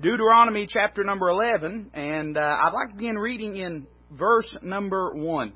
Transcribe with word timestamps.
Deuteronomy 0.00 0.66
chapter 0.66 1.04
number 1.04 1.28
11, 1.28 1.90
and 1.92 2.38
uh, 2.38 2.40
I'd 2.40 2.72
like 2.72 2.88
to 2.88 2.96
begin 2.96 3.18
reading 3.18 3.56
in 3.56 3.86
verse 4.10 4.48
number 4.62 5.12
1. 5.14 5.52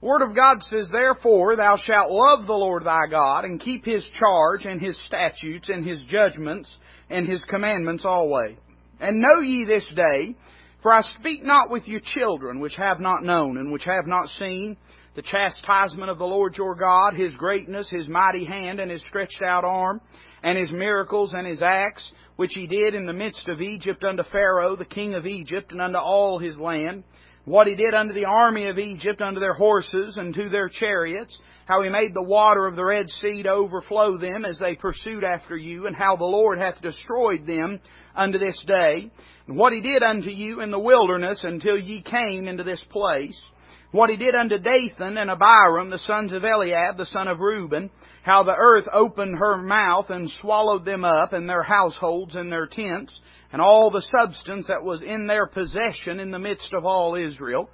The 0.00 0.06
Word 0.06 0.22
of 0.22 0.34
God 0.34 0.58
says, 0.68 0.88
Therefore 0.90 1.54
thou 1.54 1.76
shalt 1.76 2.10
love 2.10 2.46
the 2.46 2.54
Lord 2.54 2.84
thy 2.84 3.06
God, 3.08 3.44
and 3.44 3.60
keep 3.60 3.84
his 3.84 4.04
charge, 4.18 4.64
and 4.64 4.80
his 4.80 4.98
statutes, 5.06 5.68
and 5.68 5.86
his 5.86 6.02
judgments, 6.08 6.68
and 7.08 7.28
his 7.28 7.44
commandments 7.44 8.02
always. 8.04 8.56
And 8.98 9.20
know 9.20 9.40
ye 9.40 9.64
this 9.64 9.86
day, 9.94 10.34
for 10.82 10.92
I 10.92 11.02
speak 11.20 11.44
not 11.44 11.70
with 11.70 11.86
you 11.86 12.00
children, 12.00 12.58
which 12.58 12.74
have 12.74 12.98
not 12.98 13.22
known, 13.22 13.58
and 13.58 13.72
which 13.72 13.84
have 13.84 14.08
not 14.08 14.28
seen, 14.40 14.76
the 15.14 15.22
chastisement 15.22 16.10
of 16.10 16.18
the 16.18 16.24
Lord 16.24 16.56
your 16.56 16.74
God, 16.74 17.14
His 17.14 17.36
greatness, 17.36 17.88
His 17.88 18.08
mighty 18.08 18.44
hand, 18.44 18.80
and 18.80 18.90
His 18.90 19.02
stretched 19.08 19.40
out 19.40 19.64
arm, 19.64 20.00
and 20.42 20.58
His 20.58 20.72
miracles, 20.72 21.32
and 21.32 21.46
His 21.46 21.62
acts, 21.62 22.02
which 22.36 22.52
He 22.54 22.66
did 22.66 22.94
in 22.94 23.06
the 23.06 23.12
midst 23.12 23.48
of 23.48 23.60
Egypt 23.60 24.04
unto 24.04 24.22
Pharaoh, 24.24 24.76
the 24.76 24.84
king 24.84 25.14
of 25.14 25.26
Egypt, 25.26 25.72
and 25.72 25.80
unto 25.80 25.98
all 25.98 26.38
his 26.38 26.58
land, 26.58 27.04
what 27.44 27.66
He 27.66 27.74
did 27.74 27.94
unto 27.94 28.14
the 28.14 28.24
army 28.24 28.68
of 28.68 28.78
Egypt, 28.78 29.20
unto 29.20 29.40
their 29.40 29.54
horses, 29.54 30.16
and 30.16 30.34
to 30.34 30.48
their 30.48 30.68
chariots, 30.68 31.36
how 31.66 31.82
He 31.82 31.90
made 31.90 32.14
the 32.14 32.22
water 32.22 32.66
of 32.66 32.76
the 32.76 32.84
Red 32.84 33.08
Sea 33.08 33.42
to 33.42 33.50
overflow 33.50 34.16
them 34.16 34.44
as 34.44 34.58
they 34.58 34.74
pursued 34.74 35.24
after 35.24 35.56
you, 35.56 35.86
and 35.86 35.96
how 35.96 36.16
the 36.16 36.24
Lord 36.24 36.58
hath 36.58 36.80
destroyed 36.80 37.46
them 37.46 37.80
unto 38.14 38.38
this 38.38 38.62
day, 38.66 39.10
and 39.46 39.56
what 39.56 39.72
He 39.72 39.80
did 39.80 40.02
unto 40.02 40.30
you 40.30 40.60
in 40.60 40.70
the 40.70 40.78
wilderness 40.78 41.42
until 41.44 41.78
ye 41.78 42.02
came 42.02 42.46
into 42.46 42.64
this 42.64 42.82
place, 42.90 43.40
what 43.92 44.10
he 44.10 44.16
did 44.16 44.34
unto 44.34 44.58
Dathan 44.58 45.18
and 45.18 45.30
Abiram, 45.30 45.90
the 45.90 45.98
sons 45.98 46.32
of 46.32 46.44
Eliab, 46.44 46.96
the 46.96 47.06
son 47.06 47.28
of 47.28 47.40
Reuben, 47.40 47.90
how 48.22 48.42
the 48.42 48.56
earth 48.58 48.86
opened 48.92 49.36
her 49.38 49.58
mouth 49.58 50.06
and 50.08 50.30
swallowed 50.40 50.84
them 50.84 51.04
up, 51.04 51.32
and 51.32 51.48
their 51.48 51.62
households 51.62 52.34
and 52.34 52.50
their 52.50 52.66
tents, 52.66 53.20
and 53.52 53.60
all 53.60 53.90
the 53.90 54.04
substance 54.10 54.66
that 54.68 54.82
was 54.82 55.02
in 55.02 55.26
their 55.26 55.46
possession 55.46 56.20
in 56.20 56.30
the 56.30 56.38
midst 56.38 56.72
of 56.72 56.86
all 56.86 57.14
Israel. 57.14 57.68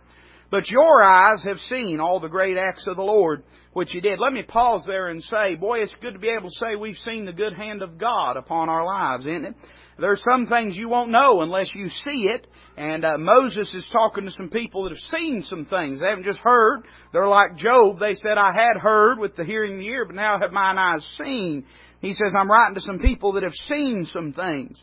But 0.51 0.71
your 0.71 1.03
eyes 1.03 1.45
have 1.45 1.59
seen 1.69 2.01
all 2.01 2.21
the 2.21 2.29
great 2.29 2.57
acts 2.57 2.87
of 2.89 2.97
the 2.97 3.03
Lord, 3.03 3.45
which 3.75 3.91
He 3.93 4.01
did. 4.01 4.19
Let 4.19 4.33
me 4.33 4.43
pause 4.43 4.83
there 4.87 5.09
and 5.09 5.23
say, 5.23 5.55
boy, 5.55 5.81
it's 5.81 5.95
good 6.01 6.15
to 6.15 6.19
be 6.19 6.31
able 6.31 6.49
to 6.49 6.55
say 6.55 6.75
we've 6.75 6.97
seen 6.97 7.27
the 7.27 7.33
good 7.33 7.53
hand 7.53 7.83
of 7.83 7.99
God 7.99 8.37
upon 8.37 8.69
our 8.69 8.85
lives, 8.85 9.27
isn't 9.27 9.45
it? 9.45 9.55
There's 9.99 10.23
some 10.31 10.47
things 10.47 10.77
you 10.77 10.89
won't 10.89 11.11
know 11.11 11.43
unless 11.43 11.75
you 11.75 11.89
see 11.89 12.29
it. 12.29 12.47
And 12.77 13.05
uh, 13.05 13.19
Moses 13.19 13.75
is 13.75 13.89
talking 13.93 14.25
to 14.25 14.31
some 14.31 14.49
people 14.49 14.85
that 14.85 14.91
have 14.91 15.21
seen 15.21 15.43
some 15.43 15.65
things. 15.65 16.01
They 16.01 16.07
haven't 16.09 16.25
just 16.25 16.39
heard. 16.39 16.85
They're 17.13 17.27
like 17.27 17.57
Job. 17.57 17.99
They 17.99 18.15
said, 18.15 18.39
I 18.39 18.53
had 18.53 18.81
heard 18.81 19.19
with 19.19 19.35
the 19.35 19.45
hearing 19.45 19.75
of 19.75 19.79
the 19.81 19.87
ear, 19.87 20.05
but 20.05 20.15
now 20.15 20.39
have 20.41 20.53
mine 20.53 20.79
eyes 20.79 21.05
seen. 21.19 21.67
He 22.01 22.13
says, 22.13 22.33
I'm 22.39 22.51
writing 22.51 22.77
to 22.77 22.81
some 22.81 23.01
people 23.01 23.33
that 23.33 23.43
have 23.43 23.55
seen 23.69 24.07
some 24.13 24.33
things. 24.33 24.81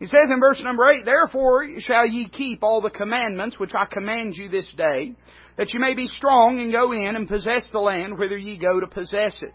He 0.00 0.06
says 0.06 0.28
in 0.30 0.40
verse 0.40 0.60
number 0.62 0.84
8, 0.84 1.04
Therefore 1.04 1.66
shall 1.78 2.06
ye 2.06 2.28
keep 2.28 2.62
all 2.62 2.80
the 2.80 2.90
commandments 2.90 3.58
which 3.58 3.74
I 3.74 3.86
command 3.86 4.34
you 4.36 4.48
this 4.48 4.68
day, 4.76 5.12
that 5.56 5.72
you 5.72 5.80
may 5.80 5.94
be 5.94 6.08
strong 6.08 6.58
and 6.60 6.72
go 6.72 6.92
in 6.92 7.14
and 7.16 7.28
possess 7.28 7.66
the 7.72 7.78
land 7.78 8.18
whither 8.18 8.36
ye 8.36 8.56
go 8.56 8.80
to 8.80 8.86
possess 8.88 9.36
it. 9.40 9.54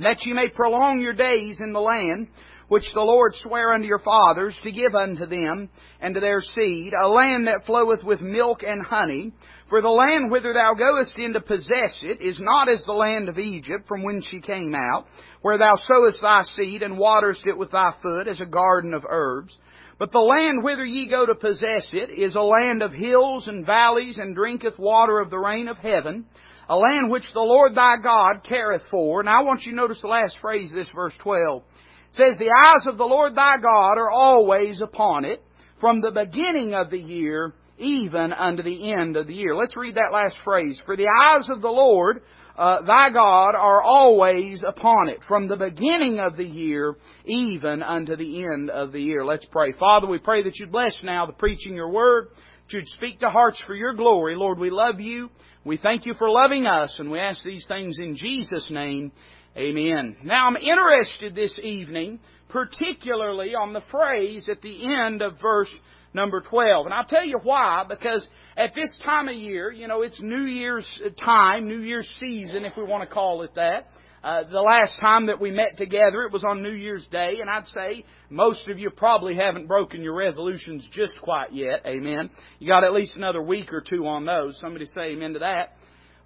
That 0.00 0.26
ye 0.26 0.32
may 0.32 0.48
prolong 0.48 1.00
your 1.00 1.12
days 1.12 1.60
in 1.64 1.72
the 1.72 1.80
land 1.80 2.28
which 2.70 2.84
the 2.94 3.00
Lord 3.00 3.34
sware 3.34 3.74
unto 3.74 3.84
your 3.84 3.98
fathers 3.98 4.56
to 4.62 4.70
give 4.70 4.94
unto 4.94 5.26
them 5.26 5.68
and 6.00 6.14
to 6.14 6.20
their 6.20 6.40
seed, 6.40 6.92
a 6.92 7.08
land 7.08 7.48
that 7.48 7.66
floweth 7.66 8.04
with 8.04 8.20
milk 8.20 8.62
and 8.62 8.80
honey. 8.86 9.32
For 9.68 9.82
the 9.82 9.88
land 9.88 10.30
whither 10.30 10.52
thou 10.52 10.74
goest 10.74 11.18
in 11.18 11.32
to 11.32 11.40
possess 11.40 11.98
it 12.02 12.22
is 12.22 12.38
not 12.38 12.68
as 12.68 12.84
the 12.84 12.92
land 12.92 13.28
of 13.28 13.40
Egypt 13.40 13.88
from 13.88 14.04
whence 14.04 14.24
she 14.30 14.40
came 14.40 14.72
out, 14.72 15.06
where 15.42 15.58
thou 15.58 15.74
sowest 15.82 16.22
thy 16.22 16.42
seed 16.44 16.84
and 16.84 16.96
waterest 16.96 17.42
it 17.44 17.58
with 17.58 17.72
thy 17.72 17.92
foot 18.02 18.28
as 18.28 18.40
a 18.40 18.46
garden 18.46 18.94
of 18.94 19.02
herbs. 19.08 19.58
But 19.98 20.12
the 20.12 20.20
land 20.20 20.62
whither 20.62 20.84
ye 20.84 21.08
go 21.08 21.26
to 21.26 21.34
possess 21.34 21.90
it 21.92 22.10
is 22.10 22.36
a 22.36 22.40
land 22.40 22.84
of 22.84 22.92
hills 22.92 23.48
and 23.48 23.66
valleys 23.66 24.16
and 24.16 24.36
drinketh 24.36 24.78
water 24.78 25.18
of 25.18 25.30
the 25.30 25.38
rain 25.38 25.66
of 25.66 25.76
heaven, 25.78 26.26
a 26.68 26.76
land 26.76 27.10
which 27.10 27.32
the 27.34 27.40
Lord 27.40 27.74
thy 27.74 27.96
God 28.00 28.44
careth 28.48 28.82
for. 28.92 29.18
And 29.18 29.28
I 29.28 29.42
want 29.42 29.62
you 29.62 29.72
to 29.72 29.76
notice 29.76 30.00
the 30.00 30.06
last 30.06 30.36
phrase 30.40 30.70
of 30.70 30.76
this 30.76 30.90
verse 30.94 31.14
12 31.18 31.64
says, 32.12 32.38
The 32.38 32.50
eyes 32.50 32.86
of 32.86 32.98
the 32.98 33.04
Lord 33.04 33.34
thy 33.34 33.56
God 33.60 33.98
are 33.98 34.10
always 34.10 34.80
upon 34.80 35.24
it, 35.24 35.42
from 35.80 36.00
the 36.00 36.10
beginning 36.10 36.74
of 36.74 36.90
the 36.90 36.98
year 36.98 37.54
even 37.78 38.32
unto 38.32 38.62
the 38.62 38.92
end 38.92 39.16
of 39.16 39.26
the 39.26 39.34
year. 39.34 39.56
Let's 39.56 39.76
read 39.76 39.94
that 39.94 40.12
last 40.12 40.36
phrase. 40.44 40.80
For 40.84 40.96
the 40.96 41.08
eyes 41.08 41.48
of 41.48 41.62
the 41.62 41.70
Lord 41.70 42.22
uh, 42.56 42.82
thy 42.82 43.08
God 43.10 43.54
are 43.54 43.80
always 43.80 44.62
upon 44.66 45.08
it, 45.08 45.20
from 45.26 45.48
the 45.48 45.56
beginning 45.56 46.20
of 46.20 46.36
the 46.36 46.44
year 46.44 46.96
even 47.24 47.82
unto 47.82 48.16
the 48.16 48.44
end 48.44 48.68
of 48.68 48.92
the 48.92 49.00
year. 49.00 49.24
Let's 49.24 49.46
pray. 49.46 49.72
Father, 49.72 50.06
we 50.06 50.18
pray 50.18 50.42
that 50.42 50.58
you'd 50.58 50.70
bless 50.70 51.00
now 51.02 51.24
the 51.24 51.32
preaching 51.32 51.74
your 51.74 51.90
word, 51.90 52.28
that 52.34 52.76
you'd 52.76 52.88
speak 52.88 53.20
to 53.20 53.30
hearts 53.30 53.62
for 53.66 53.74
your 53.74 53.94
glory. 53.94 54.36
Lord, 54.36 54.58
we 54.58 54.68
love 54.68 55.00
you. 55.00 55.30
We 55.64 55.78
thank 55.78 56.04
you 56.04 56.14
for 56.18 56.30
loving 56.30 56.66
us, 56.66 56.94
and 56.98 57.10
we 57.10 57.18
ask 57.18 57.42
these 57.44 57.64
things 57.66 57.98
in 57.98 58.16
Jesus' 58.16 58.70
name. 58.70 59.12
Amen. 59.60 60.16
Now 60.24 60.46
I'm 60.46 60.56
interested 60.56 61.34
this 61.34 61.58
evening, 61.62 62.18
particularly 62.48 63.54
on 63.54 63.74
the 63.74 63.82
phrase 63.90 64.48
at 64.48 64.62
the 64.62 64.86
end 64.86 65.20
of 65.20 65.38
verse 65.38 65.68
number 66.14 66.40
12. 66.40 66.86
And 66.86 66.94
I'll 66.94 67.04
tell 67.04 67.26
you 67.26 67.38
why, 67.42 67.84
because 67.86 68.26
at 68.56 68.74
this 68.74 68.98
time 69.04 69.28
of 69.28 69.34
year, 69.34 69.70
you 69.70 69.86
know, 69.86 70.00
it's 70.00 70.18
New 70.22 70.46
Year's 70.46 70.90
time, 71.22 71.68
New 71.68 71.82
Year's 71.82 72.10
season, 72.18 72.64
if 72.64 72.72
we 72.74 72.84
want 72.84 73.06
to 73.06 73.14
call 73.14 73.42
it 73.42 73.54
that. 73.56 73.88
Uh, 74.24 74.44
the 74.50 74.62
last 74.62 74.98
time 74.98 75.26
that 75.26 75.38
we 75.38 75.50
met 75.50 75.76
together, 75.76 76.22
it 76.22 76.32
was 76.32 76.42
on 76.42 76.62
New 76.62 76.72
Year's 76.72 77.06
Day, 77.10 77.40
and 77.42 77.50
I'd 77.50 77.66
say 77.66 78.06
most 78.30 78.66
of 78.66 78.78
you 78.78 78.88
probably 78.88 79.34
haven't 79.34 79.66
broken 79.66 80.02
your 80.02 80.14
resolutions 80.14 80.88
just 80.90 81.20
quite 81.20 81.52
yet. 81.52 81.82
Amen. 81.84 82.30
You 82.60 82.66
got 82.66 82.82
at 82.82 82.94
least 82.94 83.14
another 83.14 83.42
week 83.42 83.74
or 83.74 83.82
two 83.82 84.06
on 84.06 84.24
those. 84.24 84.58
Somebody 84.58 84.86
say 84.86 85.12
amen 85.12 85.34
to 85.34 85.40
that. 85.40 85.76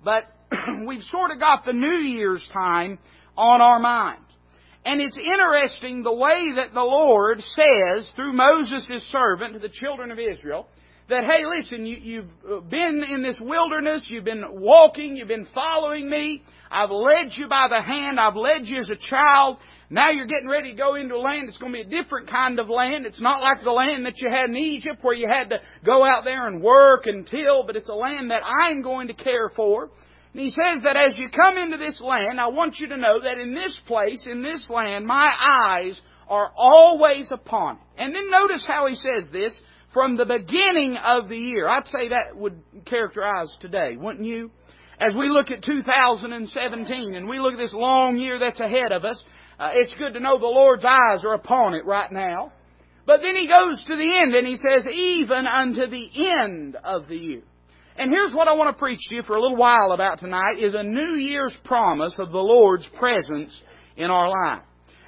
But 0.05 0.25
we've 0.87 1.03
sort 1.05 1.33
of 1.33 1.41
got 1.41 1.65
the 1.65 1.73
New 1.73 1.99
Year's 1.99 2.47
time 2.53 2.99
on 3.37 3.61
our 3.61 3.79
mind. 3.79 4.21
And 4.85 5.01
it's 5.01 5.19
interesting 5.19 6.03
the 6.03 6.13
way 6.13 6.43
that 6.57 6.75
the 6.75 6.83
Lord 6.83 7.39
says 7.39 8.09
through 8.17 8.35
Moses, 8.35 8.87
his 8.87 9.03
servant, 9.11 9.55
to 9.55 9.59
the 9.59 9.71
children 9.71 10.11
of 10.11 10.19
Israel, 10.19 10.69
that, 11.09 11.25
hey, 11.25 11.45
listen, 11.47 11.87
you, 11.87 12.25
have 12.49 12.69
been 12.71 13.03
in 13.11 13.23
this 13.23 13.39
wilderness, 13.41 14.03
you've 14.09 14.25
been 14.25 14.45
walking, 14.51 15.17
you've 15.17 15.29
been 15.29 15.49
following 15.55 16.09
me, 16.09 16.43
I've 16.71 16.91
led 16.91 17.33
you 17.33 17.49
by 17.49 17.69
the 17.69 17.83
hand, 17.83 18.19
I've 18.19 18.37
led 18.37 18.63
you 18.65 18.79
as 18.79 18.91
a 18.91 18.97
child, 18.97 19.59
now 19.91 20.11
you're 20.11 20.27
getting 20.27 20.49
ready 20.49 20.71
to 20.71 20.77
go 20.77 20.95
into 20.95 21.15
a 21.15 21.19
land 21.19 21.49
that's 21.49 21.59
going 21.59 21.73
to 21.73 21.85
be 21.85 21.97
a 21.97 22.03
different 22.03 22.31
kind 22.31 22.59
of 22.59 22.69
land. 22.69 23.05
It's 23.07 23.21
not 23.21 23.43
like 23.43 23.63
the 23.63 23.71
land 23.71 24.07
that 24.07 24.19
you 24.19 24.31
had 24.31 24.49
in 24.49 24.57
Egypt 24.57 24.99
where 25.03 25.15
you 25.15 25.29
had 25.29 25.51
to 25.51 25.59
go 25.85 26.05
out 26.05 26.25
there 26.25 26.49
and 26.49 26.63
work 26.63 27.07
and 27.07 27.27
till, 27.27 27.65
but 27.67 27.77
it's 27.77 27.89
a 27.89 27.95
land 27.95 28.31
that 28.31 28.43
I'm 28.45 28.83
going 28.83 29.09
to 29.09 29.15
care 29.15 29.51
for. 29.55 29.91
And 30.35 30.43
he 30.43 30.51
says 30.51 30.83
that 30.83 30.97
as 30.97 31.17
you 31.17 31.29
come 31.29 31.57
into 31.57 31.77
this 31.77 32.01
land, 32.01 32.41
I 32.41 32.49
want 32.49 32.81
you 32.81 32.89
to 32.89 32.97
know 32.97 33.21
that 33.23 33.39
in 33.39 33.55
this 33.55 33.81
place, 33.87 34.27
in 34.29 34.43
this 34.43 34.69
land, 34.69 35.07
my 35.07 35.33
eyes 35.41 36.01
are 36.29 36.51
always 36.57 37.31
upon 37.31 37.77
it. 37.77 38.03
And 38.03 38.13
then 38.13 38.31
notice 38.33 38.65
how 38.67 38.89
he 38.89 38.97
says 38.97 39.31
this 39.33 39.55
from 39.93 40.17
the 40.17 40.25
beginning 40.25 40.97
of 40.97 41.29
the 41.29 41.39
year. 41.39 41.69
I'd 41.69 41.87
say 41.87 42.09
that 42.09 42.37
would 42.37 42.61
characterize 42.85 43.57
today, 43.61 43.97
wouldn't 43.97 44.27
you? 44.27 44.51
As 44.99 45.15
we 45.15 45.29
look 45.29 45.53
at 45.53 45.63
2017 45.63 47.15
and 47.15 47.29
we 47.29 47.39
look 47.39 47.53
at 47.53 47.59
this 47.59 47.73
long 47.73 48.17
year 48.19 48.41
that's 48.41 48.61
ahead 48.61 48.91
of 48.91 49.05
us, 49.05 49.23
uh, 49.61 49.71
it's 49.73 49.93
good 49.99 50.15
to 50.15 50.21
know 50.21 50.41
the 50.41 50.47
Lord's 50.47 50.85
eyes 50.85 51.25
are 51.25 51.35
upon 51.35 51.75
it 51.75 51.87
right 51.87 52.11
now. 52.11 52.53
But 53.07 53.21
then 53.23 53.37
he 53.37 53.47
goes 53.47 53.85
to 53.87 53.97
the 53.97 54.19
end 54.21 54.35
and 54.35 54.49
he 54.49 54.57
says, 54.57 54.89
even 54.93 55.47
unto 55.47 55.87
the 55.87 56.11
end 56.43 56.77
of 56.83 57.07
the 57.07 57.17
year. 57.17 57.43
And 57.97 58.11
here's 58.11 58.35
what 58.35 58.49
I 58.49 58.55
want 58.55 58.75
to 58.75 58.79
preach 58.79 58.99
to 59.09 59.15
you 59.15 59.23
for 59.23 59.37
a 59.37 59.41
little 59.41 59.57
while 59.57 59.93
about 59.93 60.19
tonight 60.19 60.59
is 60.61 60.75
a 60.75 60.83
New 60.83 61.15
Year's 61.15 61.57
promise 61.65 62.19
of 62.19 62.33
the 62.33 62.39
Lord's 62.39 62.89
presence 62.99 63.57
in 63.97 64.11
our 64.11 64.29
life. 64.29 64.63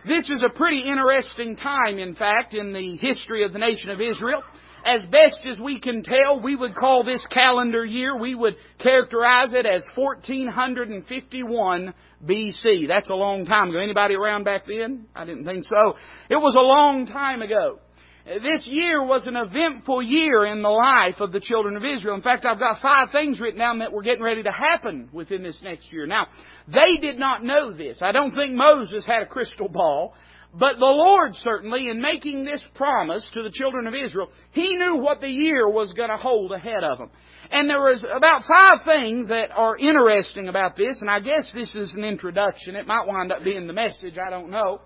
This 0.06 0.28
is 0.30 0.40
a 0.44 0.56
pretty 0.56 0.88
interesting 0.88 1.56
time, 1.56 1.98
in 1.98 2.14
fact, 2.14 2.54
in 2.54 2.72
the 2.72 2.96
history 2.96 3.44
of 3.44 3.52
the 3.52 3.58
nation 3.58 3.90
of 3.90 4.00
Israel. 4.00 4.44
As 4.84 5.02
best 5.10 5.38
as 5.52 5.58
we 5.58 5.80
can 5.80 6.04
tell, 6.04 6.38
we 6.40 6.54
would 6.54 6.76
call 6.76 7.02
this 7.02 7.20
calendar 7.28 7.84
year, 7.84 8.16
we 8.16 8.36
would 8.36 8.54
characterize 8.78 9.52
it 9.52 9.66
as 9.66 9.82
1451 9.96 11.92
BC. 12.24 12.86
That's 12.86 13.10
a 13.10 13.14
long 13.14 13.46
time 13.46 13.70
ago. 13.70 13.80
Anybody 13.80 14.14
around 14.14 14.44
back 14.44 14.62
then? 14.68 15.06
I 15.12 15.24
didn't 15.24 15.44
think 15.44 15.64
so. 15.64 15.96
It 16.30 16.36
was 16.36 16.54
a 16.54 16.60
long 16.60 17.06
time 17.06 17.42
ago. 17.42 17.80
This 18.26 18.66
year 18.66 19.04
was 19.04 19.24
an 19.28 19.36
eventful 19.36 20.02
year 20.02 20.46
in 20.46 20.60
the 20.60 20.68
life 20.68 21.20
of 21.20 21.30
the 21.30 21.38
children 21.38 21.76
of 21.76 21.84
Israel. 21.84 22.16
In 22.16 22.22
fact, 22.22 22.44
I've 22.44 22.58
got 22.58 22.82
five 22.82 23.12
things 23.12 23.38
written 23.38 23.60
down 23.60 23.78
that 23.78 23.92
were 23.92 24.02
getting 24.02 24.24
ready 24.24 24.42
to 24.42 24.50
happen 24.50 25.08
within 25.12 25.44
this 25.44 25.60
next 25.62 25.92
year. 25.92 26.06
Now, 26.06 26.26
they 26.66 26.96
did 26.96 27.20
not 27.20 27.44
know 27.44 27.72
this. 27.72 28.00
I 28.02 28.10
don't 28.10 28.34
think 28.34 28.54
Moses 28.54 29.06
had 29.06 29.22
a 29.22 29.26
crystal 29.26 29.68
ball. 29.68 30.14
But 30.52 30.78
the 30.78 30.86
Lord 30.86 31.36
certainly, 31.36 31.88
in 31.88 32.00
making 32.00 32.44
this 32.44 32.64
promise 32.74 33.28
to 33.34 33.42
the 33.44 33.50
children 33.50 33.86
of 33.86 33.94
Israel, 33.94 34.28
He 34.52 34.76
knew 34.76 34.96
what 34.96 35.20
the 35.20 35.28
year 35.28 35.68
was 35.68 35.92
going 35.92 36.08
to 36.08 36.16
hold 36.16 36.50
ahead 36.50 36.82
of 36.82 36.98
them. 36.98 37.10
And 37.50 37.70
there 37.70 37.80
was 37.80 38.02
about 38.12 38.42
five 38.44 38.78
things 38.84 39.28
that 39.28 39.50
are 39.52 39.76
interesting 39.76 40.48
about 40.48 40.74
this, 40.74 40.98
and 41.00 41.10
I 41.10 41.20
guess 41.20 41.44
this 41.54 41.72
is 41.74 41.94
an 41.94 42.02
introduction. 42.02 42.74
It 42.74 42.88
might 42.88 43.06
wind 43.06 43.30
up 43.30 43.44
being 43.44 43.68
the 43.68 43.72
message, 43.72 44.14
I 44.18 44.30
don't 44.30 44.50
know. 44.50 44.80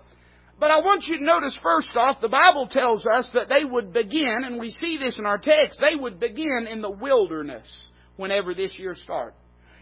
But 0.61 0.69
I 0.69 0.77
want 0.77 1.05
you 1.07 1.17
to 1.17 1.23
notice 1.23 1.57
first 1.63 1.89
off, 1.95 2.21
the 2.21 2.29
Bible 2.29 2.67
tells 2.69 3.03
us 3.03 3.27
that 3.33 3.49
they 3.49 3.65
would 3.65 3.91
begin, 3.91 4.43
and 4.45 4.59
we 4.59 4.69
see 4.69 4.95
this 4.95 5.17
in 5.17 5.25
our 5.25 5.39
text, 5.39 5.81
they 5.81 5.95
would 5.95 6.19
begin 6.19 6.67
in 6.71 6.83
the 6.83 6.91
wilderness 6.91 7.67
whenever 8.15 8.53
this 8.53 8.77
year 8.77 8.93
starts. 8.93 9.35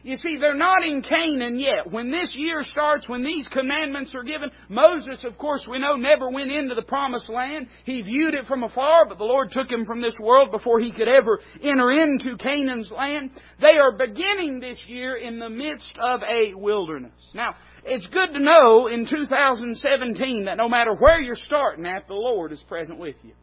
You 0.03 0.15
see, 0.15 0.37
they're 0.39 0.55
not 0.55 0.83
in 0.83 1.01
Canaan 1.01 1.59
yet. 1.59 1.91
When 1.91 2.11
this 2.11 2.33
year 2.33 2.63
starts, 2.63 3.09
when 3.09 3.25
these 3.25 3.45
commandments 3.49 4.15
are 4.15 4.23
given, 4.23 4.51
Moses, 4.69 5.21
of 5.25 5.37
course, 5.37 5.67
we 5.69 5.79
know, 5.79 5.97
never 5.97 6.29
went 6.29 6.49
into 6.49 6.75
the 6.75 6.81
promised 6.81 7.29
land. 7.29 7.67
He 7.83 8.01
viewed 8.01 8.33
it 8.33 8.45
from 8.45 8.63
afar, 8.63 9.05
but 9.09 9.17
the 9.17 9.25
Lord 9.25 9.51
took 9.51 9.69
him 9.69 9.85
from 9.85 10.01
this 10.01 10.15
world 10.17 10.51
before 10.51 10.79
he 10.79 10.93
could 10.93 11.09
ever 11.09 11.41
enter 11.61 11.91
into 11.91 12.37
Canaan's 12.37 12.89
land. 12.89 13.31
They 13.59 13.77
are 13.77 13.97
beginning 13.97 14.61
this 14.61 14.81
year 14.87 15.17
in 15.17 15.39
the 15.39 15.49
midst 15.49 15.97
of 15.97 16.21
a 16.23 16.53
wilderness. 16.53 17.11
Now, 17.33 17.55
it's 17.85 18.07
good 18.07 18.33
to 18.33 18.39
know 18.39 18.87
in 18.87 19.07
2017 19.09 20.45
that 20.45 20.57
no 20.57 20.69
matter 20.69 20.93
where 20.95 21.21
you're 21.21 21.35
starting 21.35 21.85
at, 21.85 22.07
the 22.07 22.13
Lord 22.13 22.51
is 22.51 22.63
present 22.67 22.99
with 22.99 23.15
you. 23.23 23.33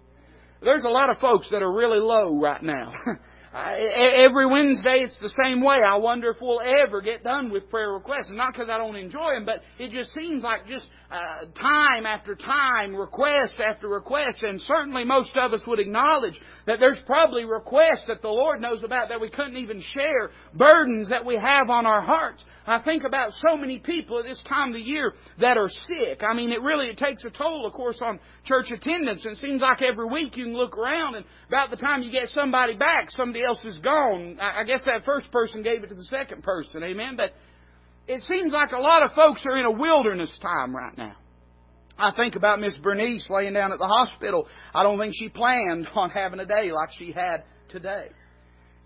There's 0.62 0.84
a 0.84 0.88
lot 0.88 1.10
of 1.10 1.18
folks 1.18 1.50
that 1.50 1.62
are 1.62 1.72
really 1.72 1.98
low 1.98 2.38
right 2.38 2.62
now. 2.62 2.92
every 3.56 4.46
Wednesday 4.46 5.02
it's 5.04 5.18
the 5.20 5.32
same 5.42 5.62
way. 5.62 5.82
I 5.86 5.96
wonder 5.96 6.30
if 6.30 6.36
we'll 6.40 6.60
ever 6.60 7.00
get 7.00 7.24
done 7.24 7.50
with 7.50 7.70
prayer 7.70 7.90
requests. 7.90 8.30
Not 8.30 8.52
because 8.52 8.68
I 8.68 8.78
don't 8.78 8.96
enjoy 8.96 9.34
them, 9.34 9.46
but 9.46 9.62
it 9.78 9.90
just 9.90 10.12
seems 10.12 10.42
like 10.42 10.66
just 10.66 10.88
uh, 11.11 11.47
time 11.58 12.06
after 12.06 12.35
time, 12.35 12.94
request 12.94 13.56
after 13.61 13.88
request. 13.88 14.43
And 14.43 14.61
certainly 14.62 15.05
most 15.05 15.37
of 15.37 15.53
us 15.53 15.62
would 15.67 15.79
acknowledge 15.79 16.38
that 16.67 16.81
there's 16.81 16.99
probably 17.06 17.44
requests 17.44 18.05
that 18.08 18.23
the 18.23 18.29
Lord 18.29 18.61
knows 18.61 18.82
about 18.82 19.08
that 19.08 19.20
we 19.20 19.31
couldn't 19.31 19.56
even 19.56 19.82
share, 19.93 20.31
burdens 20.55 21.11
that 21.11 21.25
we 21.25 21.37
have 21.37 21.70
on 21.70 21.87
our 21.87 22.03
hearts. 22.03 22.43
I 22.67 22.82
think 22.82 23.05
about 23.05 23.31
so 23.47 23.56
many 23.56 23.79
people 23.79 24.19
at 24.19 24.25
this 24.25 24.43
time 24.49 24.70
of 24.70 24.75
the 24.75 24.81
year 24.81 25.14
that 25.41 25.56
are 25.56 25.69
sick. 25.69 26.23
I 26.29 26.35
mean, 26.35 26.50
it 26.50 26.62
really 26.62 26.87
it 26.87 26.99
takes 26.99 27.25
a 27.25 27.31
toll, 27.31 27.64
of 27.64 27.73
course, 27.73 28.00
on 28.03 28.19
church 28.44 28.73
attendance. 28.73 29.25
It 29.25 29.37
seems 29.37 29.62
like 29.62 29.82
every 29.82 30.06
week 30.06 30.37
you 30.37 30.44
can 30.44 30.56
look 30.56 30.76
around, 30.76 31.14
and 31.14 31.25
about 31.47 31.70
the 31.70 31.76
time 31.76 32.03
you 32.03 32.11
get 32.11 32.29
somebody 32.31 32.75
back, 32.75 33.11
somebody 33.11 33.44
else 33.44 33.64
is 33.64 33.79
gone. 33.79 34.38
I 34.41 34.64
guess 34.64 34.82
that 34.85 35.05
first 35.05 35.31
person 35.31 35.62
gave 35.62 35.85
it 35.85 35.88
to 35.88 35.94
the 35.94 36.05
second 36.05 36.43
person. 36.43 36.82
Amen. 36.82 37.14
But 37.17 37.32
it 38.08 38.23
seems 38.23 38.53
like 38.53 38.73
a 38.73 38.79
lot 38.79 39.03
of 39.03 39.12
folks 39.12 39.44
are 39.47 39.56
in 39.56 39.67
a 39.67 39.70
wilderness 39.70 40.37
time 40.41 40.75
right 40.75 40.97
now. 40.97 41.17
I 41.99 42.12
think 42.12 42.37
about 42.37 42.61
Miss 42.61 42.76
Bernice 42.79 43.26
laying 43.31 43.55
down 43.55 43.73
at 43.73 43.79
the 43.79 43.87
hospital. 43.87 44.47
I 44.75 44.82
don't 44.82 44.99
think 44.99 45.14
she 45.17 45.29
planned 45.29 45.88
on 45.94 46.11
having 46.11 46.41
a 46.41 46.47
day 46.47 46.70
like 46.73 46.91
she 46.99 47.12
had 47.12 47.44
today. 47.69 48.08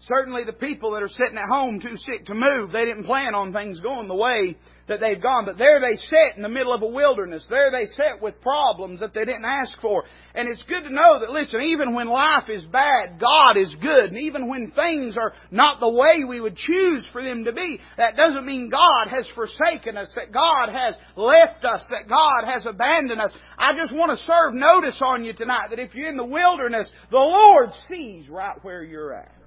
Certainly 0.09 0.45
the 0.45 0.55
people 0.55 0.93
that 0.93 1.03
are 1.03 1.09
sitting 1.09 1.37
at 1.37 1.49
home 1.51 1.79
too 1.79 1.97
sick 1.97 2.25
to 2.27 2.35
move, 2.35 2.73
they 2.73 2.87
didn't 2.87 3.05
plan 3.05 3.35
on 3.35 3.53
things 3.53 3.81
going 3.81 4.09
the 4.09 4.15
way 4.15 4.57
that 4.89 4.99
they've 4.99 5.23
gone. 5.23 5.45
But 5.45 5.59
there 5.59 5.79
they 5.79 5.95
sit 5.95 6.37
in 6.37 6.43
the 6.43 6.49
middle 6.49 6.73
of 6.73 6.81
a 6.81 6.87
wilderness. 6.87 7.47
There 7.51 7.71
they 7.71 7.85
sit 7.85 8.23
with 8.23 8.41
problems 8.41 9.01
that 9.01 9.13
they 9.13 9.27
didn't 9.27 9.45
ask 9.45 9.79
for. 9.83 10.05
And 10.35 10.49
it's 10.49 10.63
good 10.63 10.85
to 10.85 10.93
know 10.93 11.21
that, 11.21 11.29
listen, 11.29 11.61
even 11.61 11.93
when 11.95 12.09
life 12.09 12.49
is 12.49 12.65
bad, 12.65 13.21
God 13.21 13.59
is 13.59 13.71
good. 13.83 14.09
And 14.09 14.19
even 14.19 14.49
when 14.49 14.71
things 14.71 15.19
are 15.19 15.35
not 15.51 15.81
the 15.81 15.93
way 15.93 16.25
we 16.27 16.41
would 16.41 16.57
choose 16.57 17.07
for 17.13 17.23
them 17.23 17.45
to 17.45 17.53
be, 17.53 17.79
that 17.99 18.17
doesn't 18.17 18.47
mean 18.47 18.71
God 18.71 19.09
has 19.11 19.31
forsaken 19.35 19.99
us, 19.99 20.09
that 20.17 20.33
God 20.33 20.71
has 20.73 20.97
left 21.15 21.63
us, 21.67 21.85
that 21.91 22.09
God 22.09 22.51
has 22.51 22.65
abandoned 22.65 23.21
us. 23.21 23.33
I 23.59 23.77
just 23.77 23.95
want 23.95 24.19
to 24.19 24.25
serve 24.25 24.55
notice 24.55 24.99
on 25.05 25.27
you 25.27 25.35
tonight 25.35 25.69
that 25.71 25.79
if 25.79 25.95
you're 25.95 26.09
in 26.09 26.17
the 26.17 26.25
wilderness, 26.25 26.91
the 27.11 27.19
Lord 27.19 27.69
sees 27.91 28.31
right 28.31 28.57
where 28.63 28.83
you're 28.83 29.13
at. 29.13 29.40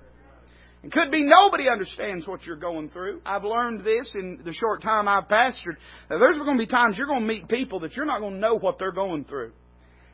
It 0.84 0.92
could 0.92 1.12
be 1.12 1.24
nobody 1.24 1.70
understands 1.70 2.28
what 2.28 2.46
you're 2.46 2.58
going 2.58 2.90
through. 2.90 3.22
I've 3.26 3.46
learned 3.46 3.86
this 3.86 4.12
in 4.16 4.42
the 4.44 4.52
short 4.52 4.82
time 4.82 5.08
I've 5.08 5.30
pastored. 5.30 5.78
There's 6.10 6.38
going 6.38 6.58
to 6.58 6.62
be 6.62 6.68
times 6.68 6.98
you're 6.98 7.08
going 7.08 7.22
to 7.22 7.28
meet 7.28 7.48
people 7.48 7.80
that 7.82 7.96
you're 7.96 8.06
not 8.06 8.20
going 8.20 8.34
to 8.34 8.40
know 8.40 8.60
what 8.60 8.80
they're 8.80 8.92
going 8.92 9.24
through. 9.24 9.54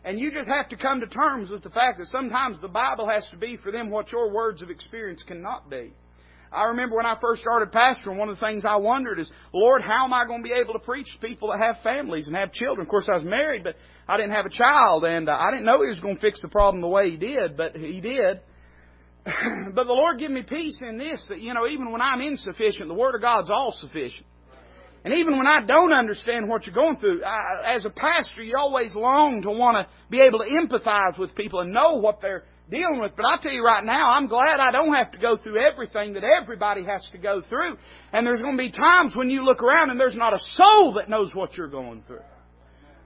And 0.06 0.19
you 0.19 0.31
just 0.31 0.48
have 0.48 0.69
to 0.69 0.77
come 0.77 1.00
to 1.01 1.07
terms 1.07 1.50
with 1.50 1.63
the 1.63 1.71
fact 1.71 1.98
that 1.98 2.07
sometimes 2.07 2.62
the 2.62 2.68
Bible 2.68 3.10
has 3.10 3.27
to 3.31 3.38
be 3.38 3.57
for 3.57 3.71
them 3.71 3.89
what 3.89 4.12
your 4.12 4.31
words 4.31 4.62
of 4.62 4.69
experience 4.69 5.24
cannot 5.27 5.69
be. 5.69 5.92
I 6.51 6.66
remember 6.66 6.95
when 6.95 7.06
I 7.06 7.15
first 7.19 7.42
started 7.42 7.72
pastoring, 7.72 8.18
one 8.18 8.30
of 8.30 8.39
the 8.39 8.45
things 8.45 8.63
I 8.65 8.77
wondered 8.77 9.19
is, 9.19 9.30
Lord, 9.54 9.81
how 9.83 10.06
am 10.06 10.13
I 10.13 10.25
going 10.25 10.44
to 10.44 10.50
be 10.50 10.56
able 10.56 10.74
to 10.74 10.80
preach 10.80 11.07
to 11.13 11.27
people 11.27 11.51
that 11.51 11.63
have 11.63 11.83
families 11.83 12.27
and 12.27 12.36
have 12.36 12.54
children? 12.54 12.86
Of 12.86 12.89
course, 12.89 13.07
I 13.10 13.15
was 13.15 13.24
married, 13.24 13.63
but 13.63 13.75
I 14.07 14.18
didn't 14.18 14.31
have 14.31 14.45
a 14.45 14.50
child, 14.50 15.04
and 15.04 15.30
uh, 15.30 15.38
I 15.38 15.51
didn't 15.51 15.65
know 15.65 15.81
He 15.83 15.89
was 15.89 16.00
going 16.00 16.15
to 16.15 16.22
fix 16.22 16.42
the 16.42 16.48
problem 16.48 16.81
the 16.81 16.88
way 16.88 17.12
He 17.12 17.18
did, 17.18 17.56
but 17.56 17.75
He 17.75 18.01
did. 18.01 18.42
but 19.74 19.86
the 19.86 19.94
Lord 19.94 20.19
give 20.19 20.31
me 20.31 20.44
peace 20.44 20.80
in 20.81 20.98
this 20.98 21.24
that, 21.30 21.42
you 21.42 21.54
know, 21.54 21.68
even 21.68 21.92
when 21.92 22.01
I'm 22.01 22.21
insufficient, 22.21 22.88
the 22.88 22.94
Word 22.94 23.16
of 23.16 23.21
God's 23.21 23.50
all 23.50 23.71
sufficient. 23.80 24.25
And 25.04 25.13
even 25.13 25.38
when 25.38 25.48
I 25.48 25.62
don't 25.66 25.94
understand 25.94 26.50
what 26.50 26.66
you're 26.66 26.75
going 26.75 26.98
through, 26.98 27.24
I, 27.24 27.75
as 27.75 27.86
a 27.86 27.89
pastor, 27.89 28.44
you 28.44 28.57
always 28.57 28.94
long 28.94 29.42
to 29.44 29.50
want 29.50 29.77
to 29.77 29.92
be 30.10 30.19
able 30.19 30.39
to 30.39 30.45
empathize 30.45 31.18
with 31.18 31.36
people 31.36 31.62
and 31.62 31.71
know 31.71 31.95
what 31.95 32.19
they're 32.21 32.44
dealing 32.69 33.00
with. 33.00 33.13
But 33.16 33.25
I 33.25 33.38
tell 33.42 33.51
you 33.51 33.63
right 33.63 33.83
now, 33.83 34.10
I'm 34.10 34.27
glad 34.27 34.60
I 34.60 34.71
don't 34.71 34.94
have 34.94 35.12
to 35.12 35.18
go 35.18 35.38
through 35.38 35.57
everything 35.57 36.13
that 36.13 36.24
everybody 36.24 36.83
has 36.83 37.07
to 37.13 37.18
go 37.18 37.42
through. 37.48 37.77
And 38.12 38.27
there's 38.27 38.42
going 38.42 38.57
to 38.57 38.63
be 38.63 38.72
times 38.72 39.15
when 39.15 39.30
you 39.30 39.44
look 39.45 39.63
around 39.63 39.89
and 39.89 40.00
there's 40.00 40.15
not 40.15 40.33
a 40.33 40.39
soul 40.56 40.95
that 40.98 41.10
knows 41.10 41.33
what 41.33 41.56
you're 41.56 41.69
going 41.69 42.04
through. 42.06 42.19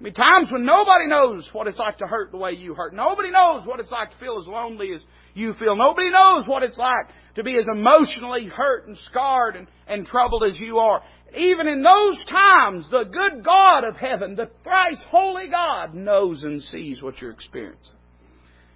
I 0.04 0.08
mean, 0.08 0.16
times 0.16 0.52
when 0.52 0.66
nobody 0.66 1.08
knows 1.08 1.50
what 1.54 1.66
it's 1.68 1.80
like 1.80 2.00
to 2.00 2.06
hurt 2.08 2.32
the 2.32 2.38
way 2.38 2.52
you 2.52 2.74
hurt. 2.74 2.94
Nobody 2.94 3.32
knows 3.32 3.66
what 3.66 3.80
it's 3.80 3.90
like 3.90 4.12
to 4.12 4.18
feel 4.18 4.38
as 4.38 4.46
lonely 4.46 4.92
as 4.94 5.02
you 5.34 5.54
feel. 5.54 5.78
Nobody 5.78 6.10
knows 6.10 6.46
what 6.46 6.62
it's 6.62 6.78
like 6.78 7.08
to 7.36 7.44
be 7.44 7.56
as 7.56 7.66
emotionally 7.74 8.48
hurt 8.48 8.86
and 8.86 8.98
scarred 8.98 9.56
and, 9.56 9.66
and 9.88 10.06
troubled 10.06 10.44
as 10.44 10.60
you 10.60 10.80
are. 10.80 11.04
Even 11.38 11.70
in 11.70 11.84
those 11.84 12.26
times, 12.30 12.86
the 12.92 13.06
good 13.06 13.46
God 13.46 13.86
of 13.86 13.96
heaven, 13.96 14.36
the 14.36 14.50
thrice 14.62 15.00
holy 15.10 15.48
God, 15.48 15.94
knows 15.94 16.44
and 16.44 16.62
sees 16.62 17.02
what 17.02 17.22
you're 17.22 17.32
experiencing. 17.32 17.96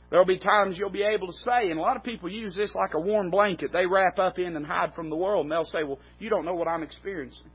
There'll 0.09 0.25
be 0.25 0.39
times 0.39 0.77
you'll 0.79 0.89
be 0.91 1.03
able 1.03 1.27
to 1.27 1.37
say, 1.43 1.69
and 1.69 1.77
a 1.77 1.81
lot 1.81 1.97
of 1.97 2.05
people 2.05 2.31
use 2.31 2.55
this 2.55 2.73
like 2.73 2.93
a 2.93 3.01
warm 3.01 3.31
blanket. 3.31 3.73
They 3.73 3.85
wrap 3.85 4.17
up 4.17 4.39
in 4.39 4.55
and 4.55 4.65
hide 4.65 4.93
from 4.95 5.09
the 5.09 5.17
world, 5.17 5.43
and 5.43 5.51
they'll 5.51 5.65
say, 5.65 5.83
Well, 5.83 5.99
you 6.19 6.29
don't 6.29 6.45
know 6.45 6.55
what 6.55 6.69
I'm 6.69 6.83
experiencing. 6.83 7.51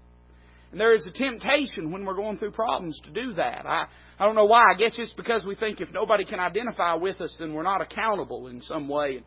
And 0.72 0.80
there 0.80 0.94
is 0.94 1.06
a 1.06 1.10
temptation 1.10 1.92
when 1.92 2.04
we're 2.04 2.16
going 2.16 2.38
through 2.38 2.52
problems 2.52 2.98
to 3.04 3.10
do 3.10 3.34
that. 3.34 3.66
I, 3.66 3.84
I 4.18 4.24
don't 4.24 4.34
know 4.34 4.46
why. 4.46 4.72
I 4.72 4.74
guess 4.74 4.94
it's 4.96 5.12
because 5.12 5.44
we 5.44 5.54
think 5.54 5.82
if 5.82 5.92
nobody 5.92 6.24
can 6.24 6.40
identify 6.40 6.94
with 6.94 7.20
us, 7.20 7.36
then 7.38 7.52
we're 7.52 7.62
not 7.62 7.82
accountable 7.82 8.48
in 8.48 8.62
some 8.62 8.88
way. 8.88 9.16
And 9.16 9.24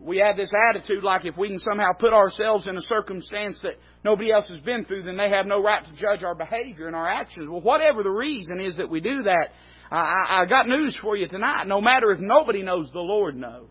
we 0.00 0.18
have 0.18 0.36
this 0.36 0.52
attitude 0.70 1.04
like 1.04 1.26
if 1.26 1.36
we 1.36 1.48
can 1.48 1.58
somehow 1.58 1.92
put 1.92 2.14
ourselves 2.14 2.66
in 2.66 2.78
a 2.78 2.82
circumstance 2.82 3.60
that 3.62 3.74
nobody 4.04 4.32
else 4.32 4.48
has 4.48 4.60
been 4.60 4.86
through, 4.86 5.02
then 5.02 5.18
they 5.18 5.28
have 5.28 5.44
no 5.44 5.62
right 5.62 5.84
to 5.84 5.92
judge 5.92 6.24
our 6.24 6.34
behavior 6.34 6.86
and 6.86 6.96
our 6.96 7.06
actions. 7.06 7.48
Well, 7.50 7.60
whatever 7.60 8.02
the 8.02 8.10
reason 8.10 8.58
is 8.58 8.76
that 8.78 8.88
we 8.88 9.00
do 9.00 9.24
that, 9.24 9.50
I, 9.90 10.42
I 10.42 10.46
got 10.46 10.66
news 10.66 10.98
for 11.02 11.14
you 11.16 11.28
tonight. 11.28 11.66
No 11.66 11.82
matter 11.82 12.10
if 12.10 12.20
nobody 12.20 12.62
knows, 12.62 12.90
the 12.92 13.00
Lord 13.00 13.36
knows. 13.36 13.68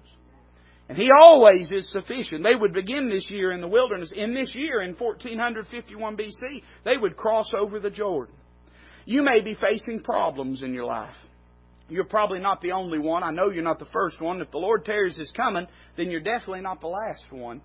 And 0.87 0.97
He 0.97 1.09
always 1.11 1.71
is 1.71 1.91
sufficient. 1.91 2.43
They 2.43 2.55
would 2.55 2.73
begin 2.73 3.09
this 3.09 3.29
year 3.31 3.51
in 3.51 3.61
the 3.61 3.67
wilderness. 3.67 4.13
In 4.15 4.33
this 4.33 4.53
year, 4.53 4.81
in 4.81 4.95
1451 4.95 6.17
BC, 6.17 6.63
they 6.83 6.97
would 6.97 7.17
cross 7.17 7.51
over 7.57 7.79
the 7.79 7.89
Jordan. 7.89 8.35
You 9.05 9.23
may 9.23 9.41
be 9.41 9.55
facing 9.55 10.01
problems 10.01 10.63
in 10.63 10.73
your 10.73 10.85
life. 10.85 11.15
You're 11.87 12.05
probably 12.05 12.39
not 12.39 12.61
the 12.61 12.71
only 12.71 12.97
one. 12.97 13.23
I 13.23 13.31
know 13.31 13.51
you're 13.51 13.63
not 13.63 13.79
the 13.79 13.85
first 13.85 14.19
one. 14.19 14.41
If 14.41 14.49
the 14.51 14.57
Lord 14.57 14.85
tarries 14.85 15.19
is 15.19 15.31
coming, 15.35 15.67
then 15.97 16.09
you're 16.09 16.21
definitely 16.21 16.61
not 16.61 16.81
the 16.81 16.87
last 16.87 17.23
one. 17.29 17.61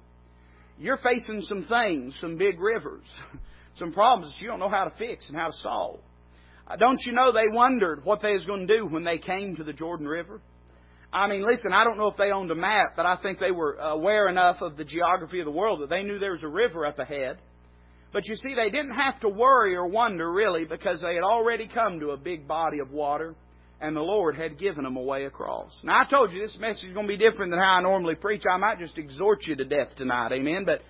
You're 0.79 0.99
facing 0.99 1.43
some 1.43 1.65
things, 1.65 2.17
some 2.21 2.37
big 2.37 2.61
rivers, 2.61 3.07
some 3.77 3.93
problems 3.93 4.33
that 4.33 4.43
you 4.43 4.49
don't 4.49 4.61
know 4.61 4.69
how 4.69 4.85
to 4.85 4.97
fix 4.99 5.29
and 5.29 5.37
how 5.37 5.49
to 5.49 5.57
solve. 5.59 6.01
Uh, 6.67 6.77
don't 6.77 7.01
you 7.07 7.13
know 7.13 7.33
they 7.33 7.49
wondered 7.49 8.05
what 8.05 8.23
they 8.23 8.33
was 8.33 8.45
going 8.45 8.67
to 8.67 8.77
do 8.77 8.87
when 8.87 9.05
they 9.05 9.19
came 9.19 9.57
to 9.57 9.65
the 9.65 9.73
Jordan 9.73 10.07
River? 10.07 10.41
I 11.13 11.27
mean, 11.29 11.45
listen, 11.45 11.73
I 11.73 11.83
don't 11.83 11.99
know 11.99 12.07
if 12.07 12.17
they 12.17 12.31
owned 12.31 12.51
a 12.51 12.55
map, 12.55 12.91
but 12.97 13.05
I 13.05 13.17
think 13.21 13.41
they 13.41 13.51
were 13.51 13.75
aware 13.75 14.29
enough 14.29 14.59
of 14.61 14.77
the 14.77 14.85
geography 14.85 15.41
of 15.41 15.45
the 15.45 15.51
world 15.51 15.81
that 15.83 15.91
they 15.91 16.03
knew 16.03 16.19
there 16.19 16.33
was 16.33 16.45
a 16.45 16.49
river 16.49 16.87
up 16.87 16.99
ahead. 16.99 17.39
But 18.13 18.27
you 18.27 18.37
see, 18.37 18.55
they 18.55 18.71
didn't 18.71 18.95
have 18.95 19.21
to 19.21 19.29
worry 19.29 19.75
or 19.75 19.87
wonder 19.87 20.31
really 20.31 20.65
because 20.65 21.01
they 21.01 21.15
had 21.15 21.25
already 21.25 21.69
come 21.69 22.01
to 22.01 22.11
a 22.11 22.17
big 22.17 22.47
body 22.47 22.81
of 22.81 22.91
water 22.91 23.35
and 23.81 23.97
the 23.97 24.01
Lord 24.01 24.37
had 24.37 24.59
given 24.59 24.85
them 24.85 24.97
a 24.97 25.03
way 25.03 25.25
across. 25.25 25.73
Now, 25.83 26.01
I 26.01 26.05
told 26.09 26.33
you 26.33 26.41
this 26.41 26.57
message 26.61 26.89
is 26.89 26.95
going 26.95 27.07
to 27.07 27.17
be 27.17 27.17
different 27.17 27.51
than 27.51 27.61
how 27.61 27.79
I 27.79 27.83
normally 27.83 28.15
preach. 28.15 28.43
I 28.51 28.57
might 28.57 28.79
just 28.79 28.99
exhort 28.99 29.47
you 29.47 29.57
to 29.57 29.65
death 29.65 29.97
tonight, 29.97 30.33
amen? 30.33 30.65
But 30.67 30.83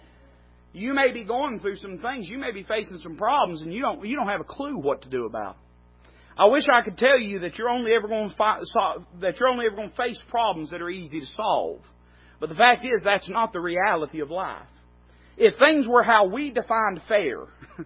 you 0.72 0.92
may 0.92 1.12
be 1.12 1.24
going 1.24 1.60
through 1.60 1.76
some 1.76 1.98
things. 1.98 2.28
You 2.28 2.38
may 2.38 2.52
be 2.52 2.62
facing 2.62 2.98
some 2.98 3.16
problems 3.16 3.62
and 3.62 3.72
you 3.72 3.80
don't, 3.80 4.04
you 4.04 4.16
don't 4.16 4.28
have 4.28 4.40
a 4.40 4.44
clue 4.44 4.76
what 4.76 5.02
to 5.02 5.08
do 5.08 5.24
about 5.24 5.52
it. 5.52 5.69
I 6.40 6.46
wish 6.46 6.64
I 6.72 6.80
could 6.80 6.96
tell 6.96 7.18
you 7.18 7.40
that 7.40 7.58
you're 7.58 7.68
only 7.68 7.92
ever 7.92 8.08
going 8.08 8.30
to 8.30 8.34
fi- 8.34 8.60
that 9.20 9.38
you're 9.38 9.50
only 9.50 9.66
ever 9.66 9.76
going 9.76 9.90
to 9.90 9.96
face 9.96 10.22
problems 10.30 10.70
that 10.70 10.80
are 10.80 10.88
easy 10.88 11.20
to 11.20 11.26
solve. 11.36 11.80
But 12.40 12.48
the 12.48 12.54
fact 12.54 12.82
is 12.82 13.04
that's 13.04 13.28
not 13.28 13.52
the 13.52 13.60
reality 13.60 14.20
of 14.20 14.30
life. 14.30 14.62
If 15.36 15.58
things 15.58 15.86
were 15.86 16.02
how 16.02 16.28
we 16.28 16.50
defined 16.50 17.02
fair, 17.06 17.40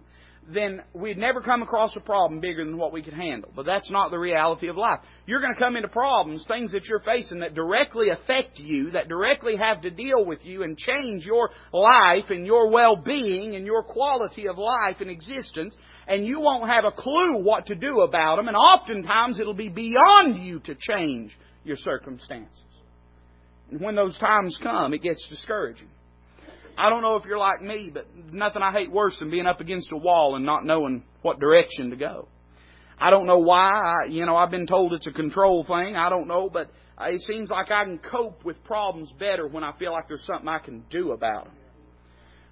then 0.53 0.83
we'd 0.93 1.17
never 1.17 1.41
come 1.41 1.63
across 1.63 1.97
a 1.97 1.99
problem 1.99 2.39
bigger 2.39 2.63
than 2.63 2.77
what 2.77 2.93
we 2.93 3.03
could 3.03 3.13
handle. 3.13 3.51
But 3.53 3.65
that's 3.65 3.91
not 3.91 4.09
the 4.09 4.19
reality 4.19 4.69
of 4.69 4.77
life. 4.77 4.99
You're 5.25 5.41
going 5.41 5.53
to 5.53 5.59
come 5.59 5.75
into 5.75 5.89
problems, 5.89 6.45
things 6.47 6.71
that 6.71 6.85
you're 6.85 7.01
facing 7.01 7.39
that 7.39 7.55
directly 7.55 8.07
affect 8.09 8.57
you, 8.57 8.91
that 8.91 9.09
directly 9.09 9.57
have 9.57 9.81
to 9.81 9.89
deal 9.89 10.23
with 10.23 10.45
you 10.45 10.63
and 10.63 10.77
change 10.77 11.25
your 11.25 11.49
life 11.73 12.29
and 12.29 12.45
your 12.45 12.69
well-being 12.69 13.55
and 13.55 13.65
your 13.65 13.83
quality 13.83 14.47
of 14.47 14.57
life 14.57 15.01
and 15.01 15.09
existence. 15.09 15.75
And 16.07 16.25
you 16.25 16.39
won't 16.39 16.69
have 16.69 16.85
a 16.85 16.91
clue 16.91 17.41
what 17.41 17.67
to 17.67 17.75
do 17.75 18.01
about 18.01 18.37
them, 18.37 18.47
and 18.47 18.57
oftentimes 18.57 19.39
it'll 19.39 19.53
be 19.53 19.69
beyond 19.69 20.45
you 20.45 20.59
to 20.61 20.75
change 20.75 21.37
your 21.63 21.77
circumstances. 21.77 22.63
And 23.71 23.81
when 23.81 23.95
those 23.95 24.15
times 24.17 24.57
come, 24.61 24.93
it 24.93 25.01
gets 25.01 25.25
discouraging. 25.29 25.89
I 26.77 26.89
don't 26.89 27.01
know 27.01 27.15
if 27.15 27.25
you're 27.25 27.37
like 27.37 27.61
me, 27.61 27.89
but 27.93 28.05
nothing 28.31 28.61
I 28.61 28.71
hate 28.71 28.91
worse 28.91 29.17
than 29.19 29.31
being 29.31 29.45
up 29.45 29.61
against 29.61 29.91
a 29.91 29.97
wall 29.97 30.35
and 30.35 30.45
not 30.45 30.65
knowing 30.65 31.03
what 31.21 31.39
direction 31.39 31.89
to 31.89 31.95
go. 31.95 32.27
I 32.99 33.09
don't 33.09 33.25
know 33.25 33.39
why. 33.39 33.71
I, 33.71 34.09
you 34.09 34.25
know, 34.25 34.35
I've 34.35 34.51
been 34.51 34.67
told 34.67 34.93
it's 34.93 35.07
a 35.07 35.11
control 35.11 35.63
thing. 35.63 35.95
I 35.95 36.09
don't 36.09 36.27
know, 36.27 36.49
but 36.51 36.69
uh, 36.99 37.05
it 37.05 37.21
seems 37.21 37.49
like 37.49 37.71
I 37.71 37.83
can 37.83 37.99
cope 37.99 38.43
with 38.45 38.61
problems 38.63 39.11
better 39.17 39.47
when 39.47 39.63
I 39.63 39.73
feel 39.77 39.91
like 39.91 40.07
there's 40.07 40.25
something 40.25 40.47
I 40.47 40.59
can 40.59 40.83
do 40.89 41.11
about 41.11 41.45
them. 41.45 41.53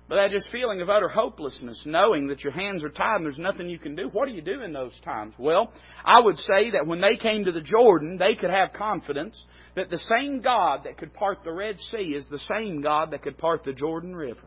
But 0.09 0.15
that 0.15 0.31
just 0.31 0.51
feeling 0.51 0.81
of 0.81 0.89
utter 0.89 1.07
hopelessness, 1.07 1.81
knowing 1.85 2.27
that 2.27 2.43
your 2.43 2.51
hands 2.51 2.83
are 2.83 2.89
tied 2.89 3.17
and 3.17 3.25
there's 3.25 3.37
nothing 3.37 3.69
you 3.69 3.79
can 3.79 3.95
do. 3.95 4.09
What 4.11 4.27
do 4.27 4.33
you 4.33 4.41
do 4.41 4.61
in 4.61 4.73
those 4.73 4.99
times? 5.01 5.33
Well, 5.37 5.71
I 6.03 6.19
would 6.19 6.37
say 6.39 6.71
that 6.71 6.85
when 6.85 6.99
they 6.99 7.15
came 7.15 7.45
to 7.45 7.53
the 7.53 7.61
Jordan, 7.61 8.17
they 8.17 8.35
could 8.35 8.49
have 8.49 8.73
confidence 8.73 9.41
that 9.75 9.89
the 9.89 10.01
same 10.19 10.41
God 10.41 10.81
that 10.83 10.97
could 10.97 11.13
part 11.13 11.39
the 11.43 11.53
Red 11.53 11.79
Sea 11.79 12.15
is 12.15 12.27
the 12.29 12.41
same 12.53 12.81
God 12.81 13.11
that 13.11 13.21
could 13.21 13.37
part 13.37 13.63
the 13.63 13.71
Jordan 13.71 14.13
River. 14.15 14.43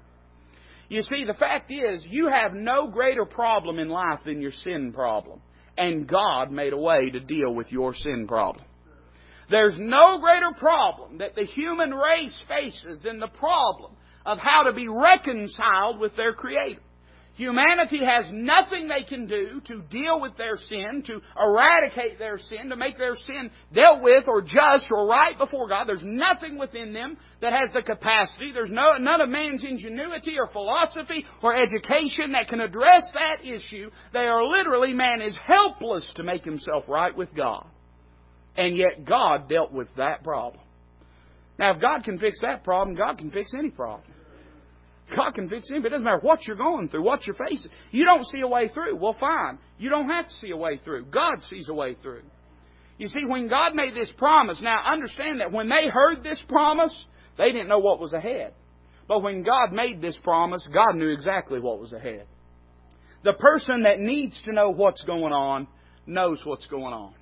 You 0.89 1.03
see, 1.03 1.25
the 1.27 1.35
fact 1.35 1.73
is, 1.73 2.05
you 2.07 2.29
have 2.29 2.53
no 2.55 2.89
greater 2.89 3.25
problem 3.25 3.79
in 3.79 3.89
life 3.89 4.21
than 4.25 4.41
your 4.41 4.53
sin 4.53 4.93
problem. 4.93 5.41
And 5.79 6.07
God 6.07 6.53
made 6.53 6.73
a 6.73 6.79
way 6.79 7.11
to 7.11 7.21
deal 7.21 7.53
with 7.53 7.73
your 7.73 7.95
sin 7.95 8.27
problem. 8.29 8.65
There's 9.51 9.77
no 9.79 10.19
greater 10.19 10.53
problem 10.57 11.19
that 11.19 11.35
the 11.35 11.45
human 11.45 11.93
race 11.93 12.43
faces 12.49 13.01
than 13.03 13.21
the 13.21 13.29
problem 13.29 13.93
of 14.27 14.39
how 14.39 14.65
to 14.65 14.73
be 14.73 14.89
reconciled 14.89 15.99
with 15.99 16.15
their 16.17 16.35
Creator. 16.35 16.81
Humanity 17.37 18.01
has 18.03 18.33
nothing 18.33 18.89
they 18.89 19.03
can 19.03 19.27
do 19.27 19.61
to 19.67 19.83
deal 19.91 20.19
with 20.23 20.39
their 20.39 20.57
sin, 20.57 21.03
to 21.07 21.21
eradicate 21.39 22.19
their 22.19 22.39
sin, 22.39 22.71
to 22.71 22.77
make 22.77 22.97
their 22.97 23.15
sin 23.15 23.51
dealt 23.75 24.03
with 24.03 24.25
or 24.27 24.41
just 24.41 24.87
or 24.91 25.07
right 25.07 25.37
before 25.37 25.69
God. 25.69 25.87
There's 25.87 26.03
nothing 26.03 26.59
within 26.59 26.95
them 26.95 27.19
that 27.43 27.53
has 27.53 27.69
the 27.75 27.83
capacity. 27.83 28.53
There's 28.55 28.71
no, 28.71 28.97
none 28.99 29.21
of 29.21 29.29
man's 29.29 29.63
ingenuity 29.63 30.39
or 30.39 30.49
philosophy 30.49 31.27
or 31.43 31.55
education 31.55 32.33
that 32.33 32.49
can 32.49 32.61
address 32.61 33.07
that 33.13 33.45
issue. 33.45 33.91
They 34.15 34.21
are 34.21 34.43
literally, 34.43 34.95
man 34.95 35.21
is 35.21 35.37
helpless 35.47 36.11
to 36.15 36.23
make 36.23 36.43
himself 36.43 36.85
right 36.89 37.15
with 37.15 37.35
God. 37.35 37.67
And 38.57 38.75
yet 38.75 39.05
God 39.05 39.47
dealt 39.47 39.73
with 39.73 39.89
that 39.99 40.25
problem. 40.25 40.63
Now, 41.59 41.75
if 41.75 41.83
God 41.83 42.03
can 42.03 42.19
fix 42.19 42.39
that 42.41 42.65
problem, 42.65 42.97
God 42.97 43.19
can 43.19 43.31
fix 43.31 43.53
any 43.59 43.69
problem. 43.69 44.11
God 45.15 45.35
convicts 45.35 45.71
him. 45.71 45.85
It 45.87 45.91
doesn't 45.91 46.05
matter 46.05 46.19
what 46.21 46.47
you're 46.47 46.57
going 46.57 46.89
through, 46.89 47.03
what 47.03 47.27
you're 47.27 47.37
facing. 47.37 47.71
You 47.91 48.05
don't 48.05 48.27
see 48.27 48.41
a 48.41 48.49
way 48.49 48.69
through. 48.69 48.97
Well, 48.97 49.17
fine. 49.19 49.59
You 49.79 49.89
don't 49.89 50.09
have 50.09 50.29
to 50.29 50.35
see 50.35 50.51
a 50.51 50.57
way 50.57 50.81
through. 50.83 51.07
God 51.07 51.43
sees 51.49 51.69
a 51.69 51.75
way 51.75 51.97
through. 52.03 52.23
You 52.99 53.09
see, 53.09 53.25
when 53.25 53.49
God 53.49 53.75
made 53.75 53.95
this 53.95 54.11
promise, 54.17 54.59
now 54.61 54.83
understand 54.85 55.41
that 55.41 55.53
when 55.53 55.69
they 55.69 55.87
heard 55.93 56.23
this 56.23 56.43
promise, 56.49 56.93
they 57.39 57.53
didn't 57.53 57.69
know 57.69 57.79
what 57.79 58.01
was 58.01 58.15
ahead. 58.15 58.55
But 59.07 59.23
when 59.23 59.43
God 59.43 59.73
made 59.73 60.01
this 60.01 60.19
promise, 60.25 60.67
God 60.73 60.97
knew 60.97 61.11
exactly 61.11 61.61
what 61.61 61.79
was 61.79 61.93
ahead. 61.93 62.27
The 63.23 63.35
person 63.35 63.83
that 63.83 64.01
needs 64.01 64.41
to 64.45 64.53
know 64.53 64.71
what's 64.71 65.05
going 65.05 65.33
on 65.33 65.69
knows 66.07 66.41
what's 66.45 66.67
going 66.67 66.95
on. 66.95 67.15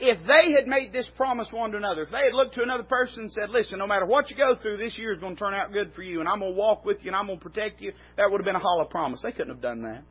If 0.00 0.26
they 0.26 0.52
had 0.56 0.66
made 0.66 0.92
this 0.92 1.08
promise 1.16 1.48
one 1.52 1.70
to 1.72 1.76
another, 1.76 2.02
if 2.02 2.10
they 2.10 2.24
had 2.24 2.34
looked 2.34 2.54
to 2.54 2.62
another 2.62 2.82
person 2.82 3.22
and 3.22 3.32
said, 3.32 3.50
listen, 3.50 3.78
no 3.78 3.86
matter 3.86 4.06
what 4.06 4.30
you 4.30 4.36
go 4.36 4.56
through, 4.60 4.76
this 4.76 4.98
year 4.98 5.12
is 5.12 5.20
going 5.20 5.34
to 5.34 5.38
turn 5.38 5.54
out 5.54 5.72
good 5.72 5.92
for 5.94 6.02
you, 6.02 6.20
and 6.20 6.28
I'm 6.28 6.40
going 6.40 6.52
to 6.52 6.58
walk 6.58 6.84
with 6.84 6.98
you, 7.02 7.08
and 7.08 7.16
I'm 7.16 7.26
going 7.26 7.38
to 7.38 7.44
protect 7.44 7.80
you, 7.80 7.92
that 8.16 8.30
would 8.30 8.40
have 8.40 8.44
been 8.44 8.56
a 8.56 8.60
hollow 8.60 8.84
promise. 8.84 9.20
They 9.22 9.32
couldn't 9.32 9.50
have 9.54 9.62
done 9.62 9.82
that. 9.82 10.02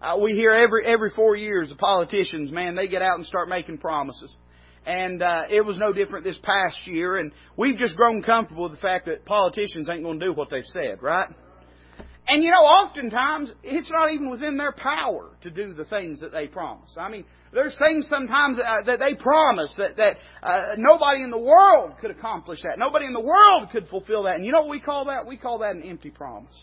Uh, 0.00 0.16
we 0.18 0.32
hear 0.32 0.52
every 0.52 0.86
every 0.86 1.10
four 1.10 1.34
years 1.34 1.70
the 1.70 1.74
politicians, 1.74 2.52
man, 2.52 2.76
they 2.76 2.86
get 2.86 3.02
out 3.02 3.18
and 3.18 3.26
start 3.26 3.48
making 3.48 3.78
promises. 3.78 4.34
And 4.86 5.22
uh, 5.22 5.42
it 5.50 5.64
was 5.64 5.76
no 5.76 5.92
different 5.92 6.24
this 6.24 6.38
past 6.42 6.86
year, 6.86 7.16
and 7.16 7.32
we've 7.56 7.76
just 7.76 7.96
grown 7.96 8.22
comfortable 8.22 8.64
with 8.64 8.72
the 8.72 8.78
fact 8.78 9.06
that 9.06 9.24
politicians 9.24 9.90
ain't 9.90 10.04
going 10.04 10.20
to 10.20 10.26
do 10.26 10.32
what 10.32 10.50
they've 10.50 10.64
said, 10.64 11.02
right? 11.02 11.28
And 12.28 12.44
you 12.44 12.50
know, 12.50 12.58
oftentimes 12.58 13.52
it's 13.62 13.90
not 13.90 14.12
even 14.12 14.30
within 14.30 14.58
their 14.58 14.72
power 14.72 15.30
to 15.42 15.50
do 15.50 15.72
the 15.72 15.86
things 15.86 16.20
that 16.20 16.30
they 16.30 16.46
promise. 16.46 16.94
I 16.98 17.08
mean, 17.08 17.24
there's 17.54 17.76
things 17.78 18.06
sometimes 18.08 18.58
uh, 18.58 18.82
that 18.84 18.98
they 18.98 19.14
promise 19.14 19.72
that 19.78 19.96
that 19.96 20.16
uh, 20.42 20.74
nobody 20.76 21.22
in 21.22 21.30
the 21.30 21.38
world 21.38 21.92
could 22.00 22.10
accomplish 22.10 22.60
that. 22.68 22.78
Nobody 22.78 23.06
in 23.06 23.14
the 23.14 23.20
world 23.20 23.70
could 23.72 23.88
fulfill 23.88 24.24
that. 24.24 24.34
And 24.34 24.44
you 24.44 24.52
know 24.52 24.60
what 24.60 24.70
we 24.70 24.80
call 24.80 25.06
that? 25.06 25.26
We 25.26 25.38
call 25.38 25.58
that 25.60 25.74
an 25.74 25.82
empty 25.82 26.10
promise. 26.10 26.54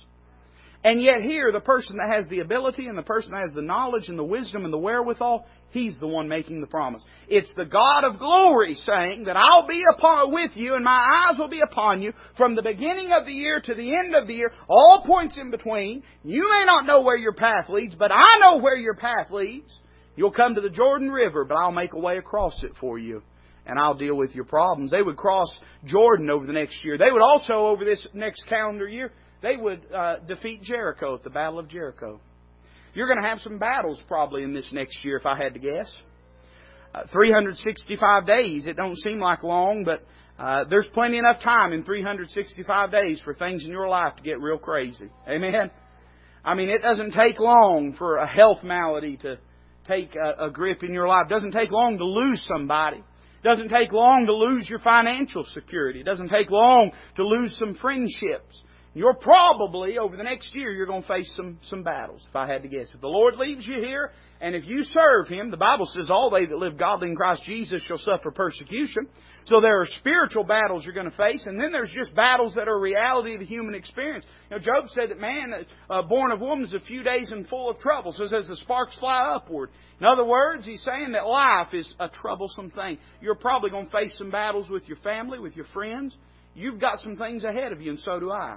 And 0.85 1.01
yet 1.01 1.23
here, 1.23 1.51
the 1.51 1.61
person 1.61 1.97
that 1.97 2.13
has 2.15 2.29
the 2.29 2.41
ability 2.41 2.85
and 2.85 2.95
the 2.95 3.01
person 3.01 3.31
that 3.31 3.41
has 3.41 3.55
the 3.55 3.63
knowledge 3.63 4.07
and 4.07 4.19
the 4.19 4.23
wisdom 4.23 4.65
and 4.65 4.71
the 4.71 4.77
wherewithal, 4.77 5.47
he's 5.71 5.97
the 5.99 6.05
one 6.05 6.27
making 6.27 6.61
the 6.61 6.67
promise. 6.67 7.01
It's 7.27 7.51
the 7.55 7.65
God 7.65 8.03
of 8.03 8.19
glory 8.19 8.75
saying 8.75 9.23
that 9.23 9.35
I'll 9.35 9.67
be 9.67 9.81
upon, 9.91 10.31
with 10.31 10.51
you 10.53 10.75
and 10.75 10.85
my 10.85 10.91
eyes 11.31 11.39
will 11.39 11.47
be 11.47 11.61
upon 11.61 12.03
you 12.03 12.13
from 12.37 12.53
the 12.53 12.61
beginning 12.61 13.11
of 13.11 13.25
the 13.25 13.31
year 13.31 13.59
to 13.61 13.73
the 13.73 13.95
end 13.95 14.13
of 14.13 14.27
the 14.27 14.35
year, 14.35 14.51
all 14.69 15.03
points 15.03 15.35
in 15.41 15.49
between. 15.49 16.03
You 16.23 16.47
may 16.51 16.65
not 16.67 16.85
know 16.85 17.01
where 17.01 17.17
your 17.17 17.33
path 17.33 17.67
leads, 17.67 17.95
but 17.95 18.11
I 18.13 18.37
know 18.39 18.57
where 18.61 18.77
your 18.77 18.95
path 18.95 19.31
leads. 19.31 19.75
You'll 20.15 20.33
come 20.33 20.53
to 20.53 20.61
the 20.61 20.69
Jordan 20.69 21.09
River, 21.09 21.45
but 21.45 21.57
I'll 21.57 21.71
make 21.71 21.93
a 21.93 21.99
way 21.99 22.19
across 22.19 22.61
it 22.61 22.73
for 22.79 22.99
you 22.99 23.23
and 23.65 23.79
I'll 23.79 23.95
deal 23.95 24.13
with 24.13 24.35
your 24.35 24.45
problems. 24.45 24.91
They 24.91 25.01
would 25.01 25.17
cross 25.17 25.47
Jordan 25.85 26.29
over 26.29 26.45
the 26.45 26.53
next 26.53 26.85
year. 26.85 26.99
They 26.99 27.11
would 27.11 27.23
also, 27.23 27.53
over 27.53 27.83
this 27.83 27.99
next 28.13 28.43
calendar 28.47 28.87
year, 28.87 29.11
they 29.45 29.57
would 29.57 29.81
uh, 29.93 30.15
defeat 30.27 30.63
Jericho 30.63 31.13
at 31.13 31.23
the 31.23 31.29
Battle 31.29 31.59
of 31.59 31.67
Jericho. 31.67 32.19
You're 32.95 33.05
going 33.05 33.21
to 33.21 33.29
have 33.29 33.39
some 33.41 33.59
battles 33.59 34.01
probably 34.07 34.41
in 34.41 34.55
this 34.55 34.67
next 34.73 35.05
year, 35.05 35.17
if 35.17 35.25
I 35.27 35.37
had 35.37 35.53
to 35.53 35.59
guess. 35.59 35.91
Uh, 36.95 37.03
365 37.11 38.25
days. 38.25 38.65
It 38.65 38.75
don't 38.75 38.97
seem 38.97 39.19
like 39.19 39.43
long, 39.43 39.83
but 39.83 40.01
uh, 40.39 40.63
there's 40.67 40.87
plenty 40.95 41.19
enough 41.19 41.43
time 41.43 41.73
in 41.73 41.83
365 41.83 42.91
days 42.91 43.21
for 43.23 43.35
things 43.35 43.63
in 43.63 43.69
your 43.69 43.87
life 43.87 44.15
to 44.15 44.23
get 44.23 44.41
real 44.41 44.57
crazy. 44.57 45.09
Amen. 45.29 45.69
I 46.43 46.55
mean, 46.55 46.69
it 46.69 46.81
doesn't 46.81 47.11
take 47.11 47.39
long 47.39 47.93
for 47.99 48.15
a 48.15 48.27
health 48.27 48.63
malady 48.63 49.17
to 49.17 49.37
take 49.87 50.15
a, 50.15 50.45
a 50.45 50.49
grip 50.49 50.81
in 50.81 50.91
your 50.91 51.07
life. 51.07 51.27
It 51.29 51.33
doesn't 51.33 51.51
take 51.51 51.69
long 51.69 51.99
to 51.99 52.05
lose 52.05 52.43
somebody. 52.51 52.97
It 52.97 53.47
doesn't 53.47 53.69
take 53.69 53.91
long 53.91 54.25
to 54.25 54.33
lose 54.33 54.67
your 54.67 54.79
financial 54.79 55.43
security. 55.53 55.99
It 55.99 56.05
doesn't 56.05 56.29
take 56.29 56.49
long 56.49 56.91
to 57.17 57.23
lose 57.23 57.55
some 57.59 57.75
friendships. 57.75 58.63
You're 58.95 59.13
probably, 59.13 59.97
over 59.97 60.15
the 60.15 60.23
next 60.23 60.55
year, 60.55 60.71
you're 60.71 60.85
going 60.85 61.01
to 61.01 61.07
face 61.07 61.31
some, 61.35 61.59
some 61.63 61.83
battles, 61.83 62.25
if 62.29 62.33
I 62.33 62.47
had 62.47 62.63
to 62.63 62.69
guess. 62.69 62.89
If 62.95 63.01
the 63.01 63.07
Lord 63.07 63.35
leaves 63.35 63.67
you 63.67 63.81
here, 63.81 64.11
and 64.39 64.55
if 64.55 64.63
you 64.65 64.83
serve 64.83 65.27
Him, 65.27 65.51
the 65.51 65.57
Bible 65.57 65.85
says 65.93 66.09
all 66.09 66.29
they 66.29 66.45
that 66.45 66.57
live 66.57 66.77
godly 66.77 67.09
in 67.09 67.15
Christ 67.17 67.43
Jesus 67.45 67.83
shall 67.83 67.97
suffer 67.97 68.31
persecution. 68.31 69.07
So 69.47 69.59
there 69.59 69.81
are 69.81 69.85
spiritual 69.99 70.45
battles 70.45 70.85
you're 70.85 70.93
going 70.93 71.11
to 71.11 71.17
face, 71.17 71.43
and 71.45 71.59
then 71.59 71.73
there's 71.73 71.93
just 71.93 72.15
battles 72.15 72.55
that 72.55 72.69
are 72.69 72.79
reality 72.79 73.33
of 73.33 73.41
the 73.41 73.45
human 73.45 73.75
experience. 73.75 74.25
You 74.49 74.55
know, 74.55 74.63
Job 74.63 74.85
said 74.87 75.09
that 75.09 75.19
man 75.19 75.53
uh, 75.89 76.01
born 76.03 76.31
of 76.31 76.39
woman 76.39 76.63
is 76.63 76.73
a 76.73 76.79
few 76.79 77.03
days 77.03 77.33
and 77.33 77.45
full 77.49 77.69
of 77.69 77.77
trouble. 77.79 78.13
So 78.13 78.23
as 78.23 78.47
the 78.47 78.55
sparks 78.55 78.97
fly 78.97 79.35
upward. 79.35 79.71
In 79.99 80.05
other 80.05 80.25
words, 80.25 80.65
he's 80.65 80.83
saying 80.83 81.11
that 81.11 81.27
life 81.27 81.73
is 81.73 81.93
a 81.99 82.07
troublesome 82.07 82.71
thing. 82.71 82.97
You're 83.21 83.35
probably 83.35 83.71
going 83.71 83.87
to 83.87 83.91
face 83.91 84.17
some 84.17 84.31
battles 84.31 84.69
with 84.69 84.87
your 84.87 84.97
family, 84.97 85.37
with 85.37 85.57
your 85.57 85.67
friends. 85.73 86.15
You've 86.55 86.79
got 86.79 86.99
some 86.99 87.17
things 87.17 87.43
ahead 87.43 87.73
of 87.73 87.81
you, 87.81 87.91
and 87.91 87.99
so 87.99 88.21
do 88.21 88.31
I. 88.31 88.55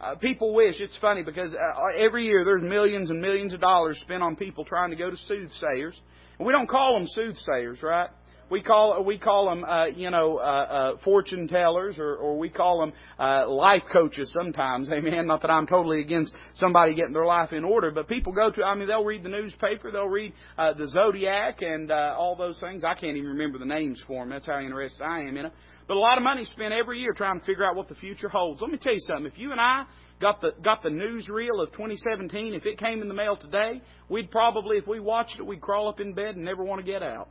Uh, 0.00 0.14
people 0.16 0.54
wish 0.54 0.80
it's 0.80 0.96
funny 1.00 1.22
because 1.22 1.54
uh, 1.54 1.98
every 1.98 2.24
year 2.24 2.44
there's 2.44 2.62
millions 2.62 3.10
and 3.10 3.20
millions 3.20 3.54
of 3.54 3.60
dollars 3.60 3.98
spent 4.00 4.22
on 4.22 4.36
people 4.36 4.64
trying 4.64 4.90
to 4.90 4.96
go 4.96 5.10
to 5.10 5.16
soothsayers, 5.16 5.98
and 6.38 6.46
we 6.46 6.52
don't 6.52 6.68
call 6.68 6.98
them 6.98 7.06
soothsayers, 7.08 7.82
right? 7.82 8.10
We 8.50 8.62
call 8.62 9.02
we 9.04 9.18
call 9.18 9.46
them 9.46 9.64
uh, 9.64 9.86
you 9.86 10.10
know 10.10 10.36
uh, 10.38 10.42
uh, 10.42 10.96
fortune 11.02 11.48
tellers, 11.48 11.98
or, 11.98 12.14
or 12.14 12.38
we 12.38 12.50
call 12.50 12.80
them 12.80 12.92
uh, 13.18 13.48
life 13.48 13.82
coaches 13.90 14.30
sometimes. 14.38 14.90
Amen. 14.92 15.26
Not 15.26 15.40
that 15.42 15.50
I'm 15.50 15.66
totally 15.66 16.00
against 16.00 16.34
somebody 16.54 16.94
getting 16.94 17.14
their 17.14 17.24
life 17.24 17.52
in 17.52 17.64
order, 17.64 17.90
but 17.90 18.06
people 18.06 18.32
go 18.32 18.50
to. 18.50 18.62
I 18.62 18.74
mean, 18.74 18.88
they'll 18.88 19.04
read 19.04 19.22
the 19.22 19.30
newspaper, 19.30 19.90
they'll 19.90 20.06
read 20.08 20.34
uh, 20.58 20.74
the 20.74 20.86
zodiac, 20.88 21.62
and 21.62 21.90
uh, 21.90 22.14
all 22.18 22.36
those 22.36 22.58
things. 22.60 22.84
I 22.84 22.94
can't 22.94 23.16
even 23.16 23.30
remember 23.30 23.58
the 23.58 23.64
names 23.64 24.02
for 24.06 24.22
them. 24.22 24.30
That's 24.30 24.46
how 24.46 24.60
interested 24.60 25.02
I 25.02 25.22
am 25.22 25.36
in 25.36 25.46
it. 25.46 25.52
But 25.86 25.96
a 25.96 26.00
lot 26.00 26.16
of 26.16 26.24
money 26.24 26.44
spent 26.46 26.72
every 26.72 27.00
year 27.00 27.12
trying 27.12 27.40
to 27.40 27.46
figure 27.46 27.64
out 27.64 27.76
what 27.76 27.88
the 27.88 27.94
future 27.94 28.28
holds. 28.28 28.62
Let 28.62 28.70
me 28.70 28.78
tell 28.78 28.94
you 28.94 29.00
something. 29.00 29.26
If 29.26 29.38
you 29.38 29.52
and 29.52 29.60
I 29.60 29.84
got 30.20 30.40
the 30.40 30.52
got 30.62 30.82
the 30.82 30.88
newsreel 30.88 31.62
of 31.62 31.72
2017, 31.72 32.54
if 32.54 32.64
it 32.64 32.78
came 32.78 33.02
in 33.02 33.08
the 33.08 33.14
mail 33.14 33.36
today, 33.36 33.82
we'd 34.08 34.30
probably, 34.30 34.78
if 34.78 34.86
we 34.86 35.00
watched 35.00 35.36
it, 35.38 35.42
we'd 35.42 35.60
crawl 35.60 35.88
up 35.88 36.00
in 36.00 36.14
bed 36.14 36.36
and 36.36 36.44
never 36.44 36.64
want 36.64 36.84
to 36.84 36.90
get 36.90 37.02
out. 37.02 37.28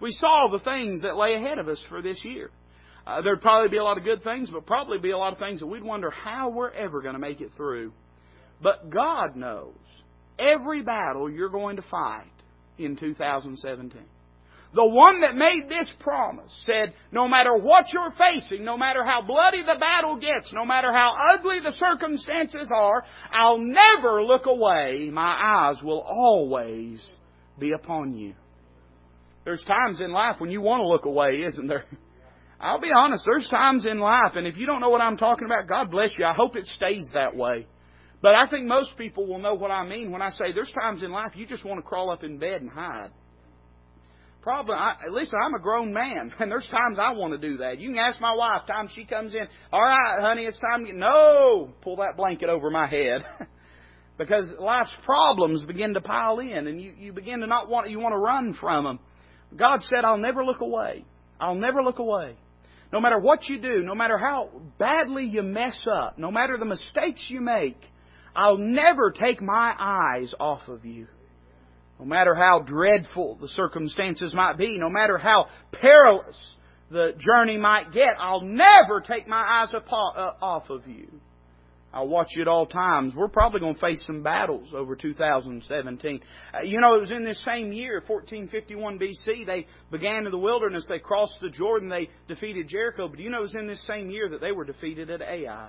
We 0.00 0.10
saw 0.12 0.48
the 0.50 0.64
things 0.64 1.02
that 1.02 1.16
lay 1.16 1.34
ahead 1.34 1.58
of 1.58 1.68
us 1.68 1.84
for 1.88 2.02
this 2.02 2.24
year. 2.24 2.50
Uh, 3.06 3.22
there'd 3.22 3.40
probably 3.40 3.68
be 3.68 3.76
a 3.76 3.84
lot 3.84 3.98
of 3.98 4.04
good 4.04 4.22
things, 4.24 4.50
but 4.50 4.66
probably 4.66 4.98
be 4.98 5.10
a 5.10 5.18
lot 5.18 5.32
of 5.32 5.38
things 5.38 5.60
that 5.60 5.66
we'd 5.66 5.82
wonder 5.82 6.10
how 6.10 6.50
we're 6.50 6.70
ever 6.70 7.02
going 7.02 7.14
to 7.14 7.20
make 7.20 7.40
it 7.40 7.50
through. 7.56 7.92
But 8.62 8.90
God 8.90 9.36
knows 9.36 9.74
every 10.38 10.82
battle 10.82 11.30
you're 11.30 11.50
going 11.50 11.76
to 11.76 11.82
fight 11.82 12.24
in 12.78 12.96
2017. 12.96 14.00
The 14.72 14.86
one 14.86 15.22
that 15.22 15.34
made 15.34 15.68
this 15.68 15.90
promise 15.98 16.50
said, 16.64 16.94
no 17.10 17.26
matter 17.26 17.56
what 17.56 17.86
you're 17.92 18.12
facing, 18.16 18.64
no 18.64 18.76
matter 18.76 19.04
how 19.04 19.20
bloody 19.20 19.62
the 19.62 19.78
battle 19.80 20.16
gets, 20.16 20.52
no 20.52 20.64
matter 20.64 20.92
how 20.92 21.10
ugly 21.34 21.58
the 21.60 21.72
circumstances 21.72 22.70
are, 22.72 23.02
I'll 23.32 23.58
never 23.58 24.22
look 24.22 24.46
away. 24.46 25.10
My 25.12 25.70
eyes 25.72 25.82
will 25.82 26.00
always 26.00 27.04
be 27.58 27.72
upon 27.72 28.14
you. 28.14 28.34
There's 29.44 29.64
times 29.64 30.00
in 30.00 30.12
life 30.12 30.36
when 30.38 30.50
you 30.50 30.60
want 30.60 30.82
to 30.82 30.86
look 30.86 31.04
away, 31.04 31.42
isn't 31.48 31.66
there? 31.66 31.86
I'll 32.60 32.80
be 32.80 32.92
honest, 32.94 33.24
there's 33.26 33.48
times 33.48 33.86
in 33.86 33.98
life, 33.98 34.32
and 34.36 34.46
if 34.46 34.56
you 34.56 34.66
don't 34.66 34.80
know 34.80 34.90
what 34.90 35.00
I'm 35.00 35.16
talking 35.16 35.46
about, 35.46 35.66
God 35.66 35.90
bless 35.90 36.10
you. 36.18 36.26
I 36.26 36.34
hope 36.34 36.56
it 36.56 36.64
stays 36.76 37.08
that 37.14 37.34
way. 37.34 37.66
But 38.22 38.34
I 38.34 38.46
think 38.48 38.66
most 38.66 38.96
people 38.98 39.26
will 39.26 39.38
know 39.38 39.54
what 39.54 39.70
I 39.70 39.84
mean 39.84 40.12
when 40.12 40.20
I 40.20 40.28
say 40.28 40.52
there's 40.52 40.72
times 40.78 41.02
in 41.02 41.10
life 41.10 41.32
you 41.34 41.46
just 41.46 41.64
want 41.64 41.78
to 41.78 41.82
crawl 41.82 42.10
up 42.10 42.22
in 42.22 42.38
bed 42.38 42.60
and 42.60 42.70
hide. 42.70 43.10
Probably, 44.42 44.74
I, 44.74 44.96
least 45.10 45.34
I'm 45.38 45.54
a 45.54 45.58
grown 45.58 45.92
man, 45.92 46.32
and 46.38 46.50
there's 46.50 46.66
times 46.70 46.98
I 46.98 47.12
want 47.12 47.38
to 47.40 47.48
do 47.48 47.58
that. 47.58 47.78
You 47.78 47.90
can 47.90 47.98
ask 47.98 48.20
my 48.20 48.34
wife. 48.34 48.66
Time 48.66 48.88
she 48.94 49.04
comes 49.04 49.34
in, 49.34 49.46
all 49.72 49.82
right, 49.82 50.18
honey, 50.20 50.44
it's 50.44 50.58
time 50.58 50.86
to. 50.86 50.92
No, 50.92 51.72
pull 51.82 51.96
that 51.96 52.16
blanket 52.16 52.48
over 52.48 52.70
my 52.70 52.88
head, 52.88 53.22
because 54.18 54.46
life's 54.58 54.94
problems 55.04 55.64
begin 55.64 55.94
to 55.94 56.00
pile 56.00 56.38
in, 56.38 56.66
and 56.66 56.80
you 56.80 56.92
you 56.96 57.12
begin 57.12 57.40
to 57.40 57.46
not 57.46 57.68
want 57.68 57.90
you 57.90 58.00
want 58.00 58.12
to 58.12 58.18
run 58.18 58.56
from 58.58 58.84
them. 58.84 58.98
God 59.54 59.82
said, 59.82 60.04
"I'll 60.04 60.18
never 60.18 60.44
look 60.44 60.60
away. 60.60 61.04
I'll 61.38 61.54
never 61.54 61.82
look 61.82 61.98
away." 61.98 62.36
No 62.92 63.00
matter 63.00 63.20
what 63.20 63.48
you 63.48 63.60
do, 63.60 63.82
no 63.82 63.94
matter 63.94 64.18
how 64.18 64.50
badly 64.78 65.24
you 65.24 65.42
mess 65.42 65.80
up, 65.92 66.18
no 66.18 66.32
matter 66.32 66.56
the 66.58 66.64
mistakes 66.64 67.24
you 67.28 67.40
make, 67.40 67.80
I'll 68.34 68.58
never 68.58 69.12
take 69.12 69.40
my 69.40 69.74
eyes 69.78 70.34
off 70.40 70.62
of 70.66 70.84
you. 70.84 71.06
No 72.00 72.06
matter 72.06 72.34
how 72.34 72.60
dreadful 72.60 73.36
the 73.38 73.48
circumstances 73.48 74.32
might 74.32 74.56
be, 74.56 74.78
no 74.78 74.88
matter 74.88 75.18
how 75.18 75.48
perilous 75.70 76.54
the 76.90 77.12
journey 77.18 77.58
might 77.58 77.92
get, 77.92 78.14
I'll 78.18 78.40
never 78.40 79.02
take 79.06 79.28
my 79.28 79.36
eyes 79.36 79.74
uh, 79.74 80.32
off 80.40 80.70
of 80.70 80.88
you. 80.88 81.08
I'll 81.92 82.08
watch 82.08 82.28
you 82.30 82.40
at 82.40 82.48
all 82.48 82.66
times. 82.66 83.12
We're 83.14 83.28
probably 83.28 83.60
going 83.60 83.74
to 83.74 83.80
face 83.80 84.02
some 84.06 84.22
battles 84.22 84.70
over 84.74 84.96
2017. 84.96 86.20
Uh, 86.54 86.62
you 86.62 86.80
know, 86.80 86.94
it 86.94 87.00
was 87.00 87.12
in 87.12 87.22
this 87.22 87.44
same 87.44 87.70
year, 87.70 88.02
1451 88.06 88.98
BC, 88.98 89.44
they 89.44 89.66
began 89.90 90.24
in 90.24 90.30
the 90.30 90.38
wilderness, 90.38 90.86
they 90.88 91.00
crossed 91.00 91.36
the 91.42 91.50
Jordan, 91.50 91.90
they 91.90 92.08
defeated 92.28 92.68
Jericho. 92.68 93.08
But 93.08 93.18
you 93.18 93.28
know, 93.28 93.38
it 93.38 93.42
was 93.42 93.56
in 93.56 93.66
this 93.66 93.84
same 93.86 94.08
year 94.08 94.30
that 94.30 94.40
they 94.40 94.52
were 94.52 94.64
defeated 94.64 95.10
at 95.10 95.20
Ai. 95.20 95.68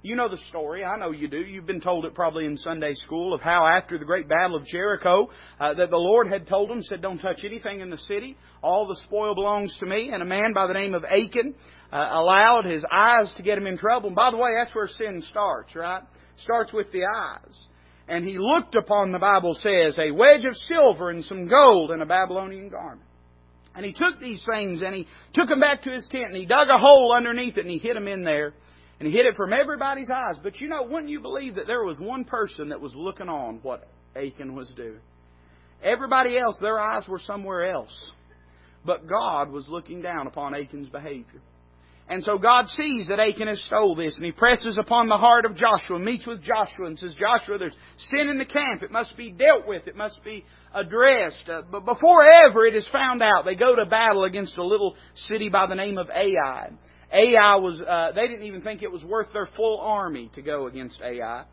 You 0.00 0.14
know 0.14 0.28
the 0.28 0.38
story. 0.48 0.84
I 0.84 0.96
know 0.96 1.10
you 1.10 1.26
do. 1.26 1.38
You've 1.38 1.66
been 1.66 1.80
told 1.80 2.04
it 2.04 2.14
probably 2.14 2.46
in 2.46 2.56
Sunday 2.56 2.94
school 2.94 3.34
of 3.34 3.40
how 3.40 3.66
after 3.66 3.98
the 3.98 4.04
great 4.04 4.28
battle 4.28 4.54
of 4.54 4.64
Jericho, 4.64 5.28
uh, 5.58 5.74
that 5.74 5.90
the 5.90 5.96
Lord 5.96 6.28
had 6.28 6.46
told 6.46 6.70
them, 6.70 6.82
said, 6.82 7.02
"Don't 7.02 7.18
touch 7.18 7.40
anything 7.44 7.80
in 7.80 7.90
the 7.90 7.98
city. 7.98 8.36
All 8.62 8.86
the 8.86 8.94
spoil 9.04 9.34
belongs 9.34 9.76
to 9.80 9.86
me." 9.86 10.10
And 10.12 10.22
a 10.22 10.26
man 10.26 10.52
by 10.54 10.68
the 10.68 10.72
name 10.72 10.94
of 10.94 11.04
Achan 11.04 11.52
uh, 11.92 11.96
allowed 12.10 12.64
his 12.64 12.84
eyes 12.92 13.32
to 13.38 13.42
get 13.42 13.58
him 13.58 13.66
in 13.66 13.76
trouble. 13.76 14.08
And 14.08 14.16
by 14.16 14.30
the 14.30 14.36
way, 14.36 14.50
that's 14.56 14.74
where 14.74 14.86
sin 14.86 15.20
starts, 15.22 15.74
right? 15.74 16.02
Starts 16.36 16.72
with 16.72 16.92
the 16.92 17.02
eyes. 17.04 17.66
And 18.06 18.24
he 18.24 18.38
looked 18.38 18.76
upon, 18.76 19.10
the 19.10 19.18
Bible 19.18 19.54
says, 19.54 19.98
a 19.98 20.12
wedge 20.12 20.44
of 20.44 20.54
silver 20.56 21.10
and 21.10 21.24
some 21.24 21.48
gold 21.48 21.90
and 21.90 22.00
a 22.00 22.06
Babylonian 22.06 22.70
garment. 22.70 23.02
And 23.74 23.84
he 23.84 23.92
took 23.92 24.18
these 24.18 24.42
things 24.50 24.82
and 24.82 24.94
he 24.94 25.06
took 25.34 25.48
them 25.48 25.60
back 25.60 25.82
to 25.82 25.90
his 25.90 26.08
tent 26.10 26.28
and 26.28 26.36
he 26.36 26.46
dug 26.46 26.68
a 26.68 26.78
hole 26.78 27.12
underneath 27.14 27.58
it 27.58 27.66
and 27.66 27.70
he 27.70 27.78
hid 27.78 27.96
them 27.96 28.08
in 28.08 28.22
there. 28.22 28.54
And 28.98 29.08
he 29.08 29.16
hid 29.16 29.26
it 29.26 29.36
from 29.36 29.52
everybody's 29.52 30.10
eyes. 30.10 30.36
But 30.42 30.60
you 30.60 30.68
know, 30.68 30.82
wouldn't 30.82 31.10
you 31.10 31.20
believe 31.20 31.54
that 31.54 31.66
there 31.66 31.84
was 31.84 31.98
one 31.98 32.24
person 32.24 32.70
that 32.70 32.80
was 32.80 32.94
looking 32.94 33.28
on 33.28 33.60
what 33.62 33.88
Achan 34.16 34.54
was 34.54 34.72
doing? 34.76 35.00
Everybody 35.82 36.36
else, 36.36 36.58
their 36.60 36.78
eyes 36.78 37.04
were 37.06 37.20
somewhere 37.20 37.66
else. 37.66 37.94
But 38.84 39.06
God 39.06 39.50
was 39.50 39.68
looking 39.68 40.02
down 40.02 40.26
upon 40.26 40.54
Achan's 40.54 40.88
behavior. 40.88 41.40
And 42.10 42.24
so 42.24 42.38
God 42.38 42.66
sees 42.68 43.08
that 43.08 43.20
Achan 43.20 43.48
has 43.48 43.62
stole 43.66 43.94
this, 43.94 44.16
and 44.16 44.24
he 44.24 44.32
presses 44.32 44.78
upon 44.78 45.08
the 45.08 45.18
heart 45.18 45.44
of 45.44 45.56
Joshua, 45.56 45.98
meets 45.98 46.26
with 46.26 46.42
Joshua, 46.42 46.86
and 46.86 46.98
says, 46.98 47.14
Joshua, 47.14 47.58
there's 47.58 47.74
sin 48.10 48.30
in 48.30 48.38
the 48.38 48.46
camp. 48.46 48.82
It 48.82 48.90
must 48.90 49.14
be 49.16 49.30
dealt 49.30 49.66
with. 49.66 49.86
It 49.86 49.94
must 49.94 50.24
be 50.24 50.44
addressed. 50.72 51.48
Uh, 51.50 51.62
but 51.70 51.84
before 51.84 52.24
ever 52.24 52.64
it 52.64 52.74
is 52.74 52.88
found 52.90 53.22
out, 53.22 53.44
they 53.44 53.56
go 53.56 53.76
to 53.76 53.84
battle 53.84 54.24
against 54.24 54.56
a 54.56 54.64
little 54.64 54.96
city 55.28 55.50
by 55.50 55.66
the 55.66 55.74
name 55.74 55.98
of 55.98 56.08
Ai. 56.08 56.70
Ai 57.12 57.56
was, 57.56 57.80
uh, 57.80 58.12
they 58.12 58.28
didn't 58.28 58.44
even 58.44 58.62
think 58.62 58.82
it 58.82 58.92
was 58.92 59.02
worth 59.02 59.32
their 59.32 59.48
full 59.56 59.80
army 59.80 60.30
to 60.34 60.42
go 60.42 60.66
against 60.66 61.00
Ai. 61.00 61.44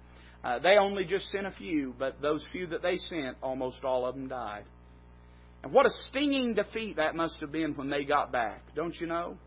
Uh, 0.43 0.59
they 0.59 0.77
only 0.77 1.05
just 1.05 1.29
sent 1.31 1.47
a 1.47 1.51
few, 1.51 1.95
but 1.97 2.21
those 2.21 2.45
few 2.51 2.67
that 2.67 2.81
they 2.81 2.97
sent, 2.97 3.37
almost 3.41 3.83
all 3.83 4.05
of 4.05 4.15
them 4.15 4.27
died. 4.27 4.65
And 5.63 5.73
what 5.73 5.85
a 5.85 5.89
stinging 6.09 6.53
defeat 6.53 6.97
that 6.97 7.15
must 7.15 7.39
have 7.39 7.51
been 7.51 7.73
when 7.75 7.89
they 7.89 8.03
got 8.03 8.31
back, 8.31 8.61
don't 8.75 8.95
you 8.99 9.07
know? 9.07 9.37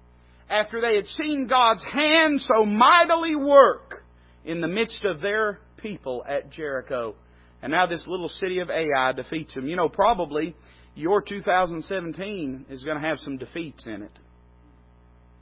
After 0.50 0.80
they 0.80 0.96
had 0.96 1.06
seen 1.06 1.46
God's 1.46 1.84
hand 1.84 2.40
so 2.40 2.64
mightily 2.64 3.36
work 3.36 4.02
in 4.44 4.60
the 4.60 4.66
midst 4.66 5.04
of 5.04 5.20
their 5.20 5.60
people 5.76 6.24
at 6.28 6.50
Jericho. 6.50 7.14
And 7.62 7.70
now 7.70 7.86
this 7.86 8.04
little 8.06 8.28
city 8.28 8.60
of 8.60 8.70
Ai 8.70 9.12
defeats 9.12 9.54
them. 9.54 9.68
You 9.68 9.76
know, 9.76 9.88
probably 9.88 10.56
your 10.94 11.22
2017 11.22 12.66
is 12.70 12.82
going 12.82 13.00
to 13.00 13.06
have 13.06 13.18
some 13.18 13.36
defeats 13.36 13.86
in 13.86 14.02
it. 14.02 14.12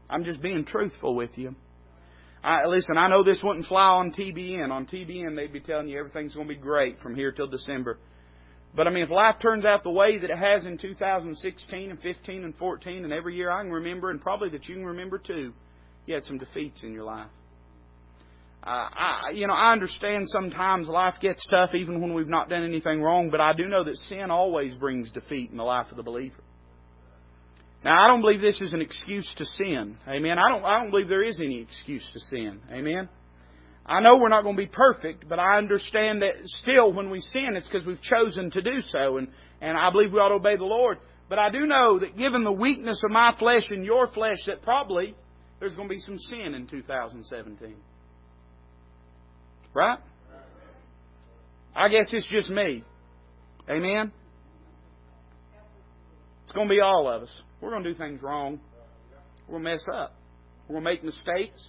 I'm 0.08 0.24
just 0.24 0.40
being 0.40 0.64
truthful 0.64 1.14
with 1.14 1.30
you. 1.36 1.54
I, 2.42 2.66
listen, 2.66 2.96
I 2.96 3.08
know 3.08 3.24
this 3.24 3.40
wouldn't 3.42 3.66
fly 3.66 3.86
on 3.86 4.12
TBN. 4.12 4.70
On 4.70 4.86
TBN, 4.86 5.34
they'd 5.34 5.52
be 5.52 5.60
telling 5.60 5.88
you 5.88 5.98
everything's 5.98 6.34
going 6.34 6.46
to 6.46 6.54
be 6.54 6.60
great 6.60 7.00
from 7.00 7.16
here 7.16 7.32
till 7.32 7.48
December. 7.48 7.98
But 8.74 8.86
I 8.86 8.90
mean, 8.90 9.04
if 9.04 9.10
life 9.10 9.36
turns 9.40 9.64
out 9.64 9.82
the 9.82 9.90
way 9.90 10.18
that 10.18 10.30
it 10.30 10.38
has 10.38 10.66
in 10.66 10.78
2016 10.78 11.90
and 11.90 12.00
15 12.00 12.44
and 12.44 12.54
14 12.56 13.04
and 13.04 13.12
every 13.12 13.34
year 13.34 13.50
I 13.50 13.62
can 13.62 13.72
remember, 13.72 14.10
and 14.10 14.20
probably 14.20 14.50
that 14.50 14.66
you 14.66 14.74
can 14.74 14.84
remember 14.84 15.18
too, 15.18 15.54
you 16.04 16.14
had 16.14 16.24
some 16.24 16.38
defeats 16.38 16.82
in 16.82 16.92
your 16.92 17.04
life. 17.04 17.30
Uh, 18.62 18.88
I, 18.92 19.30
you 19.32 19.46
know, 19.46 19.54
I 19.54 19.72
understand 19.72 20.24
sometimes 20.28 20.88
life 20.88 21.14
gets 21.20 21.44
tough 21.46 21.70
even 21.74 22.00
when 22.00 22.14
we've 22.14 22.28
not 22.28 22.48
done 22.48 22.64
anything 22.64 23.00
wrong, 23.00 23.30
but 23.30 23.40
I 23.40 23.52
do 23.54 23.66
know 23.66 23.84
that 23.84 23.96
sin 24.08 24.30
always 24.30 24.74
brings 24.74 25.10
defeat 25.12 25.50
in 25.50 25.56
the 25.56 25.62
life 25.62 25.86
of 25.90 25.96
the 25.96 26.02
believer. 26.02 26.42
Now, 27.86 28.04
I 28.04 28.08
don't 28.08 28.20
believe 28.20 28.40
this 28.40 28.60
is 28.60 28.72
an 28.72 28.80
excuse 28.80 29.32
to 29.36 29.44
sin. 29.44 29.96
Amen. 30.08 30.40
I 30.40 30.48
don't, 30.48 30.64
I 30.64 30.80
don't 30.80 30.90
believe 30.90 31.06
there 31.06 31.22
is 31.22 31.40
any 31.40 31.60
excuse 31.60 32.04
to 32.14 32.18
sin. 32.18 32.58
Amen. 32.72 33.08
I 33.86 34.00
know 34.00 34.16
we're 34.16 34.28
not 34.28 34.42
going 34.42 34.56
to 34.56 34.60
be 34.60 34.66
perfect, 34.66 35.28
but 35.28 35.38
I 35.38 35.56
understand 35.56 36.22
that 36.22 36.34
still 36.62 36.92
when 36.92 37.10
we 37.10 37.20
sin, 37.20 37.50
it's 37.54 37.68
because 37.68 37.86
we've 37.86 38.02
chosen 38.02 38.50
to 38.50 38.60
do 38.60 38.80
so. 38.88 39.18
And, 39.18 39.28
and 39.60 39.78
I 39.78 39.92
believe 39.92 40.12
we 40.12 40.18
ought 40.18 40.30
to 40.30 40.34
obey 40.34 40.56
the 40.56 40.64
Lord. 40.64 40.98
But 41.28 41.38
I 41.38 41.48
do 41.48 41.64
know 41.64 42.00
that 42.00 42.18
given 42.18 42.42
the 42.42 42.50
weakness 42.50 43.00
of 43.04 43.12
my 43.12 43.36
flesh 43.38 43.68
and 43.70 43.84
your 43.84 44.08
flesh, 44.08 44.38
that 44.48 44.62
probably 44.62 45.14
there's 45.60 45.76
going 45.76 45.88
to 45.88 45.94
be 45.94 46.00
some 46.00 46.18
sin 46.18 46.54
in 46.54 46.66
2017. 46.66 47.76
Right? 49.74 49.98
I 51.76 51.86
guess 51.86 52.06
it's 52.10 52.26
just 52.32 52.50
me. 52.50 52.82
Amen? 53.70 54.10
It's 56.46 56.52
going 56.52 56.66
to 56.66 56.74
be 56.74 56.80
all 56.80 57.08
of 57.08 57.22
us. 57.22 57.42
We're 57.60 57.70
going 57.70 57.82
to 57.82 57.92
do 57.92 57.98
things 57.98 58.22
wrong. 58.22 58.60
To 59.50 59.58
mess 59.58 59.84
up. 59.92 60.14
We're 60.68 60.80
going 60.80 60.84
to 60.84 60.90
make 60.90 61.04
mistakes. 61.04 61.68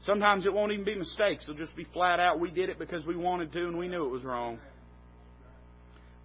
Sometimes 0.00 0.44
it 0.44 0.52
won't 0.52 0.72
even 0.72 0.84
be 0.84 0.96
mistakes. 0.96 1.44
It'll 1.48 1.54
just 1.54 1.76
be 1.76 1.86
flat 1.92 2.18
out, 2.18 2.40
we 2.40 2.50
did 2.50 2.68
it 2.68 2.78
because 2.78 3.06
we 3.06 3.16
wanted 3.16 3.52
to 3.52 3.60
and 3.60 3.78
we 3.78 3.86
knew 3.86 4.04
it 4.04 4.10
was 4.10 4.24
wrong. 4.24 4.58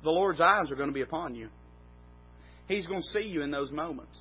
The 0.04 0.10
Lord's 0.10 0.42
eyes 0.42 0.72
are 0.72 0.76
going 0.76 0.90
to 0.90 0.94
be 0.94 1.02
upon 1.02 1.36
you. 1.36 1.50
He's 2.68 2.88
going 2.88 3.02
to 3.02 3.08
see 3.20 3.28
you 3.28 3.44
in 3.44 3.52
those 3.52 3.72
moments. 3.72 4.18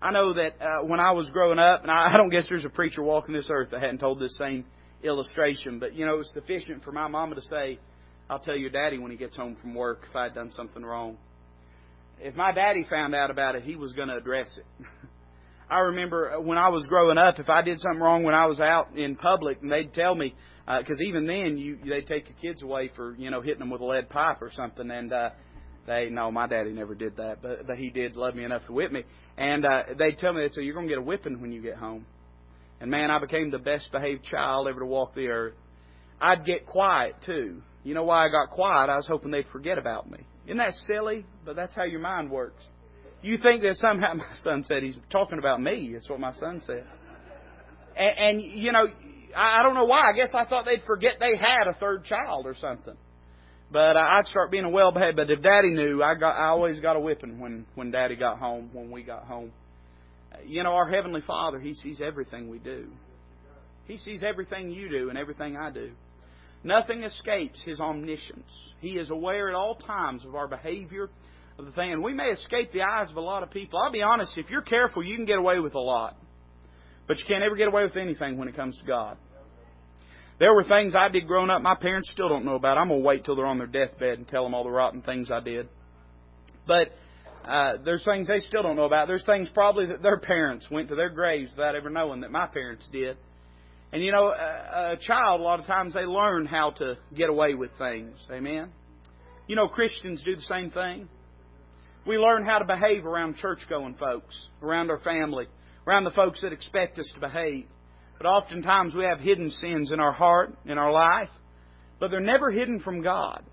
I 0.00 0.12
know 0.12 0.34
that 0.34 0.60
uh, 0.60 0.84
when 0.84 1.00
I 1.00 1.12
was 1.12 1.28
growing 1.30 1.58
up, 1.58 1.82
and 1.82 1.90
I, 1.90 2.10
I 2.14 2.16
don't 2.16 2.30
guess 2.30 2.46
there's 2.48 2.64
a 2.64 2.70
preacher 2.70 3.02
walking 3.02 3.34
this 3.34 3.48
earth 3.50 3.70
that 3.72 3.80
hadn't 3.80 3.98
told 3.98 4.20
this 4.20 4.36
same 4.38 4.64
illustration, 5.02 5.80
but 5.80 5.94
you 5.94 6.06
know, 6.06 6.14
it 6.14 6.18
was 6.18 6.30
sufficient 6.32 6.84
for 6.84 6.92
my 6.92 7.08
mama 7.08 7.34
to 7.34 7.42
say, 7.42 7.78
I'll 8.30 8.38
tell 8.38 8.56
your 8.56 8.70
daddy 8.70 8.98
when 8.98 9.10
he 9.10 9.16
gets 9.16 9.36
home 9.36 9.56
from 9.60 9.74
work 9.74 10.06
if 10.08 10.16
I'd 10.16 10.34
done 10.34 10.52
something 10.52 10.82
wrong 10.82 11.18
if 12.20 12.34
my 12.34 12.52
daddy 12.52 12.86
found 12.88 13.14
out 13.14 13.30
about 13.30 13.54
it, 13.54 13.62
he 13.62 13.76
was 13.76 13.92
going 13.92 14.08
to 14.08 14.16
address 14.16 14.58
it. 14.58 14.86
I 15.70 15.80
remember 15.80 16.40
when 16.40 16.58
I 16.58 16.68
was 16.68 16.86
growing 16.86 17.18
up, 17.18 17.38
if 17.38 17.48
I 17.48 17.62
did 17.62 17.80
something 17.80 18.00
wrong 18.00 18.22
when 18.22 18.34
I 18.34 18.46
was 18.46 18.60
out 18.60 18.96
in 18.96 19.16
public, 19.16 19.62
and 19.62 19.72
they'd 19.72 19.92
tell 19.92 20.14
me, 20.14 20.34
because 20.66 21.00
uh, 21.00 21.04
even 21.04 21.26
then 21.26 21.58
you 21.58 21.78
they'd 21.84 22.06
take 22.06 22.28
your 22.28 22.38
kids 22.40 22.62
away 22.62 22.90
for 22.94 23.14
you 23.16 23.30
know 23.30 23.40
hitting 23.40 23.58
them 23.58 23.70
with 23.70 23.80
a 23.80 23.84
lead 23.84 24.08
pipe 24.08 24.40
or 24.40 24.50
something, 24.50 24.90
and 24.90 25.12
uh, 25.12 25.30
they 25.86 26.08
no, 26.10 26.30
my 26.30 26.46
daddy 26.46 26.72
never 26.72 26.94
did 26.94 27.16
that, 27.16 27.42
but 27.42 27.66
but 27.66 27.76
he 27.76 27.90
did 27.90 28.16
love 28.16 28.34
me 28.34 28.44
enough 28.44 28.64
to 28.66 28.72
whip 28.72 28.92
me, 28.92 29.04
and 29.36 29.64
uh, 29.64 29.82
they'd 29.98 30.18
tell 30.18 30.32
me 30.32 30.42
they'd 30.42 30.54
say 30.54 30.62
you're 30.62 30.74
going 30.74 30.86
to 30.86 30.92
get 30.92 30.98
a 30.98 31.02
whipping 31.02 31.40
when 31.40 31.52
you 31.52 31.62
get 31.62 31.76
home, 31.76 32.06
and 32.80 32.90
man, 32.90 33.10
I 33.10 33.18
became 33.18 33.50
the 33.50 33.58
best 33.58 33.90
behaved 33.90 34.24
child 34.24 34.68
ever 34.68 34.80
to 34.80 34.86
walk 34.86 35.14
the 35.14 35.28
earth. 35.28 35.54
I'd 36.20 36.44
get 36.44 36.66
quiet 36.66 37.16
too. 37.24 37.62
You 37.82 37.94
know 37.94 38.04
why 38.04 38.26
I 38.26 38.30
got 38.30 38.50
quiet? 38.50 38.90
I 38.90 38.96
was 38.96 39.06
hoping 39.06 39.30
they'd 39.30 39.48
forget 39.52 39.78
about 39.78 40.10
me. 40.10 40.18
Isn't 40.46 40.58
that 40.58 40.74
silly? 40.86 41.24
But 41.44 41.56
that's 41.56 41.74
how 41.74 41.84
your 41.84 42.00
mind 42.00 42.30
works. 42.30 42.62
You 43.22 43.38
think 43.38 43.62
that 43.62 43.76
somehow, 43.76 44.14
my 44.14 44.34
son 44.42 44.64
said 44.64 44.82
he's 44.82 44.96
talking 45.10 45.38
about 45.38 45.60
me. 45.60 45.90
That's 45.92 46.08
what 46.08 46.20
my 46.20 46.32
son 46.34 46.60
said. 46.64 46.84
And, 47.96 48.18
and 48.18 48.42
you 48.42 48.72
know, 48.72 48.86
I 49.36 49.60
I 49.60 49.62
don't 49.62 49.74
know 49.74 49.84
why. 49.84 50.10
I 50.10 50.12
guess 50.12 50.30
I 50.34 50.44
thought 50.44 50.64
they'd 50.64 50.82
forget 50.86 51.14
they 51.20 51.36
had 51.36 51.66
a 51.66 51.74
third 51.74 52.04
child 52.04 52.46
or 52.46 52.54
something. 52.54 52.94
But 53.70 53.96
I'd 53.96 54.26
start 54.26 54.50
being 54.50 54.64
a 54.64 54.70
well 54.70 54.92
behaved. 54.92 55.16
But 55.16 55.30
if 55.30 55.42
Daddy 55.42 55.72
knew, 55.72 56.02
I 56.02 56.14
got 56.14 56.36
I 56.36 56.48
always 56.48 56.80
got 56.80 56.96
a 56.96 57.00
whipping 57.00 57.40
when 57.40 57.66
when 57.74 57.90
Daddy 57.90 58.16
got 58.16 58.38
home 58.38 58.70
when 58.72 58.90
we 58.90 59.02
got 59.02 59.24
home. 59.24 59.52
You 60.44 60.62
know, 60.64 60.72
our 60.72 60.88
heavenly 60.88 61.22
Father, 61.26 61.58
He 61.58 61.74
sees 61.74 62.00
everything 62.04 62.48
we 62.48 62.58
do. 62.58 62.88
He 63.86 63.96
sees 63.96 64.22
everything 64.22 64.70
you 64.70 64.88
do 64.88 65.08
and 65.08 65.18
everything 65.18 65.56
I 65.56 65.70
do. 65.70 65.92
Nothing 66.64 67.02
escapes 67.02 67.62
His 67.64 67.78
omniscience. 67.78 68.50
He 68.80 68.96
is 68.96 69.10
aware 69.10 69.48
at 69.48 69.54
all 69.54 69.76
times 69.76 70.24
of 70.24 70.34
our 70.34 70.48
behavior, 70.48 71.10
of 71.58 71.66
the 71.66 71.72
thing. 71.72 71.92
And 71.92 72.02
we 72.02 72.14
may 72.14 72.30
escape 72.30 72.72
the 72.72 72.82
eyes 72.82 73.10
of 73.10 73.16
a 73.16 73.20
lot 73.20 73.42
of 73.42 73.50
people. 73.50 73.78
I'll 73.78 73.92
be 73.92 74.02
honest, 74.02 74.32
if 74.36 74.50
you're 74.50 74.62
careful, 74.62 75.04
you 75.04 75.16
can 75.16 75.26
get 75.26 75.38
away 75.38 75.60
with 75.60 75.74
a 75.74 75.80
lot. 75.80 76.16
But 77.06 77.18
you 77.18 77.24
can't 77.28 77.44
ever 77.44 77.54
get 77.54 77.68
away 77.68 77.84
with 77.84 77.96
anything 77.96 78.38
when 78.38 78.48
it 78.48 78.56
comes 78.56 78.76
to 78.78 78.84
God. 78.84 79.18
There 80.40 80.52
were 80.52 80.64
things 80.64 80.94
I 80.96 81.08
did 81.08 81.28
growing 81.28 81.50
up 81.50 81.62
my 81.62 81.76
parents 81.76 82.10
still 82.10 82.28
don't 82.28 82.44
know 82.44 82.56
about. 82.56 82.76
I'm 82.76 82.88
going 82.88 83.00
to 83.00 83.06
wait 83.06 83.24
till 83.24 83.36
they're 83.36 83.46
on 83.46 83.58
their 83.58 83.68
deathbed 83.68 84.18
and 84.18 84.26
tell 84.26 84.42
them 84.42 84.54
all 84.54 84.64
the 84.64 84.70
rotten 84.70 85.02
things 85.02 85.30
I 85.30 85.40
did. 85.40 85.68
But 86.66 86.92
uh, 87.46 87.76
there's 87.84 88.04
things 88.04 88.26
they 88.26 88.38
still 88.38 88.62
don't 88.62 88.74
know 88.74 88.84
about. 88.84 89.06
There's 89.06 89.26
things 89.26 89.48
probably 89.54 89.86
that 89.86 90.02
their 90.02 90.18
parents 90.18 90.66
went 90.70 90.88
to 90.88 90.96
their 90.96 91.10
graves 91.10 91.50
without 91.52 91.76
ever 91.76 91.90
knowing 91.90 92.22
that 92.22 92.32
my 92.32 92.46
parents 92.46 92.88
did. 92.90 93.16
And 93.94 94.02
you 94.02 94.10
know, 94.10 94.26
a, 94.26 94.94
a 94.94 94.96
child, 95.00 95.40
a 95.40 95.44
lot 95.44 95.60
of 95.60 95.66
times 95.66 95.94
they 95.94 96.00
learn 96.00 96.46
how 96.46 96.72
to 96.78 96.98
get 97.16 97.30
away 97.30 97.54
with 97.54 97.70
things. 97.78 98.16
Amen? 98.28 98.72
You 99.46 99.54
know, 99.54 99.68
Christians 99.68 100.20
do 100.24 100.34
the 100.34 100.42
same 100.42 100.72
thing. 100.72 101.08
We 102.04 102.18
learn 102.18 102.44
how 102.44 102.58
to 102.58 102.64
behave 102.64 103.06
around 103.06 103.36
church 103.36 103.60
going 103.68 103.94
folks, 103.94 104.36
around 104.60 104.90
our 104.90 104.98
family, 104.98 105.46
around 105.86 106.02
the 106.02 106.10
folks 106.10 106.40
that 106.42 106.52
expect 106.52 106.98
us 106.98 107.08
to 107.14 107.20
behave. 107.20 107.66
But 108.18 108.26
oftentimes 108.26 108.96
we 108.96 109.04
have 109.04 109.20
hidden 109.20 109.48
sins 109.48 109.92
in 109.92 110.00
our 110.00 110.12
heart, 110.12 110.58
in 110.66 110.76
our 110.76 110.90
life, 110.90 111.30
but 112.00 112.10
they're 112.10 112.18
never 112.18 112.50
hidden 112.50 112.80
from 112.80 113.00
God. 113.00 113.44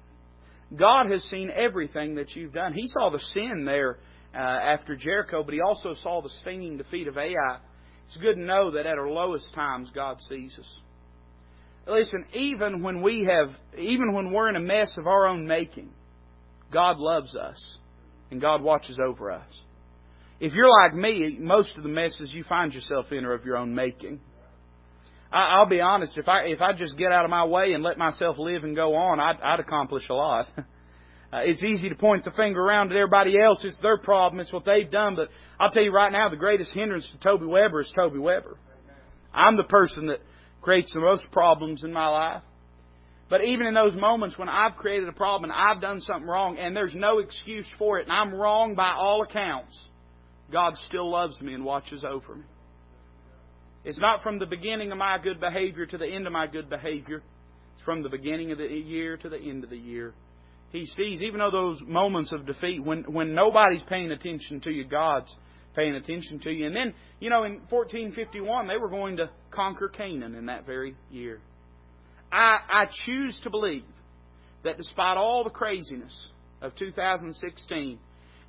God 0.75 1.12
has 1.12 1.21
seen 1.30 1.51
everything 1.51 2.15
that 2.15 2.36
you've 2.36 2.54
done. 2.54 2.73
He 2.73 2.88
saw 2.88 3.12
the 3.12 3.19
sin 3.36 3.63
there 3.63 3.99
uh, 4.34 4.39
after 4.39 4.95
Jericho, 4.95 5.43
but 5.43 5.54
He 5.54 5.62
also 5.62 5.93
saw 6.01 6.23
the 6.23 6.32
stinging 6.41 6.77
defeat 6.77 7.08
of 7.08 7.15
Ai. 7.15 7.60
It's 8.12 8.21
good 8.21 8.36
to 8.36 8.41
know 8.41 8.71
that 8.71 8.86
at 8.86 8.97
our 8.97 9.10
lowest 9.10 9.54
times, 9.54 9.89
God 9.95 10.17
sees 10.28 10.60
us. 10.60 10.78
Listen, 11.88 12.26
even 12.34 12.84
when 12.84 13.02
we 13.02 13.26
have, 13.26 13.56
even 13.78 14.12
when 14.12 14.34
we're 14.34 14.50
in 14.50 14.58
a 14.58 14.60
mess 14.62 14.97
of 14.97 15.08
our 15.08 15.28
own 15.28 15.47
making, 15.47 15.89
God 16.74 16.97
loves 16.97 17.38
us 17.38 17.58
and 18.30 18.41
God 18.41 18.62
watches 18.62 19.00
over 19.02 19.32
us. 19.32 19.47
If 20.41 20.52
you're 20.52 20.69
like 20.69 20.93
me, 20.93 21.38
most 21.39 21.78
of 21.78 21.84
the 21.84 21.89
messes 21.89 22.34
you 22.34 22.43
find 22.43 22.74
yourself 22.74 23.13
in 23.13 23.24
are 23.24 23.34
of 23.34 23.45
your 23.45 23.56
own 23.56 23.74
making. 23.74 24.19
I'll 25.32 25.69
be 25.69 25.80
honest. 25.80 26.17
If 26.17 26.28
I 26.28 26.47
if 26.47 26.60
I 26.60 26.74
just 26.74 26.97
get 26.97 27.13
out 27.13 27.24
of 27.24 27.32
my 27.32 27.45
way 27.45 27.71
and 27.71 27.82
let 27.82 27.97
myself 27.97 28.38
live 28.38 28.65
and 28.65 28.76
go 28.76 28.93
on, 28.93 29.21
I'd, 29.21 29.39
I'd 29.41 29.62
accomplish 29.62 30.10
a 30.10 30.15
lot. 30.15 30.47
Uh, 31.34 31.39
it's 31.44 31.63
easy 31.63 31.88
to 31.88 31.96
point 31.96 32.26
the 32.26 32.32
finger 32.32 32.62
around 32.62 32.91
at 32.91 32.98
everybody 32.98 33.36
else. 33.39 33.62
It's 33.63 33.78
their 33.78 33.98
problem. 33.98 34.41
It's 34.41 34.52
what 34.52 34.65
they've 34.65 34.89
done. 34.89 35.15
But 35.15 35.30
I'll 35.60 35.72
tell 35.72 35.84
you 35.84 35.94
right 35.94 36.12
now, 36.12 36.28
the 36.28 36.36
greatest 36.36 36.74
hindrance 36.74 37.08
to 37.12 37.17
Toby 37.20 37.46
Weber 37.46 37.82
is 37.82 37.91
Toby 37.96 38.20
Weber. 38.20 38.58
I'm 39.34 39.56
the 39.56 39.63
person 39.63 40.08
that 40.08 40.20
creates 40.62 40.94
the 40.94 41.00
most 41.00 41.24
problems 41.32 41.84
in 41.84 41.94
my 41.94 42.08
life. 42.08 42.44
But 43.30 43.46
even 43.46 43.65
in 43.65 43.74
those 43.74 43.96
moments 43.96 44.38
when 44.38 44.50
I've 44.50 44.76
created 44.76 45.08
a 45.08 45.13
problem 45.13 45.50
and 45.50 45.58
I've 45.58 45.80
done 45.80 46.02
something 46.02 46.28
wrong 46.28 46.58
and 46.58 46.76
there's 46.76 46.94
no 46.94 47.20
excuse 47.20 47.65
for 47.80 47.98
it 47.98 48.08
and 48.08 48.12
I'm 48.12 48.34
wrong 48.34 48.76
by 48.76 48.91
all 48.91 49.24
accounts, 49.24 49.74
God 50.52 50.74
still 50.89 51.10
loves 51.10 51.39
me 51.39 51.54
and 51.54 51.63
watches 51.63 52.04
over 52.04 52.36
me. 52.36 52.44
It's 53.86 53.98
not 53.98 54.22
from 54.22 54.38
the 54.38 54.46
beginning 54.46 54.91
of 54.91 54.98
my 54.98 55.17
good 55.17 55.39
behavior 55.39 55.86
to 55.86 55.98
the 55.98 56.06
end 56.06 56.28
of 56.28 56.34
my 56.34 56.46
good 56.46 56.70
behavior. 56.70 57.24
It's 57.76 57.86
from 57.86 58.04
the 58.04 58.10
beginning 58.10 58.52
of 58.52 58.58
the 58.58 58.65
year 58.65 59.15
to 59.15 59.30
the 59.30 59.39
end 59.39 59.63
of 59.63 59.70
the 59.70 59.78
year. 59.78 60.13
He 60.71 60.86
sees, 60.86 61.21
even 61.21 61.39
though 61.39 61.51
those 61.51 61.81
moments 61.86 62.31
of 62.31 62.45
defeat, 62.45 62.84
when, 62.84 63.03
when 63.03 63.34
nobody's 63.34 63.84
paying 63.84 64.12
attention 64.12 64.62
to 64.62 64.71
you, 64.71 64.86
God's 64.86 65.34
paying 65.75 65.95
attention 65.95 66.39
to 66.39 66.51
you. 66.51 66.65
And 66.65 66.75
then, 66.75 66.93
you 67.19 67.29
know, 67.29 67.43
in 67.43 67.62
1451, 67.69 68.67
they 68.67 68.77
were 68.77 68.89
going 68.89 69.17
to 69.17 69.29
conquer 69.51 69.89
Canaan 69.89 70.36
in 70.36 70.45
that 70.47 70.65
very 70.65 70.95
year. 71.10 71.39
I, 72.31 72.60
I 72.69 72.88
choose 73.05 73.39
to 73.43 73.49
believe 73.49 73.84
that 74.63 74.77
despite 74.77 75.17
all 75.17 75.43
the 75.43 75.49
craziness 75.49 76.31
of 76.62 76.75
2016 76.75 77.99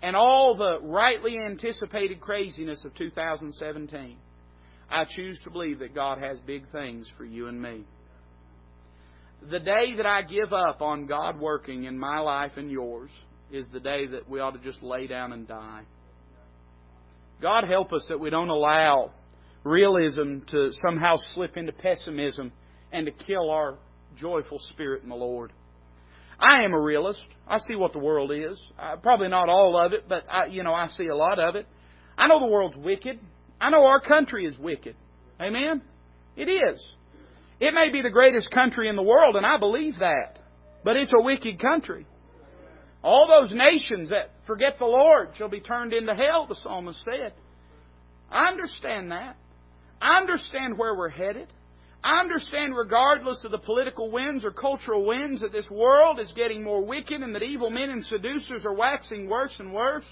and 0.02 0.16
all 0.16 0.56
the 0.56 0.78
rightly 0.86 1.38
anticipated 1.38 2.20
craziness 2.20 2.84
of 2.84 2.94
2017, 2.94 4.16
I 4.90 5.06
choose 5.08 5.40
to 5.44 5.50
believe 5.50 5.78
that 5.78 5.94
God 5.94 6.18
has 6.18 6.38
big 6.40 6.70
things 6.70 7.10
for 7.16 7.24
you 7.24 7.48
and 7.48 7.60
me. 7.60 7.84
The 9.50 9.58
day 9.58 9.96
that 9.96 10.06
I 10.06 10.22
give 10.22 10.52
up 10.52 10.82
on 10.82 11.06
God 11.06 11.40
working 11.40 11.84
in 11.84 11.98
my 11.98 12.20
life 12.20 12.52
and 12.56 12.70
yours 12.70 13.10
is 13.50 13.66
the 13.72 13.80
day 13.80 14.06
that 14.06 14.28
we 14.28 14.40
ought 14.40 14.52
to 14.52 14.58
just 14.58 14.82
lay 14.82 15.06
down 15.06 15.32
and 15.32 15.46
die. 15.46 15.82
God 17.40 17.64
help 17.64 17.92
us 17.92 18.06
that 18.08 18.20
we 18.20 18.30
don't 18.30 18.48
allow 18.48 19.10
realism 19.64 20.38
to 20.48 20.70
somehow 20.80 21.16
slip 21.34 21.56
into 21.56 21.72
pessimism 21.72 22.52
and 22.92 23.06
to 23.06 23.12
kill 23.12 23.50
our 23.50 23.78
joyful 24.16 24.58
spirit 24.70 25.02
in 25.02 25.08
the 25.08 25.14
Lord. 25.14 25.52
I 26.38 26.64
am 26.64 26.72
a 26.72 26.80
realist. 26.80 27.24
I 27.46 27.58
see 27.58 27.74
what 27.74 27.92
the 27.92 27.98
world 27.98 28.32
is. 28.32 28.60
Probably 29.02 29.28
not 29.28 29.48
all 29.48 29.76
of 29.76 29.92
it, 29.92 30.08
but 30.08 30.24
I, 30.30 30.46
you 30.46 30.62
know 30.62 30.74
I 30.74 30.88
see 30.88 31.06
a 31.06 31.16
lot 31.16 31.38
of 31.38 31.56
it. 31.56 31.66
I 32.16 32.26
know 32.28 32.38
the 32.40 32.46
world's 32.46 32.76
wicked. 32.76 33.18
I 33.60 33.70
know 33.70 33.84
our 33.86 34.00
country 34.00 34.46
is 34.46 34.56
wicked. 34.58 34.96
Amen? 35.40 35.82
It 36.36 36.48
is. 36.48 36.84
It 37.62 37.74
may 37.74 37.92
be 37.92 38.02
the 38.02 38.10
greatest 38.10 38.50
country 38.50 38.88
in 38.88 38.96
the 38.96 39.04
world, 39.04 39.36
and 39.36 39.46
I 39.46 39.56
believe 39.56 40.00
that. 40.00 40.40
But 40.82 40.96
it's 40.96 41.12
a 41.16 41.22
wicked 41.22 41.60
country. 41.60 42.04
All 43.04 43.28
those 43.28 43.56
nations 43.56 44.10
that 44.10 44.30
forget 44.48 44.80
the 44.80 44.84
Lord 44.84 45.28
shall 45.36 45.48
be 45.48 45.60
turned 45.60 45.92
into 45.92 46.12
hell, 46.12 46.48
the 46.48 46.56
psalmist 46.56 46.98
said. 47.04 47.34
I 48.28 48.48
understand 48.48 49.12
that. 49.12 49.36
I 50.00 50.16
understand 50.16 50.76
where 50.76 50.96
we're 50.96 51.08
headed. 51.08 51.46
I 52.02 52.18
understand, 52.18 52.74
regardless 52.74 53.44
of 53.44 53.52
the 53.52 53.58
political 53.58 54.10
winds 54.10 54.44
or 54.44 54.50
cultural 54.50 55.06
winds, 55.06 55.42
that 55.42 55.52
this 55.52 55.70
world 55.70 56.18
is 56.18 56.32
getting 56.34 56.64
more 56.64 56.84
wicked 56.84 57.20
and 57.20 57.32
that 57.36 57.44
evil 57.44 57.70
men 57.70 57.90
and 57.90 58.04
seducers 58.04 58.66
are 58.66 58.74
waxing 58.74 59.28
worse 59.28 59.54
and 59.60 59.72
worse. 59.72 60.04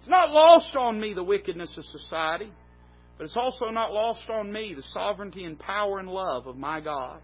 It's 0.00 0.08
not 0.10 0.32
lost 0.32 0.76
on 0.76 1.00
me 1.00 1.14
the 1.14 1.24
wickedness 1.24 1.74
of 1.78 1.84
society. 1.86 2.52
But 3.16 3.24
it's 3.24 3.36
also 3.36 3.66
not 3.66 3.92
lost 3.92 4.28
on 4.28 4.52
me 4.52 4.74
the 4.74 4.82
sovereignty 4.92 5.44
and 5.44 5.58
power 5.58 5.98
and 5.98 6.08
love 6.08 6.46
of 6.46 6.56
my 6.56 6.80
God. 6.80 7.20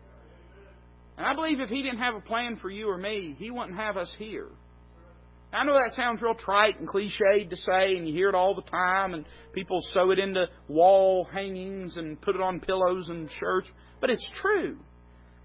And 1.18 1.26
I 1.26 1.35
believe 1.35 1.61
if 1.61 1.68
He 1.68 1.83
didn't 1.83 1.98
have 1.98 2.14
a 2.14 2.20
plan 2.20 2.57
for 2.57 2.70
you 2.70 2.88
or 2.88 2.96
me, 2.96 3.35
He 3.38 3.50
wouldn't 3.50 3.76
have 3.76 3.96
us 3.96 4.12
here. 4.18 4.48
I 5.53 5.64
know 5.64 5.74
that 5.74 5.94
sounds 5.94 6.22
real 6.22 6.35
trite 6.35 6.79
and 6.79 6.88
cliched 6.88 7.50
to 7.50 7.57
say, 7.57 7.96
and 7.96 8.07
you 8.07 8.14
hear 8.14 8.29
it 8.29 8.37
all 8.37 8.55
the 8.55 8.62
time, 8.62 9.14
and 9.14 9.24
people 9.53 9.81
sew 9.92 10.12
it 10.12 10.20
into 10.20 10.46
wall 10.68 11.29
hangings 11.33 11.96
and 11.96 12.20
put 12.20 12.37
it 12.37 12.40
on 12.40 12.61
pillows 12.61 13.09
and 13.09 13.29
shirts, 13.40 13.68
but 14.00 14.11
it's 14.11 14.26
true. 14.40 14.79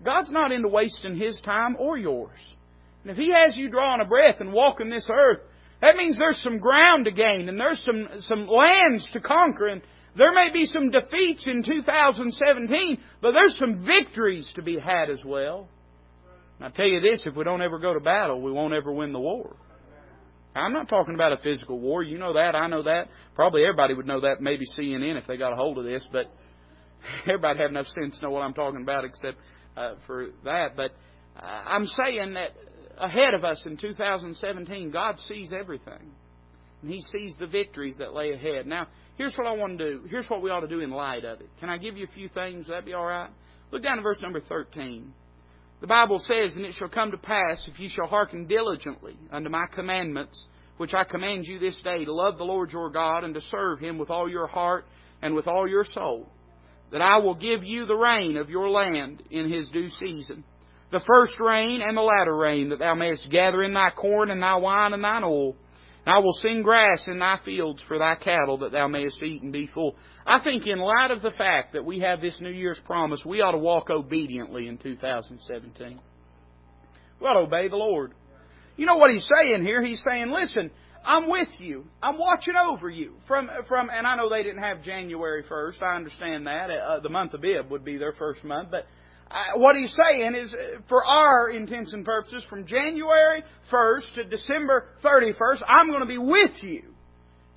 God's 0.04 0.32
not 0.32 0.52
into 0.52 0.68
wasting 0.68 1.18
His 1.18 1.42
time 1.44 1.76
or 1.80 1.98
yours. 1.98 2.38
And 3.02 3.12
if 3.12 3.18
He 3.18 3.32
has 3.32 3.58
you 3.58 3.70
drawing 3.70 4.02
a 4.02 4.06
breath 4.06 4.36
and 4.42 4.54
walking 4.54 4.92
this 4.92 5.10
earth, 5.12 5.40
that 5.82 5.96
means 5.96 6.18
there's 6.18 6.42
some 6.44 6.60
ground 6.60 7.06
to 7.06 7.12
gain 7.12 7.50
and 7.50 7.60
there's 7.60 7.84
some, 7.86 8.08
some 8.22 8.48
lands 8.48 9.10
to 9.14 9.20
conquer 9.20 9.68
and 9.68 9.82
there 10.18 10.34
may 10.34 10.50
be 10.52 10.66
some 10.66 10.92
defeats 10.92 11.46
in 11.46 11.64
2017, 11.64 13.00
but 13.22 13.32
there's 13.32 13.58
some 13.58 13.86
victories 13.86 14.50
to 14.56 14.62
be 14.62 14.80
had 14.80 15.10
as 15.10 15.22
well. 15.26 15.68
And 16.60 16.68
I 16.68 16.76
tell 16.76 16.86
you 16.86 17.02
this, 17.02 17.26
if 17.26 17.36
we 17.36 17.44
don't 17.44 17.62
ever 17.62 17.80
go 17.80 17.94
to 17.94 18.00
battle, 18.00 18.42
we 18.42 18.52
won't 18.52 18.74
ever 18.74 18.92
win 18.92 19.12
the 19.12 19.20
war. 19.20 19.56
I'm 20.56 20.72
not 20.72 20.88
talking 20.88 21.16
about 21.16 21.34
a 21.34 21.38
physical 21.38 21.80
war. 21.80 22.02
You 22.02 22.18
know 22.18 22.34
that. 22.34 22.56
I 22.56 22.68
know 22.68 22.84
that. 22.84 23.10
Probably 23.36 23.64
everybody 23.64 23.94
would 23.94 24.08
know 24.08 24.22
that, 24.22 24.42
maybe 24.42 24.66
CNN 24.78 25.20
if 25.20 25.28
they 25.28 25.36
got 25.36 25.52
a 25.52 25.58
hold 25.58 25.78
of 25.78 25.84
this, 25.84 26.04
but 26.14 26.32
everybody 27.28 27.60
have 27.60 27.72
enough 27.72 27.88
sense 27.88 28.18
to 28.20 28.26
know 28.26 28.32
what 28.32 28.42
I'm 28.42 28.54
talking 28.54 28.82
about 28.82 29.04
except 29.04 29.38
uh, 29.76 29.96
for 30.08 30.28
that. 30.46 30.78
But 30.78 30.92
uh, 31.38 31.46
I'm 31.46 31.86
saying 31.86 32.36
that 32.36 32.52
ahead 32.98 33.34
of 33.34 33.44
us 33.44 33.64
in 33.66 33.76
2017, 33.76 34.92
God 34.92 35.20
sees 35.28 35.52
everything. 35.52 36.14
And 36.82 36.90
He 36.90 37.02
sees 37.02 37.36
the 37.38 37.48
victories 37.48 37.96
that 38.00 38.14
lay 38.14 38.32
ahead. 38.32 38.66
Now, 38.66 38.88
Here's 39.18 39.36
what 39.36 39.48
I 39.48 39.54
want 39.54 39.78
to 39.78 39.92
do. 39.92 40.02
Here's 40.10 40.30
what 40.30 40.42
we 40.42 40.50
ought 40.50 40.62
to 40.62 40.68
do 40.68 40.82
in 40.82 40.92
light 40.92 41.24
of 41.24 41.40
it. 41.40 41.50
Can 41.60 41.70
I 41.70 41.78
give 41.78 41.96
you 41.96 42.06
a 42.06 42.14
few 42.14 42.28
things? 42.30 42.68
That'd 42.68 42.86
be 42.86 42.94
all 42.94 43.06
right. 43.06 43.30
Look 43.72 43.84
down 43.84 43.98
to 43.98 44.04
verse 44.04 44.22
number 44.22 44.42
13. 44.42 45.14
The 45.82 45.88
Bible 45.88 46.20
says, 46.20 46.56
And 46.56 46.66
it 46.66 46.74
shall 46.78 46.90
come 46.90 47.12
to 47.12 47.18
pass, 47.18 47.62
if 47.68 47.80
ye 47.80 47.90
shall 47.90 48.08
hearken 48.08 48.46
diligently 48.46 49.18
unto 49.32 49.50
my 49.50 49.66
commandments, 49.74 50.44
which 50.78 50.94
I 50.94 51.06
command 51.06 51.46
you 51.46 51.60
this 51.60 51.80
day, 51.84 52.04
to 52.04 52.14
love 52.14 52.38
the 52.38 52.44
Lord 52.44 52.72
your 52.72 52.90
God, 52.90 53.24
and 53.24 53.34
to 53.34 53.42
serve 53.42 53.80
him 53.80 53.98
with 53.98 54.10
all 54.10 54.30
your 54.30 54.48
heart 54.48 54.86
and 55.22 55.34
with 55.34 55.48
all 55.48 55.68
your 55.68 55.86
soul, 55.86 56.28
that 56.92 57.02
I 57.02 57.18
will 57.18 57.36
give 57.36 57.64
you 57.64 57.86
the 57.86 57.96
rain 57.96 58.36
of 58.36 58.50
your 58.50 58.70
land 58.70 59.24
in 59.32 59.52
his 59.52 59.70
due 59.70 59.90
season, 59.90 60.44
the 60.92 61.04
first 61.08 61.40
rain 61.40 61.82
and 61.82 61.96
the 61.96 62.02
latter 62.02 62.36
rain, 62.36 62.70
that 62.70 62.80
thou 62.80 62.96
mayest 62.96 63.30
gather 63.30 63.64
in 63.64 63.74
thy 63.74 63.90
corn 63.92 64.30
and 64.30 64.42
thy 64.42 64.56
wine 64.56 64.94
and 64.94 65.04
thine 65.04 65.24
oil 65.24 65.56
I 66.06 66.20
will 66.20 66.38
send 66.42 66.64
grass 66.64 67.04
in 67.08 67.20
thy 67.20 67.40
fields 67.44 67.82
for 67.88 67.98
thy 67.98 68.16
cattle 68.16 68.60
that 68.60 68.72
thou 68.72 68.88
mayest 68.88 69.22
eat 69.24 69.42
and 69.42 69.52
be 69.52 69.68
full. 69.68 69.96
I 70.26 70.40
think 70.40 70.68
in 70.68 70.80
light 70.80 71.12
of 71.12 71.22
the 71.22 71.32
fact 71.32 71.74
that 71.74 71.84
we 71.84 72.00
have 72.00 72.22
this 72.22 72.40
New 72.40 72.52
Year's 72.52 72.80
promise, 72.86 73.24
we 73.26 73.42
ought 73.42 73.54
to 73.54 73.58
walk 73.58 73.90
obediently 73.90 74.68
in 74.68 74.78
2017. 74.78 76.00
We 77.20 77.28
ought 77.28 77.34
to 77.34 77.40
obey 77.40 77.70
the 77.70 77.76
Lord. 77.76 78.14
You 78.78 78.86
know 78.86 78.98
what 78.98 79.10
he's 79.12 79.28
saying 79.42 79.64
here? 79.64 79.82
He's 79.82 80.04
saying, 80.08 80.32
listen, 80.32 80.70
I'm 81.04 81.30
with 81.30 81.50
you. 81.60 81.86
I'm 82.02 82.18
watching 82.18 82.56
over 82.56 82.90
you. 82.90 83.14
From 83.28 83.50
from, 83.68 83.90
and 83.90 84.06
I 84.06 84.16
know 84.16 84.30
they 84.30 84.44
didn't 84.44 84.64
have 84.64 84.84
January 84.84 85.44
first. 85.48 85.82
I 85.82 85.96
understand 85.96 86.48
that. 86.48 86.70
Uh, 86.72 87.00
the 87.00 87.10
month 87.10 87.34
of 87.34 87.40
Abib 87.42 87.70
would 87.70 87.86
be 87.86 87.98
their 87.98 88.12
first 88.14 88.44
month, 88.44 88.70
but 88.72 88.86
uh, 89.30 89.58
what 89.58 89.76
he's 89.76 89.96
saying 90.06 90.36
is, 90.36 90.54
uh, 90.54 90.80
for 90.88 91.06
our 91.06 91.50
intents 91.50 91.94
and 91.94 92.06
purposes, 92.06 92.46
from 92.50 92.66
January 92.66 93.44
1st 93.72 94.16
to 94.16 94.24
December 94.26 94.86
31st, 95.04 95.64
I'm 95.68 95.90
going 95.90 96.02
to 96.02 96.08
be 96.08 96.18
with 96.18 96.62
you. 96.62 96.84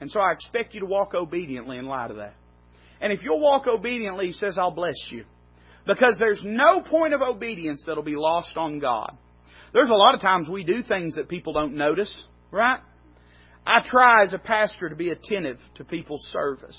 And 0.00 0.10
so 0.10 0.20
I 0.20 0.32
expect 0.32 0.74
you 0.74 0.80
to 0.80 0.86
walk 0.86 1.14
obediently 1.14 1.78
in 1.78 1.86
light 1.86 2.10
of 2.10 2.16
that. 2.16 2.34
And 3.00 3.12
if 3.12 3.22
you'll 3.22 3.40
walk 3.40 3.66
obediently, 3.66 4.26
he 4.26 4.32
says, 4.32 4.58
I'll 4.58 4.70
bless 4.70 4.96
you. 5.10 5.24
Because 5.86 6.16
there's 6.18 6.42
no 6.44 6.82
point 6.82 7.14
of 7.14 7.22
obedience 7.22 7.82
that'll 7.86 8.02
be 8.02 8.16
lost 8.16 8.56
on 8.56 8.78
God. 8.78 9.16
There's 9.72 9.88
a 9.88 9.94
lot 9.94 10.14
of 10.14 10.20
times 10.20 10.48
we 10.48 10.64
do 10.64 10.82
things 10.82 11.14
that 11.16 11.28
people 11.28 11.52
don't 11.52 11.74
notice, 11.74 12.14
right? 12.50 12.80
I 13.66 13.80
try 13.84 14.24
as 14.24 14.32
a 14.32 14.38
pastor 14.38 14.88
to 14.88 14.96
be 14.96 15.10
attentive 15.10 15.58
to 15.76 15.84
people's 15.84 16.26
service. 16.32 16.78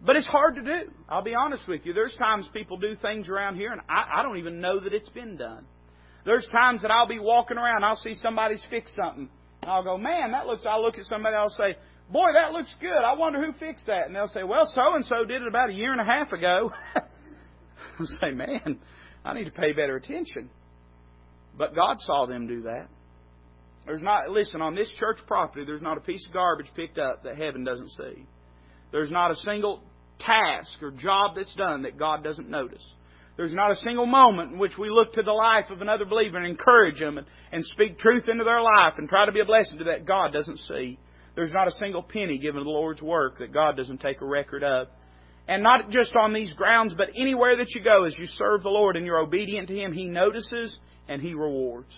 But 0.00 0.16
it's 0.16 0.26
hard 0.26 0.54
to 0.56 0.62
do. 0.62 0.90
I'll 1.08 1.22
be 1.22 1.34
honest 1.34 1.66
with 1.66 1.84
you. 1.84 1.92
There's 1.92 2.14
times 2.14 2.48
people 2.52 2.76
do 2.76 2.94
things 3.02 3.28
around 3.28 3.56
here 3.56 3.72
and 3.72 3.80
I, 3.88 4.18
I 4.18 4.22
don't 4.22 4.38
even 4.38 4.60
know 4.60 4.80
that 4.80 4.92
it's 4.92 5.08
been 5.08 5.36
done. 5.36 5.64
There's 6.24 6.46
times 6.52 6.82
that 6.82 6.90
I'll 6.90 7.08
be 7.08 7.18
walking 7.18 7.56
around, 7.56 7.84
I'll 7.84 7.96
see 7.96 8.14
somebody's 8.14 8.62
fixed 8.70 8.94
something. 8.94 9.28
And 9.62 9.70
I'll 9.70 9.82
go, 9.82 9.96
man, 9.96 10.32
that 10.32 10.46
looks, 10.46 10.64
I'll 10.68 10.82
look 10.82 10.98
at 10.98 11.04
somebody, 11.04 11.34
I'll 11.36 11.48
say, 11.48 11.76
boy, 12.10 12.26
that 12.34 12.52
looks 12.52 12.74
good. 12.80 12.92
I 12.92 13.14
wonder 13.14 13.42
who 13.42 13.52
fixed 13.52 13.86
that. 13.86 14.06
And 14.06 14.14
they'll 14.14 14.28
say, 14.28 14.44
well, 14.44 14.70
so 14.72 14.94
and 14.94 15.04
so 15.04 15.24
did 15.24 15.42
it 15.42 15.48
about 15.48 15.70
a 15.70 15.72
year 15.72 15.92
and 15.92 16.00
a 16.00 16.04
half 16.04 16.32
ago. 16.32 16.70
I'll 16.94 18.06
say, 18.20 18.30
man, 18.30 18.78
I 19.24 19.34
need 19.34 19.44
to 19.44 19.50
pay 19.50 19.72
better 19.72 19.96
attention. 19.96 20.50
But 21.56 21.74
God 21.74 21.96
saw 22.00 22.26
them 22.26 22.46
do 22.46 22.62
that. 22.62 22.88
There's 23.86 24.02
not, 24.02 24.30
listen, 24.30 24.60
on 24.60 24.74
this 24.74 24.92
church 25.00 25.18
property, 25.26 25.64
there's 25.64 25.82
not 25.82 25.96
a 25.96 26.02
piece 26.02 26.24
of 26.26 26.32
garbage 26.32 26.70
picked 26.76 26.98
up 26.98 27.24
that 27.24 27.38
heaven 27.38 27.64
doesn't 27.64 27.88
see. 27.90 28.26
There's 28.92 29.10
not 29.10 29.30
a 29.30 29.36
single 29.36 29.82
task 30.18 30.82
or 30.82 30.90
job 30.90 31.32
that's 31.36 31.52
done 31.56 31.82
that 31.82 31.98
God 31.98 32.22
doesn't 32.24 32.48
notice. 32.48 32.84
There's 33.36 33.54
not 33.54 33.70
a 33.70 33.76
single 33.76 34.06
moment 34.06 34.52
in 34.52 34.58
which 34.58 34.76
we 34.76 34.90
look 34.90 35.12
to 35.12 35.22
the 35.22 35.32
life 35.32 35.66
of 35.70 35.80
another 35.80 36.04
believer 36.04 36.38
and 36.38 36.46
encourage 36.46 36.98
them 36.98 37.18
and, 37.18 37.26
and 37.52 37.64
speak 37.64 37.98
truth 37.98 38.28
into 38.28 38.42
their 38.42 38.60
life 38.60 38.94
and 38.98 39.08
try 39.08 39.26
to 39.26 39.32
be 39.32 39.40
a 39.40 39.44
blessing 39.44 39.78
to 39.78 39.84
that 39.84 40.04
God 40.04 40.32
doesn't 40.32 40.58
see. 40.58 40.98
There's 41.36 41.52
not 41.52 41.68
a 41.68 41.72
single 41.72 42.02
penny 42.02 42.38
given 42.38 42.58
to 42.58 42.64
the 42.64 42.70
Lord's 42.70 43.00
work 43.00 43.38
that 43.38 43.52
God 43.52 43.76
doesn't 43.76 44.00
take 44.00 44.20
a 44.20 44.26
record 44.26 44.64
of. 44.64 44.88
And 45.46 45.62
not 45.62 45.88
just 45.90 46.16
on 46.16 46.32
these 46.32 46.52
grounds, 46.54 46.94
but 46.98 47.10
anywhere 47.16 47.56
that 47.56 47.72
you 47.76 47.82
go 47.82 48.04
as 48.04 48.18
you 48.18 48.26
serve 48.26 48.64
the 48.64 48.70
Lord 48.70 48.96
and 48.96 49.06
you're 49.06 49.20
obedient 49.20 49.68
to 49.68 49.78
Him, 49.78 49.92
He 49.92 50.06
notices 50.06 50.76
and 51.08 51.22
He 51.22 51.34
rewards. 51.34 51.94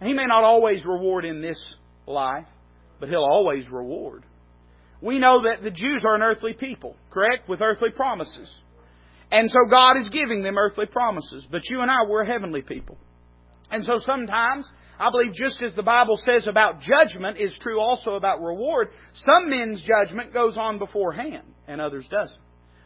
And 0.00 0.08
He 0.08 0.14
may 0.14 0.26
not 0.26 0.44
always 0.44 0.84
reward 0.84 1.24
in 1.24 1.42
this 1.42 1.58
life, 2.06 2.46
but 3.00 3.08
He'll 3.08 3.26
always 3.28 3.68
reward. 3.68 4.24
We 5.00 5.18
know 5.18 5.42
that 5.44 5.62
the 5.62 5.70
Jews 5.70 6.02
are 6.04 6.14
an 6.14 6.22
earthly 6.22 6.52
people, 6.52 6.96
correct? 7.10 7.48
With 7.48 7.60
earthly 7.60 7.90
promises. 7.90 8.52
And 9.30 9.50
so 9.50 9.68
God 9.68 9.96
is 9.96 10.08
giving 10.10 10.42
them 10.42 10.56
earthly 10.56 10.86
promises. 10.86 11.46
But 11.50 11.62
you 11.68 11.80
and 11.80 11.90
I, 11.90 12.08
we're 12.08 12.24
heavenly 12.24 12.62
people. 12.62 12.96
And 13.70 13.84
so 13.84 13.98
sometimes 13.98 14.70
I 14.98 15.10
believe 15.10 15.34
just 15.34 15.60
as 15.62 15.74
the 15.74 15.82
Bible 15.82 16.16
says 16.16 16.46
about 16.48 16.80
judgment 16.80 17.38
is 17.38 17.52
true 17.60 17.80
also 17.80 18.12
about 18.12 18.40
reward, 18.40 18.88
some 19.12 19.50
men's 19.50 19.82
judgment 19.82 20.32
goes 20.32 20.56
on 20.56 20.78
beforehand 20.78 21.44
and 21.66 21.80
others 21.80 22.06
doesn't. 22.10 22.40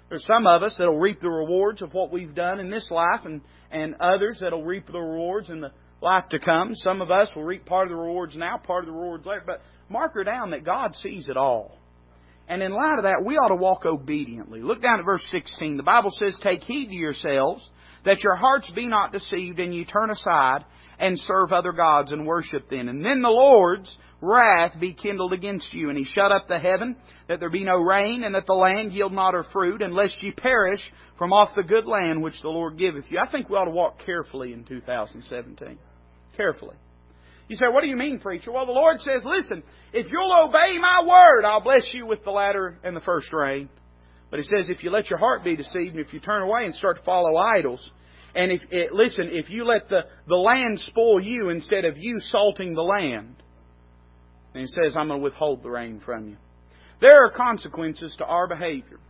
There's 0.08 0.26
some 0.26 0.46
of 0.46 0.62
us 0.62 0.74
that'll 0.76 0.98
reap 0.98 1.20
the 1.20 1.30
rewards 1.30 1.82
of 1.82 1.94
what 1.94 2.10
we've 2.10 2.34
done 2.34 2.58
in 2.58 2.68
this 2.68 2.88
life 2.90 3.24
and, 3.24 3.42
and 3.70 3.94
others 4.00 4.38
that'll 4.40 4.64
reap 4.64 4.86
the 4.86 4.98
rewards 4.98 5.50
in 5.50 5.60
the 5.60 5.70
life 6.02 6.28
to 6.30 6.40
come. 6.40 6.74
Some 6.74 7.00
of 7.00 7.12
us 7.12 7.28
will 7.36 7.44
reap 7.44 7.64
part 7.64 7.86
of 7.86 7.90
the 7.90 8.02
rewards 8.02 8.36
now, 8.36 8.56
part 8.56 8.84
of 8.84 8.86
the 8.86 8.92
rewards 8.92 9.24
later. 9.24 9.44
But 9.46 9.62
mark 9.88 10.14
her 10.14 10.24
down 10.24 10.50
that 10.50 10.64
God 10.64 10.96
sees 10.96 11.28
it 11.28 11.36
all. 11.36 11.78
And 12.50 12.64
in 12.64 12.72
light 12.72 12.98
of 12.98 13.04
that, 13.04 13.24
we 13.24 13.36
ought 13.36 13.50
to 13.50 13.54
walk 13.54 13.86
obediently. 13.86 14.60
Look 14.60 14.82
down 14.82 14.98
at 14.98 15.04
verse 15.04 15.24
16. 15.30 15.76
The 15.76 15.84
Bible 15.84 16.10
says, 16.10 16.36
Take 16.42 16.64
heed 16.64 16.88
to 16.88 16.94
yourselves 16.94 17.66
that 18.04 18.24
your 18.24 18.34
hearts 18.34 18.68
be 18.74 18.88
not 18.88 19.12
deceived 19.12 19.60
and 19.60 19.72
you 19.72 19.84
turn 19.84 20.10
aside 20.10 20.64
and 20.98 21.16
serve 21.16 21.52
other 21.52 21.70
gods 21.70 22.10
and 22.10 22.26
worship 22.26 22.68
them. 22.68 22.88
And 22.88 23.04
then 23.04 23.22
the 23.22 23.28
Lord's 23.28 23.96
wrath 24.20 24.72
be 24.80 24.94
kindled 24.94 25.32
against 25.32 25.72
you. 25.72 25.90
And 25.90 25.96
he 25.96 26.04
shut 26.04 26.32
up 26.32 26.48
the 26.48 26.58
heaven, 26.58 26.96
that 27.28 27.38
there 27.38 27.50
be 27.50 27.62
no 27.62 27.76
rain, 27.76 28.24
and 28.24 28.34
that 28.34 28.46
the 28.46 28.54
land 28.54 28.94
yield 28.94 29.12
not 29.12 29.34
her 29.34 29.46
fruit, 29.52 29.80
unless 29.80 30.16
ye 30.20 30.32
perish 30.32 30.80
from 31.18 31.32
off 31.32 31.50
the 31.54 31.62
good 31.62 31.86
land 31.86 32.20
which 32.20 32.42
the 32.42 32.48
Lord 32.48 32.76
giveth 32.76 33.04
you. 33.10 33.20
I 33.24 33.30
think 33.30 33.48
we 33.48 33.56
ought 33.56 33.66
to 33.66 33.70
walk 33.70 34.00
carefully 34.04 34.52
in 34.52 34.64
2017. 34.64 35.78
Carefully. 36.36 36.74
You 37.50 37.56
say, 37.56 37.66
what 37.68 37.82
do 37.82 37.88
you 37.88 37.96
mean, 37.96 38.20
preacher? 38.20 38.52
Well, 38.52 38.64
the 38.64 38.70
Lord 38.70 39.00
says, 39.00 39.22
listen, 39.24 39.64
if 39.92 40.06
you'll 40.08 40.46
obey 40.46 40.78
my 40.78 41.02
word, 41.04 41.44
I'll 41.44 41.60
bless 41.60 41.84
you 41.92 42.06
with 42.06 42.22
the 42.22 42.30
latter 42.30 42.78
and 42.84 42.94
the 42.94 43.00
first 43.00 43.32
rain. 43.32 43.68
But 44.30 44.38
he 44.38 44.44
says, 44.44 44.66
if 44.68 44.84
you 44.84 44.90
let 44.90 45.10
your 45.10 45.18
heart 45.18 45.42
be 45.42 45.56
deceived, 45.56 45.96
and 45.96 46.06
if 46.06 46.14
you 46.14 46.20
turn 46.20 46.42
away 46.42 46.60
and 46.64 46.72
start 46.72 46.98
to 46.98 47.02
follow 47.02 47.36
idols, 47.36 47.90
and 48.36 48.52
if 48.52 48.60
it, 48.70 48.92
listen, 48.92 49.30
if 49.30 49.50
you 49.50 49.64
let 49.64 49.88
the, 49.88 50.02
the 50.28 50.36
land 50.36 50.80
spoil 50.86 51.20
you 51.20 51.48
instead 51.48 51.84
of 51.84 51.98
you 51.98 52.20
salting 52.20 52.74
the 52.74 52.82
land, 52.82 53.34
and 54.54 54.60
he 54.60 54.66
says, 54.68 54.96
I'm 54.96 55.08
going 55.08 55.18
to 55.18 55.24
withhold 55.24 55.64
the 55.64 55.70
rain 55.70 56.00
from 56.04 56.28
you. 56.28 56.36
There 57.00 57.24
are 57.24 57.32
consequences 57.32 58.14
to 58.18 58.24
our 58.26 58.46
behavior. 58.46 59.00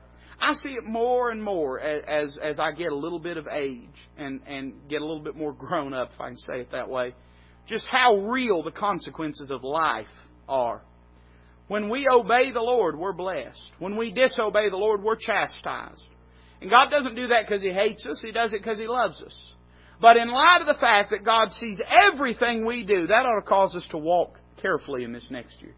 I 0.40 0.54
see 0.54 0.70
it 0.70 0.84
more 0.84 1.30
and 1.30 1.42
more 1.42 1.78
as 1.78 2.38
as 2.42 2.58
I 2.58 2.72
get 2.72 2.90
a 2.90 2.96
little 2.96 3.18
bit 3.18 3.36
of 3.36 3.46
age 3.48 3.84
and 4.16 4.40
and 4.46 4.88
get 4.88 5.02
a 5.02 5.04
little 5.04 5.22
bit 5.22 5.36
more 5.36 5.52
grown 5.58 5.92
up, 5.92 6.12
if 6.14 6.20
I 6.22 6.28
can 6.28 6.38
say 6.38 6.60
it 6.60 6.72
that 6.72 6.88
way. 6.88 7.14
Just 7.66 7.86
how 7.90 8.16
real 8.16 8.62
the 8.62 8.70
consequences 8.70 9.50
of 9.50 9.62
life 9.62 10.06
are. 10.48 10.82
When 11.68 11.88
we 11.88 12.06
obey 12.10 12.50
the 12.50 12.60
Lord, 12.60 12.98
we're 12.98 13.12
blessed. 13.12 13.62
When 13.78 13.96
we 13.96 14.10
disobey 14.10 14.70
the 14.70 14.76
Lord, 14.76 15.02
we're 15.02 15.16
chastised. 15.16 16.02
And 16.60 16.68
God 16.68 16.90
doesn't 16.90 17.14
do 17.14 17.28
that 17.28 17.46
because 17.46 17.62
He 17.62 17.70
hates 17.70 18.04
us, 18.06 18.20
He 18.20 18.32
does 18.32 18.52
it 18.52 18.62
because 18.62 18.78
He 18.78 18.88
loves 18.88 19.20
us. 19.22 19.36
But 20.00 20.16
in 20.16 20.30
light 20.30 20.60
of 20.60 20.66
the 20.66 20.80
fact 20.80 21.10
that 21.10 21.24
God 21.24 21.52
sees 21.52 21.80
everything 21.88 22.64
we 22.64 22.82
do, 22.82 23.06
that 23.06 23.26
ought 23.26 23.40
to 23.40 23.46
cause 23.46 23.74
us 23.74 23.86
to 23.90 23.98
walk 23.98 24.38
carefully 24.60 25.04
in 25.04 25.12
this 25.12 25.28
next 25.30 25.60
year. 25.60 25.74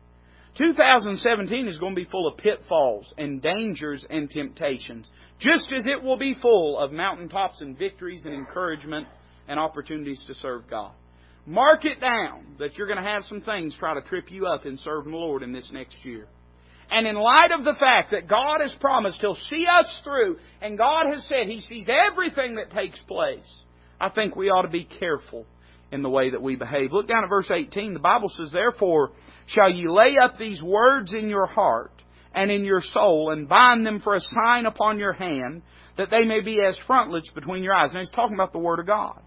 2017 0.59 1.67
is 1.67 1.79
going 1.79 1.95
to 1.95 2.01
be 2.01 2.11
full 2.11 2.29
of 2.29 2.37
pitfalls 2.37 3.13
and 3.17 3.41
dangers 3.41 4.05
and 4.09 4.29
temptations, 4.31 5.09
just 5.39 5.71
as 5.77 5.87
it 5.87 6.03
will 6.03 6.19
be 6.19 6.35
full 6.41 6.79
of 6.79 6.93
mountaintops 6.93 7.61
and 7.63 7.77
victories 7.77 8.25
and 8.25 8.35
encouragement 8.35 9.07
and 9.49 9.59
opportunities 9.59 10.23
to 10.27 10.35
serve 10.35 10.69
God. 10.69 10.93
Mark 11.47 11.85
it 11.85 12.01
down 12.01 12.57
that 12.59 12.75
you're 12.75 12.87
going 12.87 13.03
to 13.03 13.09
have 13.09 13.25
some 13.25 13.41
things 13.41 13.75
try 13.79 13.95
to 13.95 14.03
trip 14.03 14.31
you 14.31 14.47
up 14.47 14.65
in 14.65 14.77
serving 14.79 15.13
the 15.13 15.19
Lord 15.19 15.43
in 15.43 15.53
this 15.53 15.71
next 15.73 15.97
year. 16.05 16.27
And 16.91 17.07
in 17.07 17.17
light 17.17 17.51
of 17.53 17.65
the 17.65 17.75
fact 17.81 18.11
that 18.11 18.29
God 18.29 18.61
has 18.61 18.75
promised 18.79 19.21
He'll 19.21 19.35
see 19.35 19.65
us 19.69 20.01
through, 20.05 20.37
and 20.61 20.79
God 20.79 21.07
has 21.07 21.25
said 21.29 21.49
He 21.49 21.61
sees 21.61 21.89
everything 21.89 22.57
that 22.57 22.71
takes 22.71 22.99
place, 23.09 23.51
I 23.99 24.11
think 24.11 24.37
we 24.37 24.51
ought 24.51 24.63
to 24.63 24.69
be 24.69 24.85
careful 24.85 25.47
in 25.91 26.03
the 26.03 26.11
way 26.11 26.31
that 26.31 26.43
we 26.43 26.55
behave. 26.57 26.93
Look 26.93 27.09
down 27.09 27.25
at 27.25 27.31
verse 27.31 27.51
18. 27.51 27.95
The 27.95 27.99
Bible 27.99 28.29
says, 28.29 28.53
Therefore 28.53 29.13
shall 29.47 29.71
ye 29.71 29.89
lay 29.89 30.17
up 30.23 30.39
these 30.39 30.63
words 30.63 31.15
in 31.15 31.29
your 31.29 31.47
heart 31.47 31.93
and 32.35 32.51
in 32.51 32.65
your 32.65 32.81
soul, 32.81 33.31
and 33.31 33.49
bind 33.49 33.85
them 33.85 34.01
for 34.01 34.15
a 34.15 34.21
sign 34.21 34.65
upon 34.65 34.99
your 34.99 35.13
hand, 35.13 35.63
that 35.99 36.09
they 36.11 36.25
may 36.25 36.41
be 36.41 36.63
as 36.63 36.79
frontlets 36.87 37.31
between 37.35 37.63
your 37.63 37.75
eyes. 37.75 37.91
And 37.91 38.01
he's 38.01 38.11
talking 38.11 38.35
about 38.35 38.53
the 38.53 38.59
Word 38.59 38.81
of 38.81 38.87
God. 38.87 39.21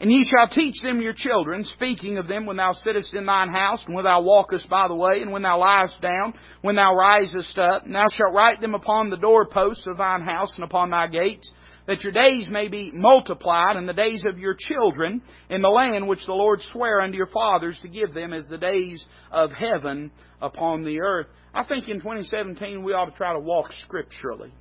And 0.00 0.10
ye 0.10 0.24
shall 0.24 0.48
teach 0.48 0.80
them 0.82 1.02
your 1.02 1.12
children, 1.12 1.62
speaking 1.62 2.16
of 2.16 2.26
them 2.26 2.46
when 2.46 2.56
thou 2.56 2.72
sittest 2.72 3.12
in 3.12 3.26
thine 3.26 3.50
house, 3.50 3.82
and 3.84 3.94
when 3.94 4.04
thou 4.04 4.22
walkest 4.22 4.66
by 4.70 4.88
the 4.88 4.94
way, 4.94 5.20
and 5.20 5.30
when 5.30 5.42
thou 5.42 5.58
liest 5.58 6.00
down, 6.00 6.32
when 6.62 6.76
thou 6.76 6.94
risest 6.94 7.58
up. 7.58 7.84
And 7.84 7.94
thou 7.94 8.06
shalt 8.10 8.32
write 8.32 8.62
them 8.62 8.74
upon 8.74 9.10
the 9.10 9.18
doorposts 9.18 9.84
of 9.86 9.98
thine 9.98 10.22
house 10.22 10.52
and 10.54 10.64
upon 10.64 10.88
thy 10.88 11.06
gates, 11.06 11.50
that 11.86 12.02
your 12.02 12.12
days 12.12 12.46
may 12.48 12.68
be 12.68 12.90
multiplied, 12.94 13.76
and 13.76 13.86
the 13.86 13.92
days 13.92 14.24
of 14.26 14.38
your 14.38 14.56
children 14.58 15.20
in 15.50 15.60
the 15.60 15.68
land 15.68 16.08
which 16.08 16.24
the 16.24 16.32
Lord 16.32 16.62
sware 16.72 17.02
unto 17.02 17.18
your 17.18 17.26
fathers 17.26 17.78
to 17.82 17.88
give 17.88 18.14
them 18.14 18.32
as 18.32 18.46
the 18.48 18.56
days 18.56 19.04
of 19.30 19.50
heaven 19.52 20.10
upon 20.40 20.82
the 20.82 20.98
earth. 21.00 21.26
I 21.52 21.64
think 21.64 21.88
in 21.88 21.98
2017 21.98 22.82
we 22.82 22.94
ought 22.94 23.10
to 23.10 23.16
try 23.18 23.34
to 23.34 23.40
walk 23.40 23.70
scripturally 23.84 24.52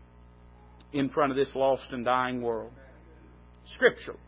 in 0.91 1.07
front 1.07 1.31
of 1.31 1.37
this 1.37 1.55
lost 1.55 1.87
and 1.91 2.03
dying 2.03 2.41
world. 2.41 2.73
Scripturally. 3.73 4.19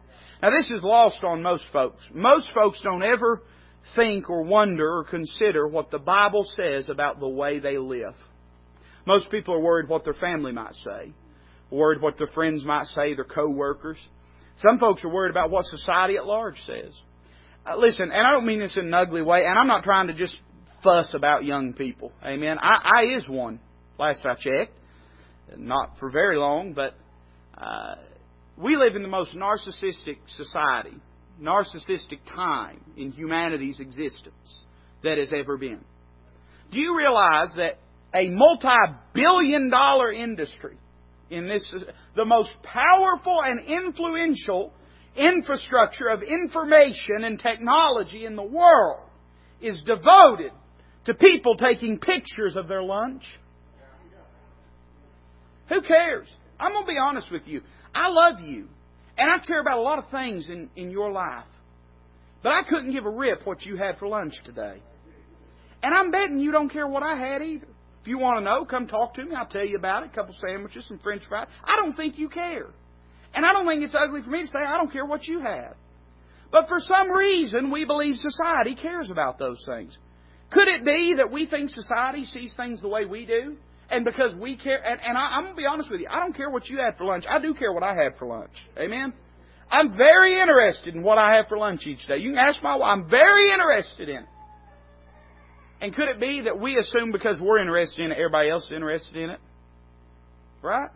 Now, 0.41 0.49
this 0.49 0.71
is 0.71 0.83
lost 0.83 1.23
on 1.23 1.43
most 1.43 1.65
folks. 1.71 2.03
Most 2.13 2.49
folks 2.53 2.81
don't 2.81 3.03
ever 3.03 3.43
think 3.95 4.29
or 4.29 4.43
wonder 4.43 4.97
or 4.97 5.03
consider 5.03 5.67
what 5.67 5.91
the 5.91 5.99
Bible 5.99 6.45
says 6.55 6.89
about 6.89 7.19
the 7.19 7.27
way 7.27 7.59
they 7.59 7.77
live. 7.77 8.15
Most 9.05 9.29
people 9.29 9.53
are 9.53 9.59
worried 9.59 9.89
what 9.89 10.03
their 10.03 10.13
family 10.13 10.51
might 10.51 10.73
say, 10.83 11.13
worried 11.69 12.01
what 12.01 12.17
their 12.17 12.27
friends 12.27 12.63
might 12.63 12.87
say, 12.87 13.13
their 13.13 13.23
co-workers. 13.25 13.97
Some 14.57 14.79
folks 14.79 15.03
are 15.03 15.09
worried 15.09 15.31
about 15.31 15.49
what 15.49 15.65
society 15.65 16.17
at 16.17 16.25
large 16.25 16.57
says. 16.65 16.99
Uh, 17.65 17.77
listen, 17.77 18.11
and 18.11 18.27
I 18.27 18.31
don't 18.31 18.45
mean 18.45 18.59
this 18.59 18.77
in 18.77 18.87
an 18.87 18.93
ugly 18.93 19.21
way, 19.21 19.45
and 19.45 19.57
I'm 19.57 19.67
not 19.67 19.83
trying 19.83 20.07
to 20.07 20.13
just 20.13 20.35
fuss 20.83 21.11
about 21.15 21.43
young 21.45 21.73
people. 21.73 22.11
Amen. 22.23 22.57
I, 22.59 23.01
I 23.01 23.17
is 23.17 23.27
one, 23.27 23.59
last 23.99 24.25
I 24.25 24.35
checked. 24.35 24.73
Not 25.57 25.97
for 25.99 26.09
very 26.09 26.37
long, 26.37 26.73
but 26.73 26.95
uh, 27.57 27.95
we 28.61 28.75
live 28.75 28.95
in 28.95 29.01
the 29.01 29.07
most 29.07 29.35
narcissistic 29.35 30.17
society 30.27 31.01
narcissistic 31.41 32.19
time 32.33 32.79
in 32.95 33.11
humanity's 33.11 33.79
existence 33.79 34.61
that 35.03 35.17
has 35.17 35.31
ever 35.33 35.57
been. 35.57 35.81
Do 36.71 36.79
you 36.79 36.95
realize 36.97 37.49
that 37.57 37.79
a 38.13 38.29
multi-billion 38.29 39.69
dollar 39.69 40.11
industry 40.11 40.77
in 41.29 41.47
this, 41.47 41.65
the 42.15 42.25
most 42.25 42.51
powerful 42.63 43.41
and 43.43 43.61
influential 43.61 44.71
infrastructure 45.15 46.07
of 46.07 46.21
information 46.21 47.23
and 47.23 47.39
technology 47.39 48.25
in 48.25 48.35
the 48.35 48.43
world 48.43 49.01
is 49.61 49.77
devoted 49.85 50.51
to 51.05 51.13
people 51.13 51.55
taking 51.55 51.99
pictures 51.99 52.55
of 52.55 52.67
their 52.67 52.83
lunch? 52.83 53.23
Who 55.69 55.81
cares? 55.81 56.31
I'm 56.59 56.73
going 56.73 56.85
to 56.85 56.91
be 56.91 56.97
honest 57.01 57.31
with 57.31 57.47
you. 57.47 57.61
I 57.93 58.09
love 58.09 58.39
you. 58.41 58.67
And 59.17 59.29
I 59.29 59.37
care 59.45 59.59
about 59.59 59.77
a 59.77 59.81
lot 59.81 59.99
of 59.99 60.09
things 60.09 60.49
in, 60.49 60.69
in 60.75 60.89
your 60.91 61.11
life. 61.11 61.45
But 62.43 62.53
I 62.53 62.63
couldn't 62.67 62.91
give 62.91 63.05
a 63.05 63.09
rip 63.09 63.45
what 63.45 63.61
you 63.63 63.77
had 63.77 63.97
for 63.99 64.07
lunch 64.07 64.33
today. 64.45 64.81
And 65.83 65.93
I'm 65.93 66.11
betting 66.11 66.39
you 66.39 66.51
don't 66.51 66.69
care 66.69 66.87
what 66.87 67.03
I 67.03 67.15
had 67.15 67.41
either. 67.41 67.67
If 68.01 68.07
you 68.07 68.17
want 68.17 68.39
to 68.39 68.43
know, 68.43 68.65
come 68.65 68.87
talk 68.87 69.13
to 69.15 69.23
me. 69.23 69.35
I'll 69.35 69.45
tell 69.45 69.65
you 69.65 69.77
about 69.77 70.03
it. 70.03 70.09
A 70.11 70.15
couple 70.15 70.33
sandwiches, 70.39 70.87
some 70.87 70.99
french 70.99 71.23
fries. 71.27 71.47
I 71.63 71.75
don't 71.75 71.95
think 71.95 72.17
you 72.17 72.29
care. 72.29 72.67
And 73.33 73.45
I 73.45 73.53
don't 73.53 73.67
think 73.67 73.83
it's 73.83 73.95
ugly 73.95 74.21
for 74.23 74.29
me 74.29 74.41
to 74.41 74.47
say 74.47 74.59
I 74.59 74.77
don't 74.77 74.91
care 74.91 75.05
what 75.05 75.27
you 75.27 75.39
had. 75.39 75.75
But 76.51 76.67
for 76.67 76.79
some 76.79 77.11
reason, 77.11 77.71
we 77.71 77.85
believe 77.85 78.17
society 78.17 78.75
cares 78.75 79.09
about 79.09 79.37
those 79.37 79.63
things. 79.65 79.97
Could 80.51 80.67
it 80.67 80.83
be 80.83 81.13
that 81.17 81.31
we 81.31 81.45
think 81.45 81.69
society 81.69 82.25
sees 82.25 82.53
things 82.57 82.81
the 82.81 82.89
way 82.89 83.05
we 83.05 83.25
do? 83.25 83.55
And 83.91 84.05
because 84.05 84.33
we 84.39 84.55
care, 84.55 84.81
and, 84.83 84.99
and 85.01 85.17
I, 85.17 85.35
I'm 85.35 85.43
going 85.43 85.53
to 85.53 85.61
be 85.61 85.65
honest 85.65 85.91
with 85.91 85.99
you, 85.99 86.07
I 86.09 86.19
don't 86.19 86.33
care 86.35 86.49
what 86.49 86.69
you 86.69 86.77
had 86.77 86.97
for 86.97 87.05
lunch. 87.05 87.25
I 87.29 87.39
do 87.39 87.53
care 87.53 87.73
what 87.73 87.83
I 87.83 87.93
had 87.93 88.17
for 88.17 88.25
lunch. 88.25 88.53
Amen? 88.79 89.13
I'm 89.69 89.97
very 89.97 90.39
interested 90.39 90.95
in 90.95 91.03
what 91.03 91.17
I 91.17 91.35
have 91.35 91.45
for 91.49 91.57
lunch 91.57 91.85
each 91.85 92.07
day. 92.07 92.17
You 92.17 92.31
can 92.31 92.39
ask 92.39 92.63
my 92.63 92.75
wife. 92.75 92.87
I'm 92.87 93.09
very 93.09 93.51
interested 93.51 94.09
in 94.09 94.17
it. 94.17 94.29
And 95.81 95.93
could 95.95 96.07
it 96.07 96.19
be 96.19 96.41
that 96.45 96.59
we 96.59 96.77
assume 96.77 97.11
because 97.11 97.39
we're 97.39 97.59
interested 97.59 98.05
in 98.05 98.11
it, 98.11 98.15
everybody 98.15 98.49
else 98.49 98.65
is 98.65 98.71
interested 98.71 99.15
in 99.17 99.29
it? 99.31 99.39
Right? 100.61 100.89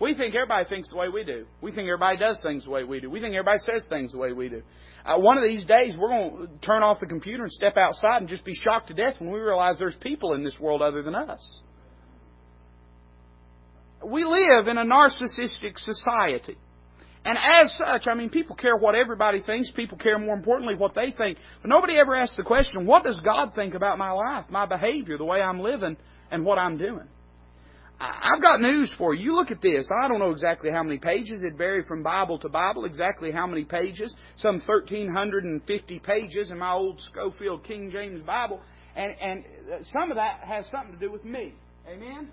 We 0.00 0.14
think 0.14 0.34
everybody 0.34 0.68
thinks 0.68 0.88
the 0.88 0.96
way 0.96 1.08
we 1.08 1.24
do. 1.24 1.46
We 1.60 1.70
think 1.70 1.86
everybody 1.86 2.18
does 2.18 2.38
things 2.42 2.64
the 2.64 2.70
way 2.70 2.84
we 2.84 3.00
do. 3.00 3.08
We 3.08 3.20
think 3.20 3.34
everybody 3.34 3.58
says 3.58 3.86
things 3.88 4.12
the 4.12 4.18
way 4.18 4.32
we 4.32 4.48
do. 4.48 4.62
Uh, 5.04 5.18
one 5.18 5.38
of 5.38 5.44
these 5.44 5.64
days, 5.64 5.94
we're 5.98 6.08
going 6.08 6.48
to 6.48 6.66
turn 6.66 6.82
off 6.82 7.00
the 7.00 7.06
computer 7.06 7.44
and 7.44 7.52
step 7.52 7.76
outside 7.76 8.18
and 8.18 8.28
just 8.28 8.44
be 8.44 8.54
shocked 8.54 8.88
to 8.88 8.94
death 8.94 9.14
when 9.20 9.30
we 9.30 9.38
realize 9.38 9.76
there's 9.78 9.96
people 10.00 10.34
in 10.34 10.42
this 10.42 10.58
world 10.60 10.82
other 10.82 11.02
than 11.02 11.14
us. 11.14 11.60
We 14.04 14.24
live 14.24 14.68
in 14.68 14.78
a 14.78 14.84
narcissistic 14.84 15.78
society. 15.78 16.56
And 17.24 17.38
as 17.38 17.72
such, 17.78 18.08
I 18.08 18.14
mean, 18.14 18.30
people 18.30 18.56
care 18.56 18.76
what 18.76 18.96
everybody 18.96 19.42
thinks. 19.42 19.70
People 19.70 19.96
care 19.96 20.18
more 20.18 20.34
importantly 20.34 20.74
what 20.74 20.94
they 20.94 21.14
think. 21.16 21.38
But 21.60 21.68
nobody 21.68 21.96
ever 21.96 22.16
asks 22.16 22.36
the 22.36 22.42
question, 22.42 22.84
what 22.84 23.04
does 23.04 23.18
God 23.24 23.54
think 23.54 23.74
about 23.74 23.96
my 23.96 24.10
life, 24.10 24.46
my 24.50 24.66
behavior, 24.66 25.18
the 25.18 25.24
way 25.24 25.40
I'm 25.40 25.60
living, 25.60 25.96
and 26.32 26.44
what 26.44 26.58
I'm 26.58 26.78
doing? 26.78 27.06
I've 28.00 28.42
got 28.42 28.60
news 28.60 28.92
for 28.98 29.14
you. 29.14 29.22
You 29.22 29.36
look 29.36 29.52
at 29.52 29.62
this. 29.62 29.88
I 30.02 30.08
don't 30.08 30.18
know 30.18 30.32
exactly 30.32 30.70
how 30.72 30.82
many 30.82 30.98
pages. 30.98 31.42
It 31.44 31.56
varied 31.56 31.86
from 31.86 32.02
Bible 32.02 32.38
to 32.40 32.48
Bible, 32.48 32.84
exactly 32.84 33.30
how 33.30 33.46
many 33.46 33.64
pages. 33.64 34.12
Some 34.36 34.60
1,350 34.66 35.98
pages 36.00 36.50
in 36.50 36.58
my 36.58 36.72
old 36.72 37.00
Scofield 37.00 37.62
King 37.62 37.90
James 37.92 38.20
Bible. 38.22 38.60
And, 38.96 39.14
and 39.20 39.44
some 39.92 40.10
of 40.10 40.16
that 40.16 40.40
has 40.42 40.68
something 40.68 40.94
to 40.94 40.98
do 40.98 41.12
with 41.12 41.24
me. 41.24 41.54
Amen? 41.88 42.30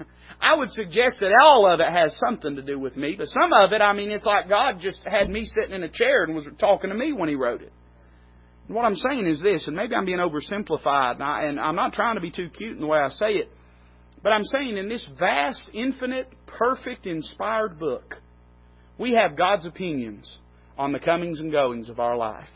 I 0.40 0.54
would 0.56 0.70
suggest 0.70 1.16
that 1.20 1.32
all 1.32 1.66
of 1.66 1.80
it 1.80 1.90
has 1.90 2.16
something 2.24 2.56
to 2.56 2.62
do 2.62 2.78
with 2.78 2.96
me, 2.96 3.14
but 3.16 3.28
some 3.28 3.52
of 3.52 3.72
it, 3.72 3.82
I 3.82 3.92
mean, 3.92 4.10
it's 4.10 4.24
like 4.24 4.48
God 4.48 4.78
just 4.80 4.98
had 5.04 5.28
me 5.28 5.48
sitting 5.54 5.74
in 5.74 5.82
a 5.82 5.88
chair 5.88 6.24
and 6.24 6.34
was 6.34 6.46
talking 6.58 6.90
to 6.90 6.96
me 6.96 7.12
when 7.12 7.28
He 7.28 7.34
wrote 7.34 7.62
it. 7.62 7.72
And 8.66 8.76
what 8.76 8.84
I'm 8.84 8.96
saying 8.96 9.26
is 9.26 9.40
this, 9.40 9.66
and 9.66 9.76
maybe 9.76 9.94
I'm 9.94 10.04
being 10.04 10.18
oversimplified, 10.18 11.14
and, 11.14 11.22
I, 11.22 11.42
and 11.44 11.60
I'm 11.60 11.76
not 11.76 11.92
trying 11.92 12.14
to 12.14 12.20
be 12.20 12.30
too 12.30 12.48
cute 12.48 12.74
in 12.74 12.80
the 12.80 12.86
way 12.86 12.98
I 12.98 13.08
say 13.08 13.32
it, 13.32 13.50
but 14.22 14.30
I'm 14.30 14.44
saying 14.44 14.76
in 14.76 14.88
this 14.88 15.06
vast, 15.18 15.62
infinite, 15.72 16.28
perfect, 16.46 17.06
inspired 17.06 17.78
book, 17.78 18.16
we 18.98 19.12
have 19.14 19.36
God's 19.36 19.66
opinions 19.66 20.38
on 20.76 20.92
the 20.92 20.98
comings 20.98 21.40
and 21.40 21.50
goings 21.50 21.88
of 21.88 21.98
our 21.98 22.16
life. 22.16 22.48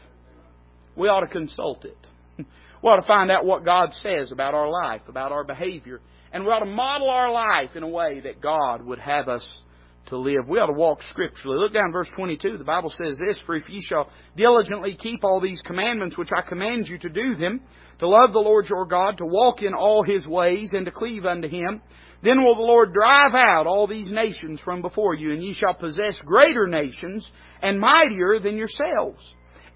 We 0.96 1.08
ought 1.08 1.20
to 1.20 1.26
consult 1.26 1.84
it. 1.84 1.96
We 2.82 2.90
ought 2.90 3.00
to 3.00 3.06
find 3.06 3.30
out 3.30 3.46
what 3.46 3.64
God 3.64 3.94
says 3.94 4.30
about 4.30 4.52
our 4.52 4.68
life, 4.68 5.00
about 5.08 5.32
our 5.32 5.42
behavior, 5.42 6.02
and 6.34 6.44
we 6.44 6.50
ought 6.50 6.58
to 6.58 6.66
model 6.66 7.08
our 7.08 7.32
life 7.32 7.70
in 7.76 7.84
a 7.84 7.88
way 7.88 8.18
that 8.18 8.40
God 8.40 8.84
would 8.84 8.98
have 8.98 9.28
us 9.28 9.62
to 10.06 10.18
live. 10.18 10.48
We 10.48 10.58
ought 10.58 10.66
to 10.66 10.72
walk 10.72 10.98
scripturally. 11.10 11.58
Look 11.58 11.72
down 11.72 11.92
verse 11.92 12.10
22. 12.16 12.58
The 12.58 12.64
Bible 12.64 12.90
says 12.90 13.16
this, 13.24 13.40
For 13.46 13.54
if 13.54 13.68
ye 13.68 13.80
shall 13.80 14.10
diligently 14.36 14.96
keep 15.00 15.22
all 15.22 15.40
these 15.40 15.62
commandments 15.62 16.18
which 16.18 16.30
I 16.36 16.42
command 16.46 16.88
you 16.88 16.98
to 16.98 17.08
do 17.08 17.36
them, 17.36 17.60
to 18.00 18.08
love 18.08 18.32
the 18.32 18.40
Lord 18.40 18.66
your 18.68 18.84
God, 18.84 19.18
to 19.18 19.24
walk 19.24 19.62
in 19.62 19.74
all 19.74 20.02
his 20.02 20.26
ways, 20.26 20.70
and 20.72 20.84
to 20.86 20.90
cleave 20.90 21.24
unto 21.24 21.48
him. 21.48 21.80
Then 22.24 22.42
will 22.42 22.56
the 22.56 22.62
Lord 22.62 22.92
drive 22.92 23.34
out 23.34 23.68
all 23.68 23.86
these 23.86 24.10
nations 24.10 24.60
from 24.64 24.82
before 24.82 25.14
you, 25.14 25.30
and 25.30 25.40
ye 25.40 25.54
shall 25.54 25.74
possess 25.74 26.18
greater 26.24 26.66
nations 26.66 27.30
and 27.62 27.78
mightier 27.78 28.40
than 28.40 28.56
yourselves. 28.56 29.22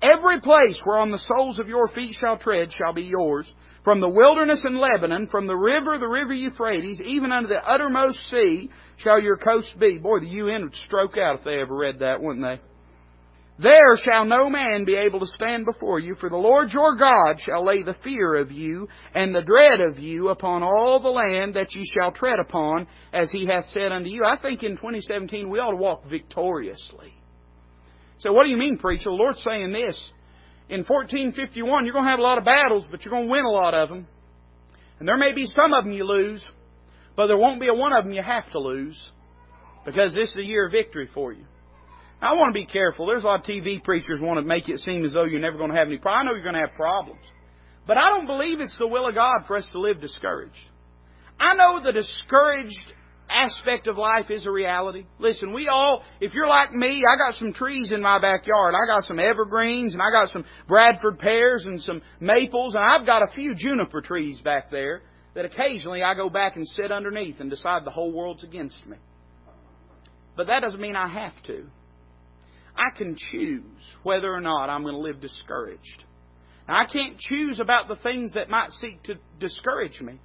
Every 0.00 0.40
place 0.40 0.80
whereon 0.84 1.10
the 1.10 1.18
soles 1.18 1.58
of 1.58 1.68
your 1.68 1.88
feet 1.88 2.14
shall 2.14 2.38
tread 2.38 2.72
shall 2.72 2.92
be 2.92 3.02
yours. 3.02 3.52
From 3.82 4.00
the 4.00 4.08
wilderness 4.08 4.64
and 4.64 4.78
Lebanon, 4.78 5.28
from 5.28 5.46
the 5.46 5.56
river, 5.56 5.98
the 5.98 6.06
river 6.06 6.34
Euphrates, 6.34 7.00
even 7.00 7.32
unto 7.32 7.48
the 7.48 7.68
uttermost 7.68 8.18
sea 8.30 8.70
shall 8.98 9.20
your 9.20 9.36
coast 9.36 9.72
be. 9.78 9.98
Boy, 9.98 10.20
the 10.20 10.28
UN 10.28 10.64
would 10.64 10.74
stroke 10.86 11.16
out 11.16 11.38
if 11.38 11.44
they 11.44 11.60
ever 11.60 11.74
read 11.74 12.00
that, 12.00 12.20
wouldn't 12.20 12.44
they? 12.44 12.60
There 13.60 13.96
shall 13.96 14.24
no 14.24 14.48
man 14.48 14.84
be 14.84 14.94
able 14.94 15.18
to 15.18 15.26
stand 15.26 15.64
before 15.64 15.98
you, 15.98 16.14
for 16.14 16.30
the 16.30 16.36
Lord 16.36 16.70
your 16.70 16.94
God 16.94 17.40
shall 17.40 17.64
lay 17.64 17.82
the 17.82 17.96
fear 18.04 18.36
of 18.36 18.52
you 18.52 18.88
and 19.14 19.34
the 19.34 19.42
dread 19.42 19.80
of 19.80 19.98
you 19.98 20.28
upon 20.28 20.62
all 20.62 21.00
the 21.00 21.08
land 21.08 21.54
that 21.54 21.74
ye 21.74 21.82
shall 21.92 22.12
tread 22.12 22.38
upon, 22.38 22.86
as 23.12 23.32
he 23.32 23.46
hath 23.46 23.66
said 23.66 23.90
unto 23.90 24.08
you. 24.08 24.24
I 24.24 24.36
think 24.36 24.62
in 24.62 24.76
2017 24.76 25.50
we 25.50 25.58
ought 25.58 25.72
to 25.72 25.76
walk 25.76 26.08
victoriously. 26.08 27.17
So 28.18 28.32
what 28.32 28.44
do 28.44 28.50
you 28.50 28.56
mean, 28.56 28.78
preacher? 28.78 29.04
The 29.04 29.10
Lord's 29.10 29.42
saying 29.42 29.72
this. 29.72 30.02
In 30.68 30.84
1451, 30.84 31.84
you're 31.84 31.92
going 31.92 32.04
to 32.04 32.10
have 32.10 32.18
a 32.18 32.22
lot 32.22 32.38
of 32.38 32.44
battles, 32.44 32.84
but 32.90 33.04
you're 33.04 33.12
going 33.12 33.26
to 33.26 33.32
win 33.32 33.44
a 33.44 33.50
lot 33.50 33.74
of 33.74 33.88
them. 33.88 34.06
And 34.98 35.08
there 35.08 35.16
may 35.16 35.32
be 35.32 35.46
some 35.46 35.72
of 35.72 35.84
them 35.84 35.92
you 35.92 36.04
lose, 36.04 36.44
but 37.16 37.28
there 37.28 37.36
won't 37.36 37.60
be 37.60 37.68
a 37.68 37.74
one 37.74 37.92
of 37.92 38.04
them 38.04 38.12
you 38.12 38.22
have 38.22 38.50
to 38.52 38.58
lose, 38.58 39.00
because 39.84 40.12
this 40.12 40.30
is 40.30 40.36
a 40.36 40.44
year 40.44 40.66
of 40.66 40.72
victory 40.72 41.08
for 41.14 41.32
you. 41.32 41.44
I 42.20 42.34
want 42.34 42.50
to 42.50 42.60
be 42.60 42.66
careful. 42.66 43.06
There's 43.06 43.22
a 43.22 43.26
lot 43.26 43.40
of 43.40 43.46
TV 43.46 43.82
preachers 43.82 44.20
want 44.20 44.38
to 44.38 44.46
make 44.46 44.68
it 44.68 44.80
seem 44.80 45.04
as 45.04 45.12
though 45.12 45.24
you're 45.24 45.40
never 45.40 45.56
going 45.56 45.70
to 45.70 45.76
have 45.76 45.86
any 45.86 45.98
problems. 45.98 46.20
I 46.20 46.26
know 46.26 46.34
you're 46.34 46.42
going 46.42 46.60
to 46.60 46.68
have 46.68 46.74
problems. 46.76 47.22
But 47.86 47.96
I 47.96 48.10
don't 48.10 48.26
believe 48.26 48.60
it's 48.60 48.76
the 48.76 48.88
will 48.88 49.06
of 49.06 49.14
God 49.14 49.46
for 49.46 49.56
us 49.56 49.68
to 49.72 49.80
live 49.80 50.00
discouraged. 50.00 50.52
I 51.38 51.54
know 51.54 51.80
the 51.80 51.92
discouraged 51.92 52.92
aspect 53.30 53.86
of 53.86 53.96
life 53.96 54.30
is 54.30 54.46
a 54.46 54.50
reality. 54.50 55.06
Listen, 55.18 55.52
we 55.52 55.68
all, 55.68 56.02
if 56.20 56.34
you're 56.34 56.48
like 56.48 56.72
me, 56.72 57.04
I 57.08 57.16
got 57.16 57.38
some 57.38 57.52
trees 57.52 57.92
in 57.92 58.00
my 58.02 58.20
backyard. 58.20 58.74
I 58.74 58.86
got 58.86 59.04
some 59.04 59.18
evergreens 59.18 59.94
and 59.94 60.02
I 60.02 60.10
got 60.10 60.30
some 60.30 60.44
Bradford 60.66 61.18
pears 61.18 61.64
and 61.64 61.80
some 61.80 62.02
maples 62.20 62.74
and 62.74 62.84
I've 62.84 63.06
got 63.06 63.22
a 63.22 63.32
few 63.34 63.54
juniper 63.54 64.00
trees 64.00 64.40
back 64.40 64.70
there 64.70 65.02
that 65.34 65.44
occasionally 65.44 66.02
I 66.02 66.14
go 66.14 66.28
back 66.28 66.56
and 66.56 66.66
sit 66.66 66.90
underneath 66.90 67.40
and 67.40 67.50
decide 67.50 67.84
the 67.84 67.90
whole 67.90 68.12
world's 68.12 68.44
against 68.44 68.86
me. 68.86 68.96
But 70.36 70.46
that 70.46 70.60
doesn't 70.60 70.80
mean 70.80 70.96
I 70.96 71.08
have 71.08 71.42
to. 71.46 71.66
I 72.76 72.96
can 72.96 73.16
choose 73.32 73.62
whether 74.02 74.32
or 74.32 74.40
not 74.40 74.70
I'm 74.70 74.82
going 74.82 74.94
to 74.94 75.00
live 75.00 75.20
discouraged. 75.20 76.04
Now, 76.68 76.80
I 76.80 76.84
can't 76.84 77.18
choose 77.18 77.60
about 77.60 77.88
the 77.88 77.96
things 77.96 78.32
that 78.34 78.48
might 78.48 78.70
seek 78.70 79.02
to 79.04 79.14
discourage 79.40 80.00
me. 80.00 80.20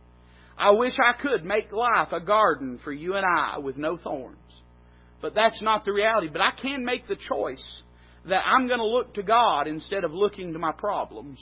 I 0.57 0.71
wish 0.71 0.93
I 1.03 1.19
could 1.19 1.43
make 1.43 1.71
life 1.71 2.11
a 2.11 2.19
garden 2.19 2.79
for 2.83 2.91
you 2.91 3.15
and 3.15 3.25
I 3.25 3.57
with 3.59 3.77
no 3.77 3.97
thorns. 3.97 4.37
But 5.21 5.35
that's 5.35 5.61
not 5.61 5.85
the 5.85 5.93
reality. 5.93 6.27
But 6.31 6.41
I 6.41 6.51
can 6.51 6.85
make 6.85 7.07
the 7.07 7.15
choice 7.15 7.81
that 8.25 8.43
I'm 8.45 8.67
going 8.67 8.79
to 8.79 8.85
look 8.85 9.13
to 9.15 9.23
God 9.23 9.67
instead 9.67 10.03
of 10.03 10.13
looking 10.13 10.53
to 10.53 10.59
my 10.59 10.71
problems. 10.71 11.39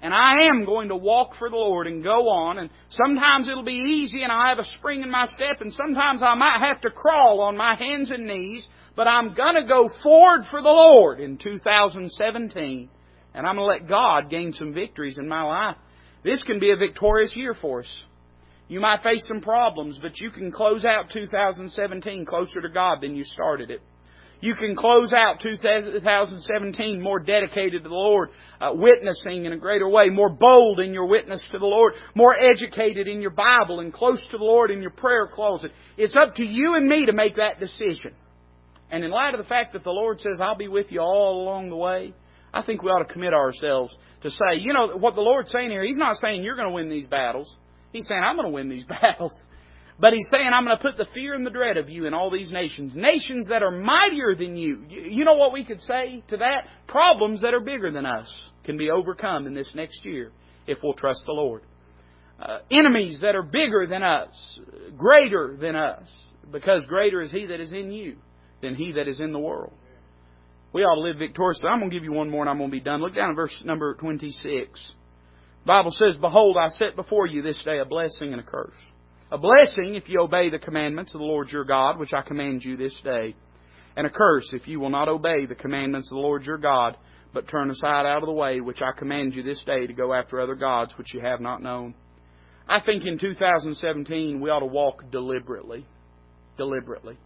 And 0.00 0.14
I 0.14 0.44
am 0.44 0.64
going 0.64 0.90
to 0.90 0.96
walk 0.96 1.32
for 1.38 1.50
the 1.50 1.56
Lord 1.56 1.88
and 1.88 2.02
go 2.04 2.28
on. 2.28 2.58
And 2.58 2.70
sometimes 2.90 3.48
it'll 3.48 3.64
be 3.64 3.72
easy 3.72 4.22
and 4.22 4.30
I'll 4.30 4.48
have 4.48 4.60
a 4.60 4.76
spring 4.78 5.02
in 5.02 5.10
my 5.10 5.26
step. 5.26 5.60
And 5.60 5.72
sometimes 5.72 6.22
I 6.22 6.34
might 6.34 6.60
have 6.60 6.80
to 6.82 6.90
crawl 6.90 7.40
on 7.40 7.56
my 7.56 7.74
hands 7.76 8.10
and 8.10 8.26
knees. 8.26 8.66
But 8.94 9.08
I'm 9.08 9.34
going 9.34 9.56
to 9.56 9.66
go 9.66 9.90
forward 10.02 10.42
for 10.50 10.62
the 10.62 10.68
Lord 10.68 11.20
in 11.20 11.36
2017. 11.38 12.88
And 13.34 13.46
I'm 13.46 13.56
going 13.56 13.68
to 13.68 13.82
let 13.82 13.88
God 13.88 14.30
gain 14.30 14.52
some 14.52 14.72
victories 14.72 15.18
in 15.18 15.28
my 15.28 15.42
life. 15.42 15.76
This 16.22 16.42
can 16.44 16.60
be 16.60 16.70
a 16.70 16.76
victorious 16.76 17.34
year 17.34 17.54
for 17.60 17.80
us. 17.80 17.98
You 18.68 18.80
might 18.80 19.02
face 19.02 19.24
some 19.26 19.40
problems, 19.40 19.98
but 20.00 20.20
you 20.20 20.30
can 20.30 20.52
close 20.52 20.84
out 20.84 21.10
2017 21.10 22.26
closer 22.26 22.60
to 22.60 22.68
God 22.68 23.00
than 23.00 23.16
you 23.16 23.24
started 23.24 23.70
it. 23.70 23.80
You 24.40 24.54
can 24.54 24.76
close 24.76 25.12
out 25.12 25.40
2017 25.40 27.02
more 27.02 27.18
dedicated 27.18 27.82
to 27.82 27.88
the 27.88 27.94
Lord, 27.94 28.30
uh, 28.60 28.70
witnessing 28.72 29.46
in 29.46 29.52
a 29.52 29.56
greater 29.56 29.88
way, 29.88 30.10
more 30.10 30.28
bold 30.28 30.78
in 30.78 30.92
your 30.92 31.06
witness 31.06 31.44
to 31.50 31.58
the 31.58 31.66
Lord, 31.66 31.94
more 32.14 32.36
educated 32.36 33.08
in 33.08 33.20
your 33.20 33.32
Bible 33.32 33.80
and 33.80 33.92
close 33.92 34.20
to 34.30 34.38
the 34.38 34.44
Lord 34.44 34.70
in 34.70 34.80
your 34.80 34.92
prayer 34.92 35.26
closet. 35.26 35.72
It's 35.96 36.14
up 36.14 36.36
to 36.36 36.44
you 36.44 36.76
and 36.76 36.86
me 36.86 37.06
to 37.06 37.12
make 37.12 37.36
that 37.36 37.58
decision. 37.58 38.14
And 38.90 39.02
in 39.02 39.10
light 39.10 39.34
of 39.34 39.38
the 39.38 39.48
fact 39.48 39.72
that 39.72 39.82
the 39.82 39.90
Lord 39.90 40.20
says, 40.20 40.40
I'll 40.40 40.56
be 40.56 40.68
with 40.68 40.86
you 40.90 41.00
all 41.00 41.42
along 41.42 41.70
the 41.70 41.76
way, 41.76 42.14
I 42.54 42.62
think 42.62 42.82
we 42.82 42.90
ought 42.90 43.06
to 43.06 43.12
commit 43.12 43.34
ourselves 43.34 43.94
to 44.22 44.30
say, 44.30 44.58
you 44.60 44.72
know, 44.72 44.96
what 44.96 45.16
the 45.16 45.20
Lord's 45.20 45.50
saying 45.50 45.70
here, 45.70 45.84
He's 45.84 45.98
not 45.98 46.16
saying 46.16 46.44
you're 46.44 46.56
going 46.56 46.68
to 46.68 46.74
win 46.74 46.88
these 46.88 47.06
battles. 47.06 47.54
He's 47.92 48.06
saying, 48.06 48.22
I'm 48.22 48.36
going 48.36 48.48
to 48.48 48.54
win 48.54 48.68
these 48.68 48.84
battles. 48.88 49.32
But 50.00 50.12
He's 50.12 50.28
saying, 50.30 50.50
I'm 50.52 50.64
going 50.64 50.76
to 50.76 50.82
put 50.82 50.96
the 50.96 51.06
fear 51.14 51.34
and 51.34 51.44
the 51.44 51.50
dread 51.50 51.76
of 51.76 51.88
you 51.88 52.06
in 52.06 52.14
all 52.14 52.30
these 52.30 52.50
nations. 52.50 52.94
Nations 52.94 53.48
that 53.48 53.62
are 53.62 53.70
mightier 53.70 54.34
than 54.34 54.56
you. 54.56 54.84
You 54.88 55.24
know 55.24 55.34
what 55.34 55.52
we 55.52 55.64
could 55.64 55.80
say 55.80 56.22
to 56.28 56.36
that? 56.38 56.64
Problems 56.86 57.42
that 57.42 57.54
are 57.54 57.60
bigger 57.60 57.90
than 57.90 58.06
us 58.06 58.32
can 58.64 58.76
be 58.76 58.90
overcome 58.90 59.46
in 59.46 59.54
this 59.54 59.72
next 59.74 60.04
year 60.04 60.32
if 60.66 60.78
we'll 60.82 60.94
trust 60.94 61.22
the 61.26 61.32
Lord. 61.32 61.62
Uh, 62.40 62.58
enemies 62.70 63.18
that 63.22 63.34
are 63.34 63.42
bigger 63.42 63.86
than 63.88 64.04
us, 64.04 64.58
greater 64.96 65.56
than 65.60 65.74
us, 65.74 66.06
because 66.52 66.84
greater 66.86 67.20
is 67.20 67.32
He 67.32 67.46
that 67.46 67.60
is 67.60 67.72
in 67.72 67.90
you 67.90 68.16
than 68.60 68.74
he 68.74 68.92
that 68.92 69.08
is 69.08 69.20
in 69.20 69.32
the 69.32 69.38
world. 69.38 69.72
We 70.72 70.82
ought 70.82 70.96
to 70.96 71.00
live 71.00 71.16
victoriously. 71.18 71.68
I'm 71.68 71.78
going 71.78 71.90
to 71.90 71.96
give 71.96 72.04
you 72.04 72.12
one 72.12 72.30
more 72.30 72.42
and 72.42 72.50
I'm 72.50 72.58
going 72.58 72.70
to 72.70 72.76
be 72.76 72.80
done. 72.80 73.00
Look 73.00 73.14
down 73.14 73.30
at 73.30 73.36
verse 73.36 73.62
number 73.64 73.94
26. 73.94 74.94
Bible 75.64 75.90
says, 75.92 76.16
Behold, 76.20 76.56
I 76.58 76.68
set 76.68 76.96
before 76.96 77.26
you 77.26 77.42
this 77.42 77.62
day 77.64 77.78
a 77.78 77.84
blessing 77.84 78.32
and 78.32 78.40
a 78.40 78.44
curse. 78.44 78.74
A 79.30 79.38
blessing 79.38 79.94
if 79.94 80.08
you 80.08 80.20
obey 80.22 80.48
the 80.48 80.58
commandments 80.58 81.14
of 81.14 81.18
the 81.18 81.26
Lord 81.26 81.48
your 81.50 81.64
God, 81.64 81.98
which 81.98 82.14
I 82.14 82.22
command 82.22 82.64
you 82.64 82.76
this 82.76 82.96
day. 83.04 83.34
And 83.96 84.06
a 84.06 84.10
curse 84.10 84.48
if 84.52 84.66
you 84.66 84.80
will 84.80 84.90
not 84.90 85.08
obey 85.08 85.44
the 85.44 85.54
commandments 85.54 86.10
of 86.10 86.16
the 86.16 86.22
Lord 86.22 86.44
your 86.44 86.56
God, 86.56 86.96
but 87.34 87.48
turn 87.48 87.70
aside 87.70 88.06
out 88.06 88.22
of 88.22 88.26
the 88.26 88.32
way, 88.32 88.60
which 88.60 88.80
I 88.80 88.92
command 88.96 89.34
you 89.34 89.42
this 89.42 89.62
day 89.66 89.86
to 89.86 89.92
go 89.92 90.14
after 90.14 90.40
other 90.40 90.54
gods 90.54 90.92
which 90.96 91.12
you 91.12 91.20
have 91.20 91.40
not 91.40 91.62
known. 91.62 91.94
I 92.68 92.80
think 92.80 93.06
in 93.06 93.18
2017 93.18 94.40
we 94.40 94.50
ought 94.50 94.60
to 94.60 94.66
walk 94.66 95.10
deliberately. 95.10 95.86
Deliberately. 96.56 97.18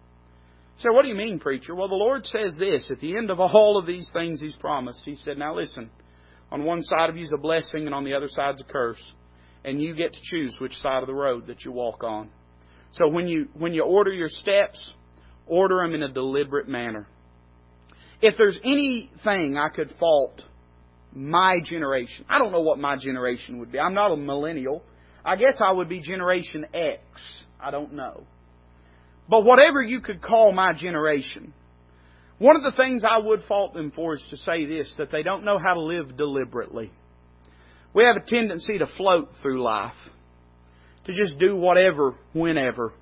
So 0.78 0.92
what 0.92 1.02
do 1.02 1.08
you 1.08 1.14
mean, 1.14 1.38
preacher? 1.38 1.74
Well, 1.74 1.88
the 1.88 1.94
Lord 1.94 2.24
says 2.26 2.56
this 2.58 2.90
at 2.90 3.00
the 3.00 3.16
end 3.16 3.30
of 3.30 3.38
all 3.38 3.78
of 3.78 3.86
these 3.86 4.08
things 4.12 4.40
He's 4.40 4.56
promised. 4.56 5.02
He 5.04 5.14
said, 5.14 5.38
Now 5.38 5.54
listen, 5.54 5.90
on 6.52 6.64
one 6.64 6.82
side 6.82 7.08
of 7.08 7.16
you 7.16 7.24
is 7.24 7.32
a 7.32 7.38
blessing 7.38 7.86
and 7.86 7.94
on 7.94 8.04
the 8.04 8.12
other 8.12 8.28
side 8.28 8.54
is 8.54 8.60
a 8.60 8.70
curse. 8.70 9.02
And 9.64 9.80
you 9.80 9.94
get 9.94 10.12
to 10.12 10.18
choose 10.22 10.54
which 10.60 10.74
side 10.74 11.02
of 11.02 11.06
the 11.06 11.14
road 11.14 11.46
that 11.46 11.64
you 11.64 11.72
walk 11.72 12.04
on. 12.04 12.28
So 12.92 13.08
when 13.08 13.26
you 13.26 13.48
when 13.54 13.72
you 13.72 13.84
order 13.84 14.12
your 14.12 14.28
steps, 14.28 14.92
order 15.46 15.78
them 15.78 15.94
in 15.94 16.02
a 16.02 16.12
deliberate 16.12 16.68
manner. 16.68 17.08
If 18.20 18.34
there's 18.36 18.58
anything 18.62 19.56
I 19.56 19.68
could 19.70 19.94
fault 19.98 20.42
my 21.14 21.60
generation, 21.64 22.26
I 22.28 22.38
don't 22.38 22.52
know 22.52 22.60
what 22.60 22.78
my 22.78 22.96
generation 22.96 23.58
would 23.60 23.72
be. 23.72 23.78
I'm 23.78 23.94
not 23.94 24.12
a 24.12 24.16
millennial. 24.16 24.82
I 25.24 25.36
guess 25.36 25.54
I 25.58 25.72
would 25.72 25.88
be 25.88 26.00
Generation 26.00 26.66
X. 26.74 27.00
I 27.60 27.70
don't 27.70 27.94
know. 27.94 28.24
But 29.28 29.44
whatever 29.44 29.80
you 29.80 30.00
could 30.00 30.20
call 30.20 30.52
my 30.52 30.72
generation, 30.74 31.54
one 32.42 32.56
of 32.56 32.64
the 32.64 32.72
things 32.72 33.02
I 33.08 33.18
would 33.18 33.44
fault 33.44 33.72
them 33.72 33.92
for 33.94 34.16
is 34.16 34.26
to 34.30 34.36
say 34.36 34.66
this 34.66 34.92
that 34.98 35.12
they 35.12 35.22
don't 35.22 35.44
know 35.44 35.58
how 35.64 35.74
to 35.74 35.80
live 35.80 36.16
deliberately. 36.16 36.90
We 37.94 38.04
have 38.04 38.16
a 38.16 38.28
tendency 38.28 38.78
to 38.78 38.86
float 38.96 39.28
through 39.40 39.62
life, 39.62 39.92
to 41.04 41.12
just 41.12 41.38
do 41.38 41.54
whatever, 41.54 42.16
whenever, 42.32 42.94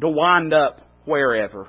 to 0.00 0.08
wind 0.08 0.54
up 0.54 0.80
wherever. 1.04 1.68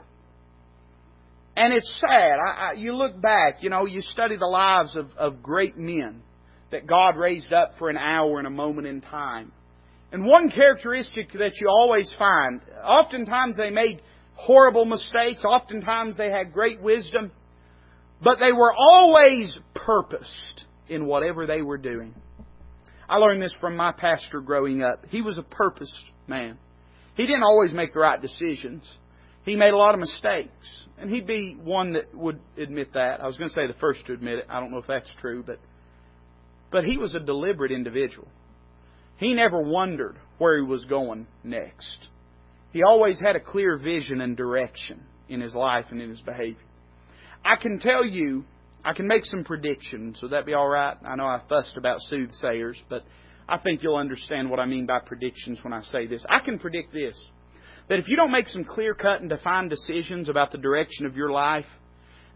And 1.57 1.73
it's 1.73 2.01
sad. 2.07 2.37
I, 2.39 2.51
I, 2.51 2.73
you 2.77 2.95
look 2.95 3.19
back, 3.21 3.61
you 3.61 3.69
know, 3.69 3.85
you 3.85 4.01
study 4.01 4.37
the 4.37 4.45
lives 4.45 4.95
of, 4.95 5.07
of 5.17 5.43
great 5.43 5.75
men 5.75 6.21
that 6.71 6.87
God 6.87 7.17
raised 7.17 7.51
up 7.51 7.73
for 7.77 7.89
an 7.89 7.97
hour 7.97 8.37
and 8.37 8.47
a 8.47 8.51
moment 8.51 8.87
in 8.87 9.01
time. 9.01 9.51
And 10.13 10.25
one 10.25 10.49
characteristic 10.49 11.33
that 11.33 11.59
you 11.59 11.67
always 11.67 12.15
find, 12.17 12.61
oftentimes 12.81 13.57
they 13.57 13.69
made 13.69 14.01
horrible 14.33 14.85
mistakes, 14.85 15.43
oftentimes 15.45 16.17
they 16.17 16.31
had 16.31 16.53
great 16.53 16.81
wisdom, 16.81 17.31
but 18.21 18.39
they 18.39 18.51
were 18.51 18.73
always 18.73 19.57
purposed 19.73 20.65
in 20.87 21.05
whatever 21.05 21.45
they 21.45 21.61
were 21.61 21.77
doing. 21.77 22.13
I 23.07 23.17
learned 23.17 23.41
this 23.41 23.55
from 23.59 23.75
my 23.75 23.91
pastor 23.91 24.41
growing 24.41 24.83
up. 24.83 25.05
He 25.09 25.21
was 25.21 25.37
a 25.37 25.43
purposed 25.43 25.99
man. 26.27 26.57
He 27.15 27.25
didn't 27.25 27.43
always 27.43 27.73
make 27.73 27.93
the 27.93 27.99
right 27.99 28.21
decisions. 28.21 28.89
He 29.43 29.55
made 29.55 29.73
a 29.73 29.77
lot 29.77 29.93
of 29.93 29.99
mistakes. 29.99 30.85
And 30.97 31.09
he'd 31.09 31.25
be 31.25 31.57
one 31.61 31.93
that 31.93 32.13
would 32.13 32.39
admit 32.57 32.93
that. 32.93 33.21
I 33.21 33.25
was 33.25 33.37
going 33.37 33.49
to 33.49 33.53
say 33.53 33.67
the 33.67 33.79
first 33.79 34.05
to 34.05 34.13
admit 34.13 34.39
it. 34.39 34.45
I 34.49 34.59
don't 34.59 34.71
know 34.71 34.77
if 34.77 34.87
that's 34.87 35.11
true, 35.19 35.43
but 35.45 35.59
but 36.71 36.83
he 36.83 36.97
was 36.97 37.15
a 37.15 37.19
deliberate 37.19 37.71
individual. 37.71 38.27
He 39.17 39.33
never 39.33 39.61
wondered 39.61 40.17
where 40.37 40.57
he 40.57 40.63
was 40.63 40.85
going 40.85 41.27
next. 41.43 42.07
He 42.71 42.83
always 42.83 43.19
had 43.19 43.35
a 43.35 43.39
clear 43.39 43.77
vision 43.77 44.21
and 44.21 44.37
direction 44.37 45.01
in 45.27 45.41
his 45.41 45.55
life 45.55 45.85
and 45.91 46.01
in 46.01 46.09
his 46.09 46.21
behavior. 46.21 46.63
I 47.43 47.55
can 47.55 47.79
tell 47.79 48.05
you, 48.05 48.45
I 48.83 48.93
can 48.93 49.07
make 49.07 49.25
some 49.25 49.43
predictions. 49.43 50.19
Would 50.21 50.31
that 50.31 50.45
be 50.45 50.53
all 50.53 50.67
right? 50.67 50.95
I 51.05 51.15
know 51.15 51.25
I 51.25 51.41
fussed 51.49 51.77
about 51.77 51.99
soothsayers, 52.01 52.81
but 52.89 53.03
I 53.47 53.57
think 53.57 53.81
you'll 53.81 53.95
understand 53.95 54.49
what 54.49 54.59
I 54.59 54.65
mean 54.65 54.85
by 54.85 54.99
predictions 54.99 55.59
when 55.63 55.73
I 55.73 55.81
say 55.81 56.05
this. 56.05 56.23
I 56.29 56.39
can 56.39 56.59
predict 56.59 56.93
this 56.93 57.15
that 57.89 57.97
if 57.97 58.07
you 58.07 58.15
don't 58.15 58.31
make 58.31 58.47
some 58.47 58.63
clear 58.63 58.93
cut 58.93 59.19
and 59.19 59.29
defined 59.29 59.71
decisions 59.71 60.29
about 60.29 60.51
the 60.51 60.59
direction 60.59 61.07
of 61.07 61.15
your 61.15 61.31
life, 61.31 61.65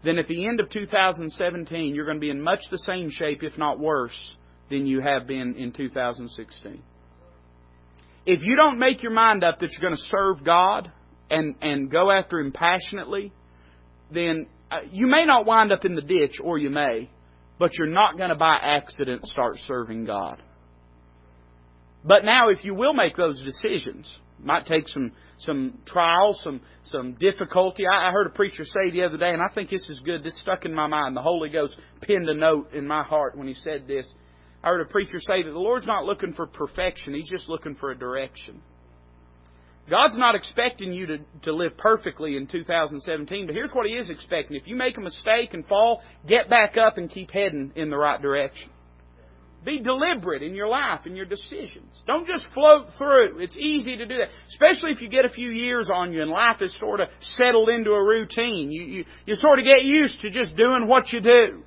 then 0.02 0.18
at 0.18 0.26
the 0.26 0.46
end 0.46 0.58
of 0.58 0.68
2017, 0.68 1.94
you're 1.94 2.04
going 2.04 2.16
to 2.16 2.20
be 2.20 2.30
in 2.30 2.42
much 2.42 2.60
the 2.70 2.78
same 2.78 3.08
shape, 3.08 3.42
if 3.42 3.56
not 3.56 3.78
worse, 3.78 4.18
than 4.68 4.84
you 4.86 5.00
have 5.00 5.26
been 5.28 5.54
in 5.54 5.72
2016. 5.72 6.82
If 8.26 8.40
you 8.42 8.56
don't 8.56 8.78
make 8.78 9.02
your 9.02 9.12
mind 9.12 9.44
up 9.44 9.60
that 9.60 9.70
you're 9.72 9.88
going 9.88 9.96
to 9.96 10.08
serve 10.10 10.44
God 10.44 10.90
and, 11.30 11.54
and 11.60 11.90
go 11.90 12.10
after 12.10 12.38
Him 12.40 12.52
passionately, 12.52 13.32
then 14.10 14.46
uh, 14.70 14.80
you 14.90 15.06
may 15.06 15.24
not 15.26 15.46
wind 15.46 15.72
up 15.72 15.84
in 15.84 15.94
the 15.94 16.02
ditch, 16.02 16.36
or 16.42 16.58
you 16.58 16.70
may, 16.70 17.10
but 17.58 17.74
you're 17.74 17.86
not 17.86 18.16
going 18.16 18.30
to 18.30 18.34
by 18.34 18.56
accident 18.60 19.26
start 19.26 19.58
serving 19.66 20.04
God. 20.06 20.42
But 22.04 22.24
now, 22.24 22.50
if 22.50 22.64
you 22.64 22.74
will 22.74 22.92
make 22.92 23.16
those 23.16 23.42
decisions, 23.42 24.10
might 24.42 24.66
take 24.66 24.88
some 24.88 25.12
some 25.38 25.78
trials, 25.86 26.40
some 26.42 26.60
some 26.82 27.14
difficulty. 27.14 27.84
I, 27.86 28.08
I 28.08 28.12
heard 28.12 28.26
a 28.26 28.30
preacher 28.30 28.64
say 28.64 28.90
the 28.90 29.04
other 29.04 29.16
day, 29.16 29.30
and 29.30 29.40
I 29.40 29.52
think 29.54 29.70
this 29.70 29.88
is 29.88 30.00
good. 30.04 30.22
This 30.22 30.38
stuck 30.40 30.64
in 30.64 30.74
my 30.74 30.86
mind. 30.86 31.16
The 31.16 31.22
Holy 31.22 31.48
Ghost 31.48 31.76
pinned 32.02 32.28
a 32.28 32.34
note 32.34 32.72
in 32.74 32.86
my 32.86 33.02
heart 33.02 33.36
when 33.36 33.48
he 33.48 33.54
said 33.54 33.86
this. 33.86 34.10
I 34.64 34.68
heard 34.68 34.80
a 34.80 34.86
preacher 34.86 35.20
say 35.20 35.42
that 35.42 35.50
the 35.50 35.58
Lord's 35.58 35.86
not 35.86 36.06
looking 36.06 36.32
for 36.32 36.46
perfection, 36.46 37.12
He's 37.12 37.28
just 37.28 37.50
looking 37.50 37.74
for 37.74 37.90
a 37.90 37.98
direction. 37.98 38.62
God's 39.90 40.16
not 40.16 40.34
expecting 40.34 40.94
you 40.94 41.06
to, 41.06 41.18
to 41.42 41.52
live 41.52 41.76
perfectly 41.76 42.38
in 42.38 42.46
2017, 42.46 43.44
but 43.44 43.54
here's 43.54 43.72
what 43.72 43.86
He 43.86 43.92
is 43.92 44.08
expecting. 44.08 44.56
If 44.56 44.66
you 44.66 44.74
make 44.74 44.96
a 44.96 45.02
mistake 45.02 45.52
and 45.52 45.66
fall, 45.66 46.00
get 46.26 46.48
back 46.48 46.78
up 46.78 46.96
and 46.96 47.10
keep 47.10 47.30
heading 47.30 47.72
in 47.76 47.90
the 47.90 47.98
right 47.98 48.20
direction. 48.20 48.70
Be 49.66 49.80
deliberate 49.80 50.42
in 50.42 50.54
your 50.54 50.68
life 50.68 51.00
and 51.04 51.14
your 51.14 51.26
decisions. 51.26 52.02
Don't 52.06 52.26
just 52.26 52.46
float 52.54 52.86
through. 52.96 53.40
It's 53.40 53.58
easy 53.58 53.96
to 53.96 54.06
do 54.06 54.16
that, 54.16 54.28
especially 54.48 54.92
if 54.92 55.02
you 55.02 55.10
get 55.10 55.26
a 55.26 55.30
few 55.30 55.50
years 55.50 55.90
on 55.92 56.12
you 56.12 56.22
and 56.22 56.30
life 56.30 56.62
is 56.62 56.74
sort 56.80 57.00
of 57.00 57.08
settled 57.36 57.68
into 57.68 57.90
a 57.90 58.02
routine. 58.02 58.70
You, 58.70 58.82
you, 58.82 59.04
you 59.26 59.34
sort 59.34 59.58
of 59.58 59.66
get 59.66 59.84
used 59.84 60.20
to 60.20 60.30
just 60.30 60.56
doing 60.56 60.86
what 60.86 61.12
you 61.12 61.20
do. 61.20 61.64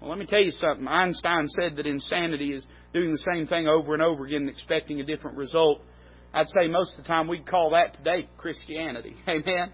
Well, 0.00 0.10
let 0.10 0.18
me 0.18 0.26
tell 0.26 0.40
you 0.40 0.50
something. 0.50 0.86
Einstein 0.86 1.48
said 1.48 1.76
that 1.76 1.86
insanity 1.86 2.52
is 2.52 2.66
doing 2.92 3.10
the 3.10 3.24
same 3.34 3.46
thing 3.46 3.66
over 3.66 3.94
and 3.94 4.02
over 4.02 4.26
again 4.26 4.42
and 4.42 4.50
expecting 4.50 5.00
a 5.00 5.04
different 5.04 5.36
result. 5.36 5.80
I'd 6.34 6.48
say 6.48 6.68
most 6.68 6.98
of 6.98 7.04
the 7.04 7.08
time 7.08 7.28
we'd 7.28 7.46
call 7.46 7.70
that 7.70 7.94
today 7.94 8.28
Christianity. 8.36 9.16
Amen? 9.28 9.72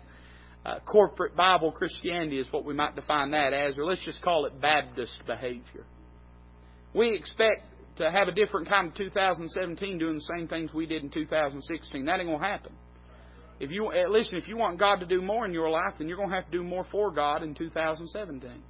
Uh, 0.65 0.79
corporate 0.87 1.35
Bible 1.35 1.73
Christianity 1.73 2.39
is 2.39 2.47
what 2.53 2.65
we 2.65 2.73
might 2.73 2.95
define 2.95 3.33
that 3.33 3.53
as, 3.53 3.77
or 3.77 3.85
let's 3.85 4.05
just 4.05 4.23
call 4.23 4.47
it 4.47 4.61
Baptist 4.61 5.21
behavior. 5.27 5.85
We 6.95 7.17
expect 7.17 7.67
to 7.97 8.11
have 8.11 8.29
a 8.29 8.33
different 8.33 8.69
kind 8.69 8.89
of 8.89 8.95
2017 8.95 9.99
doing 9.99 10.15
the 10.15 10.35
same 10.37 10.47
things 10.47 10.73
we 10.73 10.87
did 10.87 11.03
in 11.03 11.11
2016. 11.11 12.05
That 12.05 12.21
ain't 12.21 12.29
to 12.29 12.39
happen. 12.39 12.73
If 13.59 13.71
you 13.71 13.93
eh, 13.93 14.07
listen, 14.09 14.39
if 14.39 14.49
you 14.49 14.57
want 14.57 14.79
God 14.79 15.01
to 15.01 15.07
do 15.07 15.21
more 15.21 15.45
in 15.45 15.53
your 15.53 15.69
life, 15.69 15.95
then 15.99 16.09
you're 16.09 16.17
to 16.17 16.35
have 16.35 16.47
to 16.47 16.51
do 16.51 16.63
more 16.63 16.87
for 16.91 17.11
God 17.11 17.43
in 17.43 17.55
2017. 17.55 18.63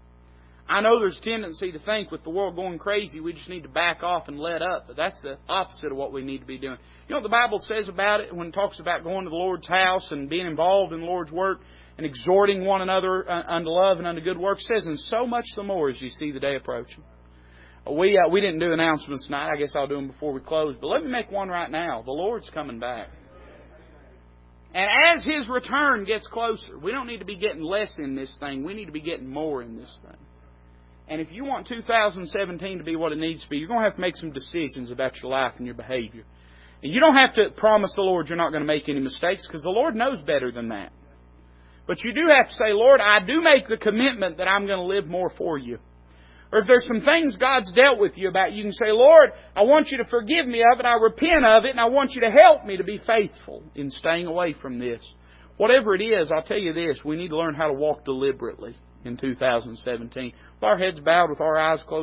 I 0.68 0.80
know 0.80 0.98
there's 1.00 1.18
a 1.18 1.20
tendency 1.20 1.72
to 1.72 1.78
think 1.80 2.10
with 2.10 2.22
the 2.24 2.30
world 2.30 2.56
going 2.56 2.78
crazy, 2.78 3.20
we 3.20 3.32
just 3.32 3.48
need 3.48 3.64
to 3.64 3.68
back 3.68 4.02
off 4.02 4.28
and 4.28 4.38
let 4.38 4.62
up, 4.62 4.86
but 4.86 4.96
that's 4.96 5.20
the 5.22 5.36
opposite 5.48 5.90
of 5.90 5.98
what 5.98 6.12
we 6.12 6.22
need 6.22 6.38
to 6.38 6.46
be 6.46 6.56
doing. 6.56 6.78
You 7.08 7.14
know 7.14 7.16
what 7.16 7.24
the 7.24 7.28
Bible 7.28 7.58
says 7.66 7.88
about 7.88 8.20
it 8.20 8.34
when 8.34 8.48
it 8.48 8.52
talks 8.52 8.78
about 8.78 9.02
going 9.02 9.24
to 9.24 9.30
the 9.30 9.36
Lord's 9.36 9.68
house 9.68 10.06
and 10.10 10.30
being 10.30 10.46
involved 10.46 10.92
in 10.92 11.00
the 11.00 11.06
Lord's 11.06 11.32
work 11.32 11.60
and 11.98 12.06
exhorting 12.06 12.64
one 12.64 12.80
another 12.80 13.28
uh, 13.28 13.42
unto 13.48 13.68
love 13.68 13.98
and 13.98 14.06
unto 14.06 14.22
good 14.22 14.38
works? 14.38 14.66
Says, 14.66 14.86
and 14.86 14.98
so 14.98 15.26
much 15.26 15.44
the 15.56 15.62
more 15.62 15.90
as 15.90 16.00
you 16.00 16.08
see 16.08 16.30
the 16.30 16.40
day 16.40 16.56
approaching. 16.56 17.02
We 17.90 18.16
uh, 18.16 18.28
we 18.28 18.40
didn't 18.40 18.60
do 18.60 18.72
announcements 18.72 19.26
tonight. 19.26 19.52
I 19.52 19.56
guess 19.56 19.72
I'll 19.74 19.88
do 19.88 19.96
them 19.96 20.06
before 20.06 20.32
we 20.32 20.40
close. 20.40 20.76
But 20.80 20.86
let 20.86 21.02
me 21.02 21.10
make 21.10 21.32
one 21.32 21.48
right 21.48 21.70
now. 21.70 22.02
The 22.02 22.12
Lord's 22.12 22.48
coming 22.50 22.78
back. 22.78 23.08
And 24.72 24.88
as 25.18 25.24
His 25.24 25.48
return 25.48 26.04
gets 26.04 26.26
closer, 26.28 26.78
we 26.78 26.92
don't 26.92 27.08
need 27.08 27.18
to 27.18 27.24
be 27.24 27.36
getting 27.36 27.62
less 27.62 27.92
in 27.98 28.14
this 28.14 28.34
thing. 28.38 28.64
We 28.64 28.74
need 28.74 28.86
to 28.86 28.92
be 28.92 29.00
getting 29.00 29.28
more 29.28 29.62
in 29.62 29.76
this 29.76 30.00
thing. 30.02 30.16
And 31.08 31.20
if 31.20 31.30
you 31.30 31.44
want 31.44 31.66
2017 31.66 32.78
to 32.78 32.84
be 32.84 32.96
what 32.96 33.12
it 33.12 33.18
needs 33.18 33.42
to 33.42 33.50
be, 33.50 33.58
you're 33.58 33.68
going 33.68 33.80
to 33.80 33.84
have 33.84 33.96
to 33.96 34.00
make 34.00 34.16
some 34.16 34.32
decisions 34.32 34.90
about 34.90 35.20
your 35.22 35.30
life 35.30 35.54
and 35.58 35.66
your 35.66 35.74
behavior. 35.74 36.24
And 36.82 36.92
you 36.92 37.00
don't 37.00 37.16
have 37.16 37.34
to 37.34 37.50
promise 37.56 37.92
the 37.94 38.02
Lord 38.02 38.28
you're 38.28 38.36
not 38.36 38.50
going 38.50 38.62
to 38.62 38.66
make 38.66 38.88
any 38.88 39.00
mistakes 39.00 39.46
because 39.46 39.62
the 39.62 39.70
Lord 39.70 39.94
knows 39.94 40.20
better 40.22 40.50
than 40.50 40.68
that. 40.68 40.92
But 41.86 42.02
you 42.04 42.14
do 42.14 42.28
have 42.34 42.48
to 42.48 42.54
say, 42.54 42.72
Lord, 42.72 43.00
I 43.00 43.18
do 43.24 43.40
make 43.40 43.68
the 43.68 43.76
commitment 43.76 44.38
that 44.38 44.48
I'm 44.48 44.66
going 44.66 44.78
to 44.78 44.84
live 44.84 45.06
more 45.06 45.30
for 45.36 45.58
you. 45.58 45.78
Or 46.52 46.58
if 46.58 46.66
there's 46.66 46.86
some 46.86 47.00
things 47.00 47.36
God's 47.38 47.72
dealt 47.72 47.98
with 47.98 48.16
you 48.16 48.28
about, 48.28 48.52
you 48.52 48.62
can 48.62 48.72
say, 48.72 48.92
Lord, 48.92 49.30
I 49.56 49.62
want 49.62 49.88
you 49.88 49.98
to 49.98 50.04
forgive 50.04 50.46
me 50.46 50.62
of 50.72 50.78
it, 50.78 50.86
I 50.86 50.94
repent 50.94 51.44
of 51.46 51.64
it, 51.64 51.70
and 51.70 51.80
I 51.80 51.86
want 51.86 52.12
you 52.12 52.20
to 52.20 52.30
help 52.30 52.64
me 52.64 52.76
to 52.76 52.84
be 52.84 53.00
faithful 53.06 53.62
in 53.74 53.90
staying 53.90 54.26
away 54.26 54.54
from 54.60 54.78
this. 54.78 55.02
Whatever 55.56 55.94
it 55.94 56.02
is, 56.02 56.30
I'll 56.30 56.42
tell 56.42 56.58
you 56.58 56.72
this, 56.72 56.98
we 57.04 57.16
need 57.16 57.28
to 57.28 57.38
learn 57.38 57.54
how 57.54 57.68
to 57.68 57.72
walk 57.72 58.04
deliberately 58.04 58.76
in 59.04 59.16
2017. 59.16 60.32
With 60.54 60.62
our 60.62 60.78
heads 60.78 61.00
bowed, 61.00 61.30
with 61.30 61.40
our 61.40 61.58
eyes 61.58 61.82
closed, 61.86 62.00